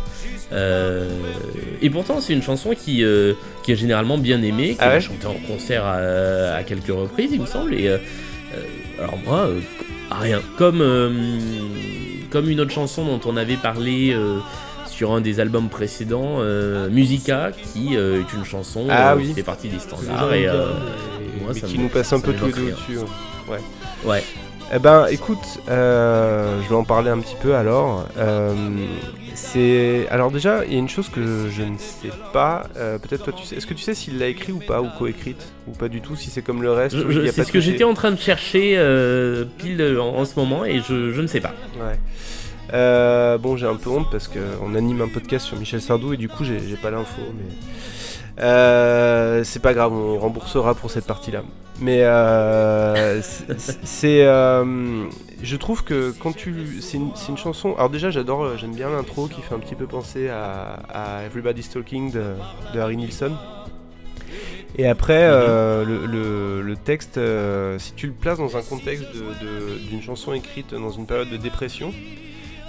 Euh, 0.52 1.08
et 1.82 1.90
pourtant, 1.90 2.20
c'est 2.22 2.34
une 2.34 2.42
chanson 2.42 2.72
qui, 2.76 3.04
euh, 3.04 3.34
qui 3.64 3.72
est 3.72 3.76
généralement 3.76 4.18
bien 4.18 4.42
aimée, 4.42 4.70
qui 4.72 4.78
Ah 4.80 4.90
a 4.90 4.94
ouais 4.96 5.02
chanté 5.02 5.28
en 5.28 5.36
concert 5.48 5.86
à, 5.86 5.96
à 6.56 6.64
quelques 6.64 6.88
reprises, 6.88 7.30
il 7.34 7.42
me 7.42 7.46
semble. 7.46 7.74
Et 7.76 7.88
euh, 7.88 7.98
alors 9.00 9.18
moi, 9.26 9.40
euh, 9.48 9.60
rien. 10.12 10.42
Comme 10.58 10.82
euh, 10.82 11.10
comme 12.30 12.50
une 12.50 12.60
autre 12.60 12.72
chanson 12.72 13.06
dont 13.06 13.20
on 13.26 13.38
avait 13.38 13.56
parlé 13.58 14.12
euh, 14.14 14.38
sur 14.88 15.12
un 15.14 15.22
des 15.22 15.40
albums 15.40 15.70
précédents, 15.70 16.38
euh, 16.40 16.90
Musica, 16.90 17.52
qui 17.74 17.96
est 17.96 18.34
une 18.36 18.46
chanson 18.46 18.88
Ah 18.90 19.16
oui. 19.16 19.28
qui 19.30 19.34
fait 19.34 19.44
partie 19.44 19.70
des 19.70 19.80
standards 19.80 20.34
et, 20.34 20.42
bien, 20.42 20.54
euh, 20.54 20.72
et- 21.38 21.42
moi, 21.42 21.52
mais 21.54 21.60
ça 21.60 21.68
qui 21.68 21.78
me- 21.78 21.84
nous 21.84 21.90
passe 21.90 22.12
un 22.14 22.20
peu 22.20 22.34
tous 22.34 22.48
les 22.48 22.52
deux 22.54 22.72
dessus. 22.72 22.98
ouais. 23.50 23.60
Ouais. 24.06 24.24
Eh 24.74 24.78
ben, 24.78 25.08
écoute, 25.10 25.40
euh, 25.70 26.62
je 26.64 26.70
vais 26.70 26.76
en 26.76 26.84
parler 26.84 27.10
un 27.10 27.20
petit 27.20 27.36
peu 27.42 27.56
alors. 27.56 28.06
C'est 29.42 30.08
alors 30.10 30.32
déjà, 30.32 30.66
il 30.66 30.74
y 30.74 30.76
a 30.76 30.80
une 30.80 30.90
chose 30.90 31.10
que 31.10 31.48
je 31.50 31.62
ne 31.64 31.78
sais 31.78 32.10
pas. 32.34 32.68
euh, 32.78 32.98
Peut-être 33.00 33.24
toi, 33.24 33.34
tu 33.34 33.46
sais. 33.46 33.56
Est-ce 33.56 33.66
que 33.66 33.74
tu 33.74 33.82
sais 33.82 33.96
s'il 33.96 34.18
l'a 34.20 34.28
écrit 34.28 34.52
ou 34.52 34.60
pas, 34.60 34.82
ou 34.82 34.90
coécrite, 34.98 35.52
ou 35.68 35.72
pas 35.72 35.88
du 35.88 36.02
tout 36.02 36.16
Si 36.16 36.30
c'est 36.30 36.42
comme 36.42 36.62
le 36.62 36.72
reste. 36.72 36.96
C'est 37.32 37.44
ce 37.44 37.52
que 37.52 37.60
j'étais 37.60 37.84
en 37.84 37.94
train 37.94 38.12
de 38.12 38.20
chercher 38.20 38.74
euh, 38.78 39.46
pile 39.58 39.82
en, 40.00 40.16
en 40.16 40.26
ce 40.26 40.34
moment 40.38 40.66
et 40.66 40.80
je, 40.88 41.12
je 41.12 41.22
ne 41.22 41.28
sais 41.28 41.40
pas. 41.42 41.54
Ouais. 41.80 41.98
Euh, 42.74 43.38
bon, 43.40 43.58
j'ai 43.58 43.66
un 43.66 43.76
peu 43.76 43.90
honte 43.90 44.12
parce 44.12 44.28
qu'on 44.28 44.76
anime 44.76 45.02
un 45.02 45.08
podcast 45.08 45.46
sur 45.48 45.58
Michel 45.58 45.82
Sardou 45.82 46.14
et 46.14 46.18
du 46.18 46.30
coup, 46.30 46.44
j'ai 46.44 46.60
j'ai 46.60 46.76
pas 46.76 46.92
l'info, 46.92 47.22
mais. 47.36 47.56
Euh, 48.40 49.44
c'est 49.44 49.62
pas 49.62 49.74
grave, 49.74 49.92
on 49.94 50.18
remboursera 50.18 50.74
pour 50.76 50.92
cette 50.92 51.06
partie-là. 51.06 51.44
Mais 51.82 52.04
euh, 52.04 53.22
c'est- 53.22 54.26
euh, 54.26 55.06
je 55.42 55.56
trouve 55.56 55.84
que 55.84 56.12
quand 56.20 56.34
tu, 56.36 56.82
c'est 56.82 56.98
une, 56.98 57.12
c'est 57.16 57.30
une 57.30 57.38
chanson. 57.38 57.74
Alors 57.76 57.90
déjà, 57.90 58.10
j'adore, 58.12 58.58
j'aime 58.58 58.74
bien 58.76 58.90
l'intro 58.90 59.28
qui 59.28 59.42
fait 59.42 59.56
un 59.56 59.60
petit 59.60 59.76
peu 59.76 59.88
penser 59.88 60.30
à, 60.30 60.80
à 60.90 61.24
Everybody's 61.26 61.70
Talking 61.70 62.12
de, 62.12 62.24
de 62.74 62.80
Harry 62.80 62.98
Nilsson. 62.98 63.32
Et 64.78 64.88
après, 64.88 65.22
euh, 65.24 65.84
le, 65.84 66.06
le- 66.06 66.62
le 66.62 66.76
texte, 66.76 67.18
euh, 67.18 67.80
si 67.80 67.94
tu 67.94 68.08
le 68.08 68.14
places 68.14 68.38
dans 68.38 68.56
un 68.56 68.62
contexte 68.62 69.08
d'une 69.90 70.02
chanson 70.02 70.34
écrite 70.34 70.74
dans 70.74 70.92
une 70.92 71.06
période 71.06 71.30
de 71.30 71.38
dépression, 71.38 71.94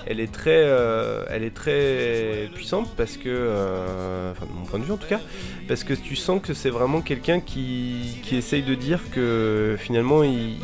elle 0.06 0.20
est 0.20 0.32
très, 0.32 0.62
euh, 0.64 1.24
elle 1.30 1.42
est 1.44 1.54
très 1.54 2.48
puissante 2.54 2.88
parce 2.96 3.16
que, 3.16 3.28
euh, 3.28 4.32
enfin 4.32 4.46
de 4.46 4.52
mon 4.52 4.64
point 4.64 4.78
de 4.78 4.84
vue 4.84 4.92
en 4.92 4.96
tout 4.96 5.08
cas, 5.08 5.20
parce 5.68 5.84
que 5.84 5.94
tu 5.94 6.16
sens 6.16 6.40
que 6.42 6.54
c'est 6.54 6.70
vraiment 6.70 7.00
quelqu'un 7.00 7.40
qui, 7.40 8.18
qui 8.22 8.36
essaye 8.36 8.62
de 8.62 8.74
dire 8.74 9.00
que 9.12 9.76
finalement 9.78 10.22
il, 10.22 10.56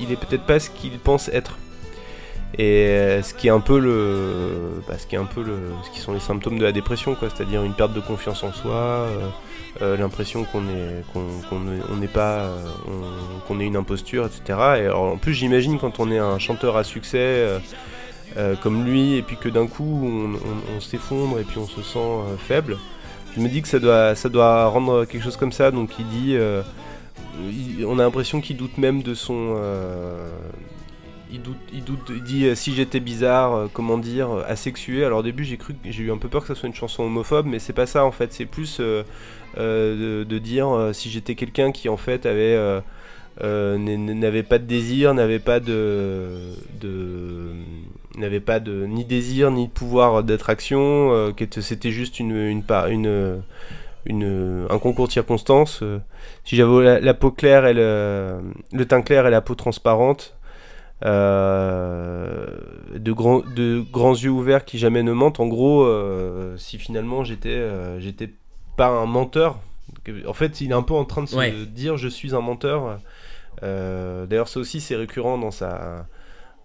il, 0.00 0.12
est 0.12 0.16
peut-être 0.16 0.44
pas 0.44 0.58
ce 0.60 0.70
qu'il 0.70 0.98
pense 0.98 1.28
être. 1.28 1.58
Et 2.58 2.86
euh, 2.86 3.22
ce 3.22 3.34
qui 3.34 3.48
est 3.48 3.50
un 3.50 3.60
peu 3.60 3.78
le, 3.78 4.80
bah, 4.88 4.94
ce 4.98 5.06
qui 5.06 5.14
est 5.14 5.18
un 5.18 5.24
peu 5.26 5.42
le, 5.42 5.58
ce 5.84 5.90
qui 5.90 6.00
sont 6.00 6.14
les 6.14 6.20
symptômes 6.20 6.58
de 6.58 6.64
la 6.64 6.72
dépression, 6.72 7.14
quoi, 7.14 7.28
c'est-à-dire 7.28 7.62
une 7.64 7.74
perte 7.74 7.92
de 7.92 8.00
confiance 8.00 8.42
en 8.44 8.52
soi, 8.52 9.06
l'impression 9.80 10.44
qu'on 10.44 10.62
est, 10.68 11.04
qu'on 11.12 12.06
pas, 12.06 12.48
on- 12.88 13.40
qu'on 13.46 13.60
est 13.60 13.66
une 13.66 13.76
imposture, 13.76 14.26
etc. 14.26 14.58
Et 14.84 14.88
en 14.88 15.18
plus, 15.18 15.34
j'imagine 15.34 15.78
quand 15.78 16.00
on 16.00 16.10
est 16.10 16.18
un 16.18 16.38
chanteur 16.38 16.76
à 16.78 16.84
succès. 16.84 17.46
Euh, 18.36 18.54
comme 18.56 18.84
lui, 18.84 19.14
et 19.14 19.22
puis 19.22 19.36
que 19.36 19.48
d'un 19.48 19.66
coup 19.66 20.00
on, 20.04 20.34
on- 20.34 20.76
on 20.76 20.80
s'effondre 20.80 21.38
et 21.40 21.44
puis 21.44 21.58
on 21.58 21.66
se 21.66 21.82
sent 21.82 21.98
euh, 21.98 22.36
faible. 22.36 22.76
Je 23.34 23.40
me 23.40 23.48
dis 23.48 23.62
que 23.62 23.68
ça 23.68 23.78
doit, 23.78 24.14
ça 24.14 24.28
doit 24.28 24.66
rendre 24.68 25.04
quelque 25.04 25.22
chose 25.22 25.36
comme 25.36 25.52
ça. 25.52 25.70
Donc 25.70 25.98
il 25.98 26.06
dit, 26.08 26.34
euh, 26.36 26.62
on 27.86 27.98
a 27.98 28.02
l'impression 28.02 28.40
qu'il 28.40 28.56
doute 28.56 28.78
même 28.78 29.02
de 29.02 29.14
son, 29.14 29.56
il 31.30 31.42
doute, 31.42 31.56
il 31.72 31.84
doute, 31.84 32.10
il 32.10 32.22
dit 32.22 32.56
si 32.56 32.74
j'étais 32.74 33.00
bizarre, 33.00 33.68
comment 33.74 33.98
dire, 33.98 34.28
asexué. 34.46 35.04
Alors 35.04 35.18
au 35.20 35.22
début 35.22 35.44
j'ai 35.44 35.56
cru, 35.58 35.74
j'ai 35.84 36.02
eu 36.04 36.12
un 36.12 36.16
peu 36.18 36.28
peur 36.28 36.42
que 36.42 36.48
ça 36.48 36.54
soit 36.54 36.68
une 36.68 36.74
chanson 36.74 37.02
homophobe, 37.02 37.46
mais 37.46 37.58
c'est 37.58 37.72
pas 37.74 37.86
ça 37.86 38.04
en 38.04 38.12
fait. 38.12 38.32
C'est 38.32 38.46
plus 38.46 38.80
de, 38.80 40.38
dire 40.38 40.90
si 40.92 41.10
j'étais 41.10 41.34
quelqu'un 41.34 41.72
qui 41.72 41.88
en 41.90 41.96
fait 41.98 42.24
avait 42.26 42.58
n'avait 43.42 44.42
pas 44.44 44.58
de 44.58 44.64
désir, 44.64 45.12
n'avait 45.12 45.40
pas 45.40 45.60
de 45.60 46.52
n'avait 48.16 48.40
pas 48.40 48.60
de 48.60 48.86
ni 48.86 49.04
désir 49.04 49.50
ni 49.50 49.66
de 49.68 49.72
pouvoir 49.72 50.22
d'attraction, 50.24 51.12
euh, 51.12 51.32
c'était 51.60 51.90
juste 51.90 52.18
une 52.20 52.34
une, 52.36 52.62
une, 52.90 53.42
une- 54.06 54.66
un 54.70 54.78
concours 54.78 55.06
de 55.08 55.12
circonstances. 55.12 55.80
euh. 55.82 55.98
si 56.44 56.56
j'avais 56.56 56.82
la, 56.84 57.00
la 57.00 57.14
peau 57.14 57.30
claire 57.30 57.66
et 57.66 57.74
le, 57.74 58.38
le 58.72 58.84
teint 58.86 59.02
clair 59.02 59.26
et 59.26 59.30
la 59.30 59.40
peau 59.40 59.54
transparente, 59.54 60.34
euh, 61.04 62.46
de, 62.94 63.12
grands, 63.12 63.42
de 63.54 63.82
grands 63.92 64.14
yeux 64.14 64.30
ouverts 64.30 64.64
qui 64.64 64.78
jamais 64.78 65.02
ne 65.02 65.12
mentent, 65.12 65.40
en 65.40 65.46
gros, 65.46 65.84
euh, 65.84 66.56
si 66.56 66.78
finalement 66.78 67.24
j'étais 67.24 67.68
j'étais 67.98 68.30
pas 68.76 68.88
un 68.88 69.06
menteur, 69.06 69.58
en 70.26 70.32
fait 70.32 70.60
il 70.60 70.70
est 70.70 70.74
un 70.74 70.82
peu 70.82 70.94
en 70.94 71.04
train 71.04 71.22
de 71.22 71.28
se 71.28 71.36
Ouais. 71.36 71.52
dire 71.66 71.96
je 71.96 72.08
suis 72.08 72.34
un 72.34 72.40
menteur. 72.40 72.98
D'ailleurs 73.62 74.48
ça 74.48 74.60
aussi 74.60 74.80
c'est 74.80 74.96
récurrent 74.96 75.38
dans 75.38 75.50
sa 75.50 76.06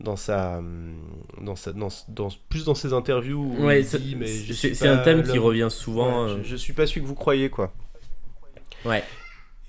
dans 0.03 0.15
sa 0.15 0.61
dans 1.41 1.55
sa 1.55 1.71
dans, 1.73 1.87
dans- 2.09 2.29
plus 2.49 2.65
dans 2.65 2.75
ses 2.75 2.93
interviews 2.93 3.39
où 3.39 3.65
Ouais, 3.65 3.81
il 3.81 3.85
c'est- 4.75 4.87
un 4.87 4.97
thème 4.97 5.23
qui 5.23 5.37
revient 5.37 5.67
souvent. 5.69 6.25
Ouais, 6.25 6.31
euh, 6.31 6.43
je, 6.43 6.49
je 6.49 6.55
suis 6.55 6.73
pas 6.73 6.85
celui 6.87 7.01
que 7.01 7.07
vous 7.07 7.15
croyez 7.15 7.49
quoi. 7.49 7.71
Ouais. 8.85 9.03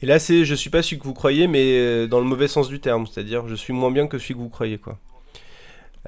Et 0.03 0.07
là 0.07 0.19
c'est 0.19 0.45
je 0.45 0.55
suis 0.55 0.71
pas 0.71 0.83
celui 0.83 0.99
que 0.99 1.05
vous 1.05 1.15
croyez 1.15 1.47
mais 1.47 1.79
euh, 1.79 2.07
dans 2.07 2.19
le 2.19 2.27
mauvais 2.27 2.49
sens 2.49 2.69
du 2.69 2.81
terme, 2.81 3.07
c'est-à-dire 3.07 3.47
je 3.49 3.55
suis 3.55 3.73
moins 3.73 3.91
bien 3.91 4.07
que 4.07 4.19
celui 4.19 4.35
que 4.35 4.41
vous 4.41 4.49
croyez 4.49 4.79
quoi. 4.79 4.99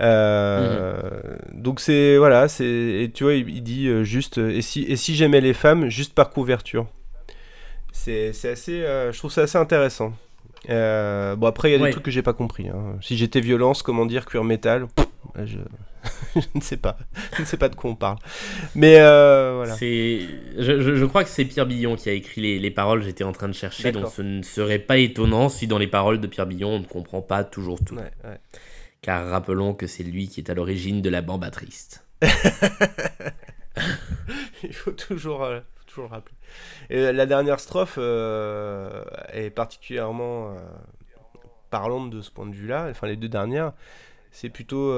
Euh, 0.00 1.36
Donc 1.52 1.80
c'est 1.80 2.16
voilà, 2.16 2.48
c'est 2.48 2.64
et 2.66 3.10
tu 3.14 3.24
vois 3.24 3.34
il, 3.34 3.48
il 3.48 3.62
dit 3.62 3.88
juste 4.04 4.38
et 4.38 4.60
si 4.62 4.82
et 4.82 4.96
si 4.96 5.14
j'aimais 5.14 5.40
les 5.40 5.54
femmes 5.54 5.88
juste 5.88 6.14
par 6.14 6.30
couverture. 6.30 6.86
C'est 7.92 8.32
c'est 8.32 8.50
assez 8.50 8.82
euh, 8.82 9.12
je 9.12 9.18
trouve 9.18 9.30
ça 9.30 9.42
assez 9.42 9.58
intéressant. 9.58 10.12
Euh, 10.70 11.36
bon 11.36 11.46
après 11.46 11.68
il 11.68 11.72
y 11.72 11.74
a 11.74 11.78
des 11.78 11.84
Ouais. 11.84 11.90
trucs 11.90 12.04
que 12.04 12.10
j'ai 12.10 12.22
pas 12.22 12.32
compris. 12.32 12.68
hein. 12.68 12.96
Si 13.02 13.16
j'étais 13.16 13.40
violence, 13.40 13.82
comment 13.82 14.06
dire 14.06 14.24
cuir 14.26 14.44
métal, 14.44 14.86
pff, 14.94 15.06
je... 15.44 15.58
je 16.36 16.40
ne 16.54 16.60
sais 16.60 16.76
pas, 16.76 16.98
je 17.36 17.40
ne 17.42 17.46
sais 17.46 17.56
pas 17.56 17.68
de 17.70 17.74
quoi 17.76 17.90
on 17.90 17.94
parle. 17.94 18.18
Mais 18.74 18.96
euh, 18.98 19.54
voilà. 19.56 19.74
Je, 19.76 20.26
je- 20.58 20.96
je 20.96 21.04
crois 21.06 21.24
que 21.24 21.30
c'est 21.30 21.46
Pierre 21.46 21.64
Billon 21.66 21.96
qui 21.96 22.10
a 22.10 22.12
écrit 22.12 22.42
les, 22.42 22.58
les 22.58 22.70
paroles. 22.70 23.02
J'étais 23.02 23.24
en 23.24 23.32
train 23.32 23.48
de 23.48 23.54
chercher, 23.54 23.90
donc 23.90 24.08
ce 24.08 24.20
ne 24.20 24.42
serait 24.42 24.78
pas 24.80 24.98
étonnant 24.98 25.48
si 25.48 25.66
dans 25.66 25.78
les 25.78 25.86
paroles 25.86 26.20
de 26.20 26.26
Pierre 26.26 26.46
Billon 26.46 26.68
on 26.74 26.78
ne 26.80 26.84
comprend 26.84 27.22
pas 27.22 27.42
toujours 27.42 27.82
tout. 27.82 27.94
Ouais, 27.96 28.10
ouais. 28.24 28.38
car 29.00 29.26
rappelons 29.28 29.72
que 29.72 29.86
c'est 29.86 30.02
lui 30.02 30.28
qui 30.28 30.40
est 30.40 30.50
à 30.50 30.54
l'origine 30.54 31.00
de 31.00 31.08
la 31.08 31.22
bamba 31.22 31.50
triste. 31.50 32.04
Il 34.62 34.72
faut 34.72 34.92
toujours, 34.92 35.42
euh, 35.44 35.60
Et 36.90 36.98
euh, 36.98 37.12
la 37.12 37.26
dernière 37.26 37.60
strophe 37.60 37.96
euh, 37.98 39.04
est 39.32 39.50
particulièrement 39.50 40.50
euh, 40.50 40.54
parlante 41.70 42.10
de 42.10 42.20
ce 42.20 42.30
point 42.30 42.46
de 42.46 42.54
vue-là. 42.54 42.88
Enfin, 42.90 43.06
les 43.06 43.16
deux 43.16 43.28
dernières, 43.28 43.72
c'est 44.30 44.48
plutôt 44.50 44.92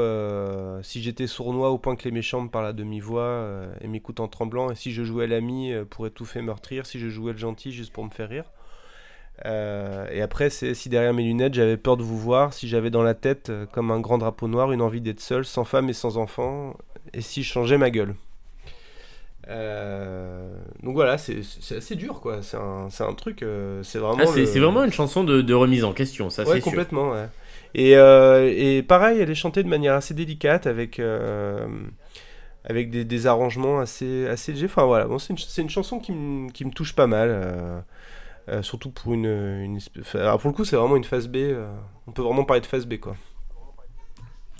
si 0.82 1.03
j'étais 1.03 1.26
sournois 1.26 1.70
au 1.70 1.78
point 1.78 1.97
que 1.97 2.05
les 2.05 2.11
méchants 2.11 2.40
me 2.40 2.49
parlent 2.49 2.66
à 2.66 2.72
demi-voix 2.72 3.47
et 3.82 3.86
m'écoutent 3.86 4.20
en 4.20 4.28
tremblant, 4.28 4.70
et 4.70 4.74
si 4.74 4.92
je 4.92 5.05
jouais 5.05 5.26
l'ami 5.26 5.74
pour 5.90 6.07
étouffer, 6.07 6.40
meurtrir, 6.40 6.86
si 6.86 6.99
je 6.99 7.09
jouais 7.09 7.32
le 7.32 7.38
gentil 7.38 7.70
juste 7.70 7.92
pour 7.92 8.03
me 8.05 8.11
faire 8.11 8.30
rire. 8.30 8.51
Et 9.44 10.22
après, 10.22 10.49
c'est 10.49 10.72
si 10.72 10.88
derrière 10.88 11.12
mes 11.12 11.22
lunettes 11.22 11.53
j'avais 11.53 11.76
peur 11.76 11.99
de 11.99 12.03
vous 12.03 12.18
voir, 12.18 12.55
si 12.55 12.66
j'avais 12.66 12.88
dans 12.88 13.03
la 13.03 13.12
tête, 13.12 13.53
comme 13.72 13.90
un 13.90 14.01
grand 14.01 14.16
drapeau 14.16 14.49
noir, 14.49 14.72
une 14.72 14.80
envie 14.80 15.03
d'être 15.03 15.20
seul, 15.20 15.44
sans 15.44 15.64
femme 15.64 15.90
et 15.90 15.94
sans 15.94 16.16
enfant, 16.16 16.74
et 17.12 17.20
si 17.20 17.42
je 17.42 17.53
changeais 17.53 17.76
ma 17.76 17.90
gueule. 17.90 18.14
Euh, 19.49 20.49
donc 20.82 20.94
voilà, 20.94 21.18
c'est 21.18 21.40
assez 21.76 21.94
dur 21.94 22.20
quoi. 22.20 22.40
C'est 22.42 22.57
un, 22.57 23.14
truc, 23.14 23.42
euh, 23.42 23.82
c'est 23.82 23.99
vraiment. 23.99 24.18
Ah, 24.22 24.26
c'est 24.26 24.40
le- 24.42 24.61
vraiment 24.61 24.84
une 24.84 24.92
chanson 24.92 25.22
de, 25.24 25.40
de 25.40 25.55
remise 25.55 25.84
en 25.84 25.92
question, 25.92 26.30
ça 26.30 26.42
Ouais, 26.42 26.49
c'est 26.55 26.61
sûr. 26.61 26.64
complètement. 26.64 27.12
ouais. 27.12 27.28
Et, 27.74 27.97
euh, 27.97 28.53
et 28.57 28.82
pareil, 28.82 29.20
elle 29.20 29.30
est 29.30 29.34
chantée 29.34 29.62
de 29.62 29.68
manière 29.68 29.94
assez 29.94 30.14
délicate 30.14 30.66
avec, 30.66 31.01
avec 32.64 32.90
des, 32.90 33.05
des 33.05 33.26
arrangements 33.26 33.78
assez, 33.80 34.26
assez 34.26 34.53
légers. 34.53 34.66
Enfin 34.66 34.84
voilà, 34.84 35.05
bon, 35.07 35.18
c'est 35.18 35.32
une, 35.62 35.70
chanson 35.70 36.01
qui, 36.01 36.12
me- 36.12 36.51
qui 36.51 36.64
me 36.64 36.70
touche 36.70 36.94
pas 36.94 37.07
mal. 37.07 37.84
surtout 38.62 38.90
pour 38.90 39.12
une. 39.14 39.78
alors 40.14 40.40
pour 40.40 40.51
le 40.51 40.57
coup, 40.57 40.64
c'est 40.64 40.76
vraiment 40.76 40.97
une 40.97 41.05
phase 41.05 41.28
B. 41.28 41.36
on 42.07 42.12
peut 42.12 42.22
vraiment 42.22 42.44
parler 42.44 42.62
de 42.62 42.66
phase 42.66 42.86
B 42.86 42.97
quoi. 42.99 43.14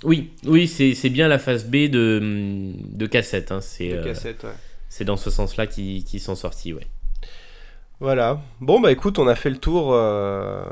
Oui, 0.03 0.31
oui, 0.45 0.67
c'est 0.67 1.09
bien 1.09 1.27
la 1.27 1.39
phase 1.39 1.65
B 1.65 1.89
de, 1.89 2.71
de 2.93 3.05
cassette. 3.07 3.51
hein, 3.51 3.61
C'est 3.61 3.99
cassette, 4.03 4.43
ouais. 4.43 4.51
C'est 4.97 5.05
dans 5.05 5.15
ce 5.17 5.29
sens-là 5.29 5.67
qu'ils 5.67 6.19
sont 6.19 6.33
sortis, 6.33 6.73
ouais. 6.73 6.87
Voilà. 7.99 8.39
Bon, 8.61 8.79
bah 8.79 8.91
écoute, 8.91 9.19
on 9.19 9.27
a 9.27 9.35
fait 9.35 9.51
le 9.51 9.57
tour 9.57 9.91
euh, 9.93 10.63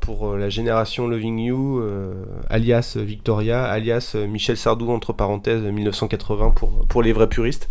pour 0.00 0.28
euh, 0.32 0.38
la 0.38 0.50
génération 0.50 1.08
Loving 1.08 1.38
You, 1.38 1.80
euh, 1.80 2.12
alias 2.50 2.96
Victoria, 3.00 3.64
alias 3.64 4.16
Michel 4.28 4.58
Sardou, 4.58 4.90
entre 4.90 5.14
parenthèses, 5.14 5.62
1980 5.62 6.50
pour, 6.50 6.86
pour 6.88 7.02
les 7.02 7.14
vrais 7.14 7.28
puristes. 7.28 7.70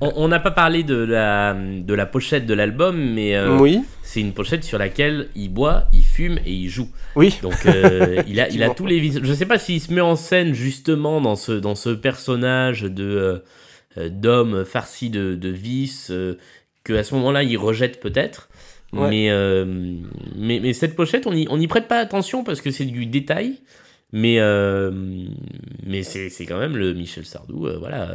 On 0.00 0.28
n'a 0.28 0.40
pas 0.40 0.50
parlé 0.50 0.84
de 0.84 0.94
la, 0.96 1.54
de 1.54 1.94
la 1.94 2.06
pochette 2.06 2.44
de 2.46 2.54
l'album, 2.54 2.96
mais 3.14 3.34
euh, 3.34 3.58
Oui, 3.58 3.82
c'est 4.02 4.20
une 4.20 4.32
pochette 4.32 4.64
sur 4.64 4.78
laquelle 4.78 5.28
il 5.34 5.48
boit, 5.48 5.84
il 5.92 6.04
fume 6.04 6.38
et 6.46 6.52
il 6.52 6.68
joue. 6.68 6.88
oui. 7.16 7.38
Donc 7.42 7.54
il, 8.26 8.40
a, 8.40 8.48
il 8.50 8.62
a 8.62 8.70
tous 8.70 8.86
les 8.86 9.00
vis. 9.00 9.20
Je 9.22 9.32
sais 9.32 9.46
pas 9.46 9.58
s'il 9.58 9.80
se 9.80 9.92
met 9.92 10.00
en 10.02 10.16
scène 10.16 10.52
justement 10.54 11.20
dans 11.22 11.36
ce, 11.36 11.52
dans 11.52 11.74
ce 11.74 11.90
personnage 11.90 12.82
de 12.82 13.42
euh, 13.96 14.02
euh, 14.02 14.08
d'homme 14.08 14.64
farci 14.64 15.10
de, 15.10 15.34
de 15.34 15.48
vices 15.48 16.10
euh, 16.10 16.38
que 16.84 16.92
à 16.92 17.04
ce 17.04 17.14
moment-là 17.14 17.42
il 17.42 17.56
rejette 17.56 18.00
peut-être. 18.00 18.48
Ouais. 18.92 19.08
Mais, 19.08 19.30
euh, 19.30 19.64
mais 20.36 20.60
mais 20.60 20.72
cette 20.72 20.94
pochette 20.94 21.26
on 21.26 21.32
y 21.32 21.46
on 21.48 21.56
n'y 21.56 21.68
prête 21.68 21.88
pas 21.88 21.98
attention 21.98 22.44
parce 22.44 22.60
que 22.60 22.70
c'est 22.70 22.84
du 22.84 23.06
détail. 23.06 23.60
Mais 24.12 24.38
euh, 24.40 24.90
mais 25.86 26.02
c'est 26.02 26.46
quand 26.46 26.58
même 26.58 26.76
le 26.76 26.92
Michel 26.92 27.24
Sardou 27.24 27.66
euh, 27.66 27.78
voilà 27.78 28.14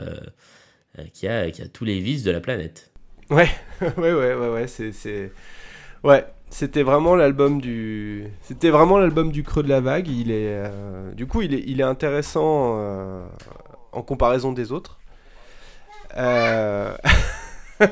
qui 1.13 1.28
a 1.28 1.49
qui 1.49 1.61
a 1.61 1.67
tous 1.67 1.86
les 1.86 1.99
vices 1.99 2.23
de 2.23 2.32
la 2.32 2.39
planète. 2.39 2.91
Ouais, 3.30 3.49
ouais, 3.82 4.13
ouais, 4.13 4.34
ouais, 4.36 4.49
ouais, 4.49 4.67
c'est, 4.67 4.91
c'est... 4.93 5.32
Ouais, 6.03 6.25
c'était 6.49 6.84
vraiment 6.84 7.15
l'album 7.15 7.59
du... 7.59 8.25
C'était 8.41 8.69
vraiment 8.69 8.97
l'album 8.97 9.34
du 9.34 9.43
creux 9.43 9.63
de 9.63 9.69
la 9.69 9.82
vague. 9.82 10.07
Il 10.07 10.32
est... 10.32 10.63
Du 11.13 11.28
coup, 11.28 11.41
il 11.41 11.53
est, 11.53 11.63
il 11.67 11.82
est 11.82 11.84
intéressant 11.84 12.80
en 13.91 14.01
comparaison 14.01 14.53
des 14.53 14.71
autres. 14.71 14.96
Euh, 16.18 16.97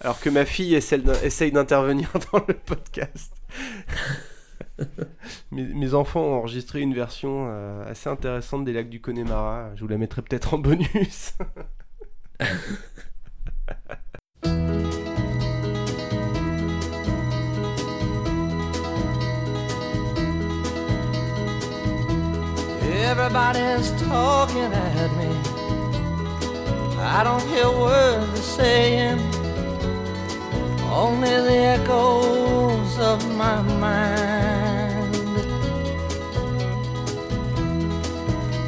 Alors 0.00 0.18
que 0.18 0.30
ma 0.30 0.46
fille 0.46 0.74
essaye 0.74 1.52
d'intervenir 1.52 2.10
dans 2.32 2.42
le 2.48 2.54
podcast. 2.54 3.34
mes, 5.50 5.94
enfants 5.94 6.22
ont 6.22 6.34
enregistré 6.38 6.80
une 6.80 6.94
version 6.94 7.48
euh, 7.50 7.90
assez 7.90 8.08
intéressante 8.08 8.64
des 8.64 8.72
lacs 8.72 8.88
du 8.88 9.00
Connemara. 9.00 9.70
Je 9.76 9.82
vous 9.82 9.88
la 9.88 9.98
mettrai 9.98 10.22
peut-être 10.22 10.54
en 10.54 10.58
bonus. 10.58 11.34
Everybody's 22.82 23.90
talking 24.02 24.70
me. 24.70 25.39
I 27.02 27.24
don't 27.24 27.42
hear 27.48 27.68
words 27.70 28.30
they're 28.34 28.42
saying, 28.42 29.18
only 30.92 31.28
the 31.28 31.58
echoes 31.78 32.98
of 32.98 33.18
my 33.36 33.62
mind. 33.80 35.16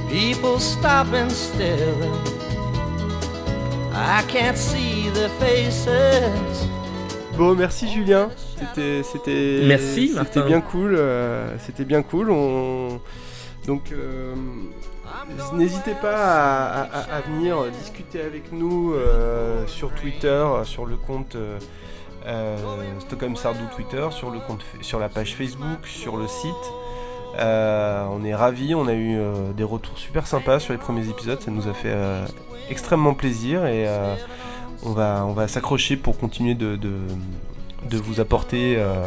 People 0.09 0.59
stop 0.59 1.13
and 1.13 1.31
staring. 1.31 2.13
I 3.95 4.23
can't 4.29 4.57
see 4.57 5.11
their 5.11 5.29
faces. 5.39 6.69
Bon, 7.37 7.55
merci 7.55 7.89
Julien. 7.89 8.31
C'était, 8.59 9.03
c'était, 9.03 9.63
Merci, 9.67 10.15
c'était 10.17 10.43
bien 10.43 10.61
cool. 10.61 10.95
euh, 10.97 11.57
c'était 11.59 11.85
bien 11.85 12.03
cool. 12.03 12.31
On... 12.31 13.01
Donc, 13.67 13.91
euh, 13.93 14.35
n'hésitez 15.55 15.95
pas 15.95 16.83
à, 16.83 17.21
venir 17.23 17.71
discuter 17.71 18.21
avec 18.21 18.53
nous 18.53 18.95
euh, 18.95 19.67
sur 19.67 19.95
Twitter, 19.95 20.47
sur 20.65 20.87
le 20.87 20.97
compte 20.97 21.37
euh, 21.37 21.59
euh, 22.27 23.01
Stockholm 23.01 23.37
Sardou 23.37 23.65
Twitter, 23.75 24.07
sur 24.11 24.31
le 24.31 24.39
compte, 24.41 24.65
sur 24.81 24.99
la 24.99 25.09
page 25.09 25.35
Facebook, 25.35 25.87
sur 25.87 26.17
le 26.17 26.27
site. 26.27 26.55
Euh, 27.39 28.07
on 28.11 28.25
est 28.25 28.35
ravis. 28.35 28.75
On 28.75 28.87
a 28.87 28.95
eu 28.95 29.19
des 29.57 29.65
retours 29.65 29.99
super 29.99 30.27
sympas 30.27 30.61
sur 30.61 30.73
les 30.73 30.79
premiers 30.79 31.09
épisodes. 31.09 31.41
Ça 31.41 31.51
nous 31.51 31.69
a 31.69 31.75
fait 31.75 31.95
extrêmement 32.71 33.15
plaisir 33.15 33.67
et 33.67 33.89
on 34.85 34.93
va, 34.93 35.25
on 35.27 35.33
va 35.33 35.49
s'accrocher 35.49 35.97
pour 35.97 36.19
continuer 36.19 36.55
de, 36.55 36.79
de 37.91 37.97
vous 37.97 38.21
apporter 38.21 38.77
euh, 38.77 39.07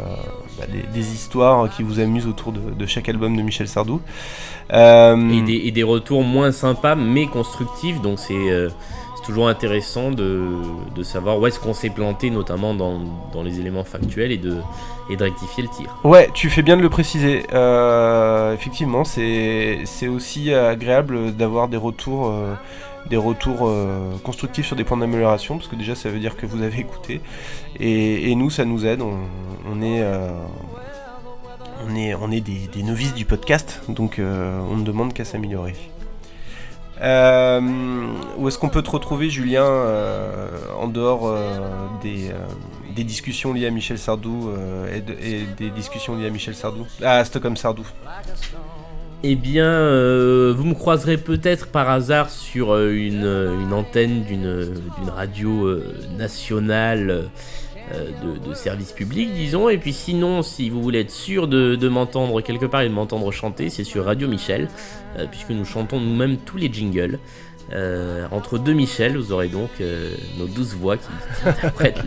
bah, 0.58 0.66
des, 0.72 0.84
des 0.94 1.14
histoires 1.14 1.70
qui 1.70 1.84
vous 1.84 2.00
amusent 2.00 2.28
autour 2.28 2.52
de, 2.52 2.60
de 2.72 2.86
chaque 2.86 3.10
album 3.10 3.36
de 3.36 3.42
Michel 3.42 3.68
Sardou. 3.68 4.02
Euh, 4.74 5.30
et 5.30 5.42
des, 5.42 5.62
et 5.66 5.72
des 5.72 5.84
retours 5.84 6.24
moins 6.24 6.52
sympas 6.52 6.96
mais 6.96 7.28
constructifs. 7.28 8.02
Donc 8.02 8.20
c'est 8.20 8.34
euh, 8.34 8.70
c'est 9.16 9.24
toujours 9.24 9.48
intéressant 9.48 10.12
de, 10.12 10.44
de 10.96 11.04
savoir 11.04 11.40
où 11.40 11.48
est-ce 11.48 11.60
qu'on 11.60 11.74
s'est 11.74 11.90
planté, 11.90 12.30
notamment 12.30 12.74
dans, 12.76 13.00
dans 13.34 13.44
les 13.44 13.60
éléments 13.60 13.84
factuels 13.84 14.32
et 14.32 14.38
de, 14.38 14.58
et 15.10 15.16
de 15.16 15.24
rectifier 15.24 15.64
le 15.64 15.70
tir. 15.70 15.96
Ouais, 16.04 16.30
tu 16.34 16.50
fais 16.50 16.62
bien 16.62 16.78
de 16.78 16.82
le 16.82 16.90
préciser. 16.90 17.44
Effectivement, 18.54 19.04
c'est 19.04 19.80
c'est 19.86 20.08
aussi 20.08 20.54
agréable 20.54 21.36
d'avoir 21.36 21.70
des 21.70 21.78
retours, 21.78 22.34
des 23.10 23.18
retours 23.18 23.68
euh, 23.68 24.18
constructifs 24.24 24.66
sur 24.68 24.76
des 24.76 24.84
points 24.84 24.98
d'amélioration, 24.98 25.58
parce 25.58 25.68
que 25.70 25.76
déjà 25.76 25.96
ça 25.96 26.10
veut 26.10 26.20
dire 26.20 26.36
que 26.36 26.46
vous 26.46 26.62
avez 26.62 26.80
écouté. 26.80 27.22
Et, 27.80 28.34
nous, 28.36 28.50
ça 28.50 28.66
nous 28.66 28.86
aide. 28.86 29.02
On, 29.02 29.20
euh, 29.82 30.30
est, 31.96 32.16
on 32.16 32.32
est 32.32 32.42
des, 32.42 32.84
novices 32.84 33.14
du 33.14 33.26
podcast, 33.26 33.82
donc 33.90 34.20
euh, 34.20 34.60
on 34.72 34.78
ne 34.78 34.84
demande 34.84 35.14
qu'à 35.14 35.26
s'améliorer. 35.26 35.76
Où 36.98 38.48
est-ce 38.48 38.58
qu'on 38.58 38.70
peut 38.70 38.82
te 38.82 38.90
retrouver, 38.90 39.30
Julien, 39.30 39.68
en 40.80 40.88
dehors 40.88 41.36
des, 42.02 42.32
discussions 43.04 43.54
liées 43.54 43.68
à 43.68 43.72
Michel 43.72 44.00
Sardou 44.00 44.50
et, 44.94 45.02
de- 45.02 45.18
et 45.22 45.44
des 45.58 45.70
discussions 45.70 46.16
liées 46.16 46.28
à 46.28 46.30
Michel 46.30 46.56
Sardou? 46.56 46.88
À 47.04 47.24
Stockholm 47.26 47.58
Sardou. 47.58 47.86
Eh 49.28 49.36
bien, 49.36 49.66
euh, 49.66 50.54
vous 50.56 50.66
me 50.66 50.76
croiserez 50.76 51.18
peut-être 51.18 51.70
par 51.70 51.90
hasard 51.90 52.30
sur 52.30 52.76
euh, 52.76 52.92
une, 52.92 53.26
une 53.26 53.74
antenne 53.74 54.24
d'une 54.24 54.70
radio 55.10 55.66
euh, 55.66 55.96
nationale 56.16 57.32
euh, 57.94 58.12
de, 58.44 58.54
service 58.56 58.92
public, 58.94 59.32
disons. 59.34 59.70
Et 59.70 59.78
puis 59.78 59.94
sinon, 59.94 60.42
si 60.42 60.72
vous 60.72 60.82
voulez 60.82 61.02
être 61.02 61.12
sûr 61.12 61.48
de, 61.48 61.88
m'entendre 61.88 62.42
quelque 62.42 62.66
part 62.66 62.82
et 62.82 62.90
de 62.90 62.94
m'entendre 62.94 63.32
chanter, 63.32 63.70
c'est 63.70 63.84
sur 63.84 64.06
Radio 64.06 64.28
Michel, 64.28 64.70
euh, 65.18 65.26
puisque 65.30 65.52
nous 65.52 65.66
chantons 65.66 66.00
nous-mêmes 66.00 66.38
tous 66.38 66.58
les 66.58 66.72
jingles. 66.72 67.20
Euh, 67.74 68.28
entre 68.32 68.58
deux 68.58 68.74
Michel, 68.74 69.18
vous 69.18 69.32
aurez 69.32 69.50
donc 69.50 69.70
euh, 69.82 70.16
nos 70.38 70.48
douze 70.48 70.74
voix 70.76 70.98
qui, 70.98 71.10
interprètent 71.46 72.04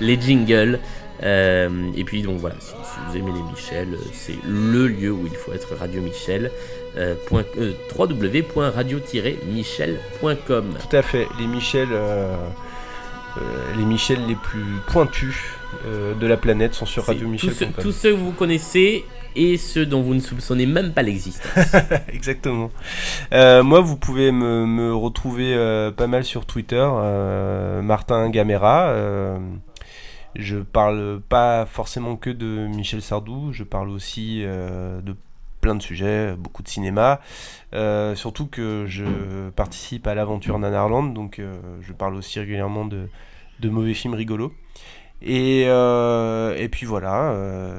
les 0.00 0.20
jingles. 0.20 0.80
Euh, 1.22 1.90
et 1.96 2.04
puis 2.04 2.22
donc 2.22 2.38
voilà, 2.38 2.54
si, 2.60 2.68
si 2.70 2.98
vous 3.06 3.16
aimez 3.16 3.32
les 3.36 3.42
Michel, 3.42 3.92
euh, 3.94 3.98
c'est 4.12 4.38
le 4.46 4.86
lieu 4.88 5.12
où 5.12 5.26
il 5.26 5.34
faut 5.36 5.52
être 5.52 5.74
Radio 5.74 6.00
Michel. 6.00 6.50
Euh, 6.96 7.14
euh, 7.32 7.72
www.radio-michel.com 7.96 10.74
Tout 10.90 10.96
à 10.96 11.02
fait. 11.02 11.28
Les 11.38 11.46
Michel, 11.46 11.88
euh, 11.92 12.34
les 13.76 13.84
Michel 13.84 14.26
les 14.26 14.34
plus 14.34 14.64
pointus 14.88 15.36
de 16.20 16.26
la 16.26 16.36
planète 16.36 16.74
sont 16.74 16.86
sur 16.86 17.04
Radio 17.06 17.26
tous, 17.26 17.30
Michel. 17.30 17.54
ceux, 17.54 17.66
tous 17.80 17.92
ceux 17.92 18.10
que 18.10 18.16
vous 18.16 18.32
connaissez 18.32 19.04
et 19.36 19.56
ceux 19.56 19.86
dont 19.86 20.02
vous 20.02 20.14
ne 20.14 20.20
soupçonnez 20.20 20.66
même 20.66 20.92
pas 20.92 21.02
l'existence. 21.02 21.74
Exactement. 22.12 22.70
Euh, 23.32 23.62
moi, 23.62 23.80
vous 23.80 23.96
pouvez 23.96 24.32
me, 24.32 24.66
me 24.66 24.94
retrouver 24.94 25.54
euh, 25.54 25.90
pas 25.90 26.06
mal 26.06 26.24
sur 26.24 26.46
Twitter, 26.46 26.84
euh, 26.84 27.82
Martin 27.82 28.28
Gamera. 28.30 28.92
Je 30.36 30.58
parle 30.58 31.20
pas 31.28 31.66
forcément 31.66 32.16
que 32.16 32.30
de 32.30 32.66
Michel 32.68 33.02
Sardou, 33.02 33.52
je 33.52 33.64
parle 33.64 33.90
aussi 33.90 34.42
euh, 34.44 35.00
de 35.00 35.16
plein 35.60 35.74
de 35.74 35.82
sujets, 35.82 36.34
beaucoup 36.36 36.62
de 36.62 36.68
cinéma. 36.68 37.20
Euh, 37.74 38.14
surtout 38.14 38.46
que 38.46 38.86
je 38.86 39.50
participe 39.50 40.06
à 40.06 40.14
l'aventure 40.14 40.58
Nanarland, 40.58 41.12
donc 41.12 41.38
euh, 41.38 41.54
je 41.82 41.92
parle 41.92 42.14
aussi 42.14 42.38
régulièrement 42.38 42.84
de, 42.84 43.08
mauvais 43.64 43.94
films 43.94 44.14
rigolos. 44.14 44.52
Et, 45.22 45.66
puis 46.72 46.86
voilà, 46.86 47.34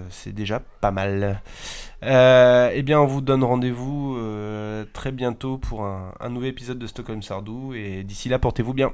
c'est 0.10 0.34
déjà 0.34 0.60
pas 0.60 0.92
mal. 0.92 1.42
Eh 2.04 2.82
bien, 2.84 3.00
on 3.00 3.08
vous 3.08 3.22
donne 3.22 3.44
rendez-vous 3.44 4.16
très 4.94 5.12
bientôt 5.12 5.58
pour 5.58 5.84
un, 5.86 6.14
un 6.20 6.30
nouvel 6.30 6.50
épisode 6.50 6.78
de 6.78 6.86
Stockholm 6.86 7.24
Sardou. 7.24 7.74
Et 7.74 8.04
d'ici 8.04 8.30
là, 8.30 8.38
portez-vous 8.38 8.76
bien. 8.76 8.92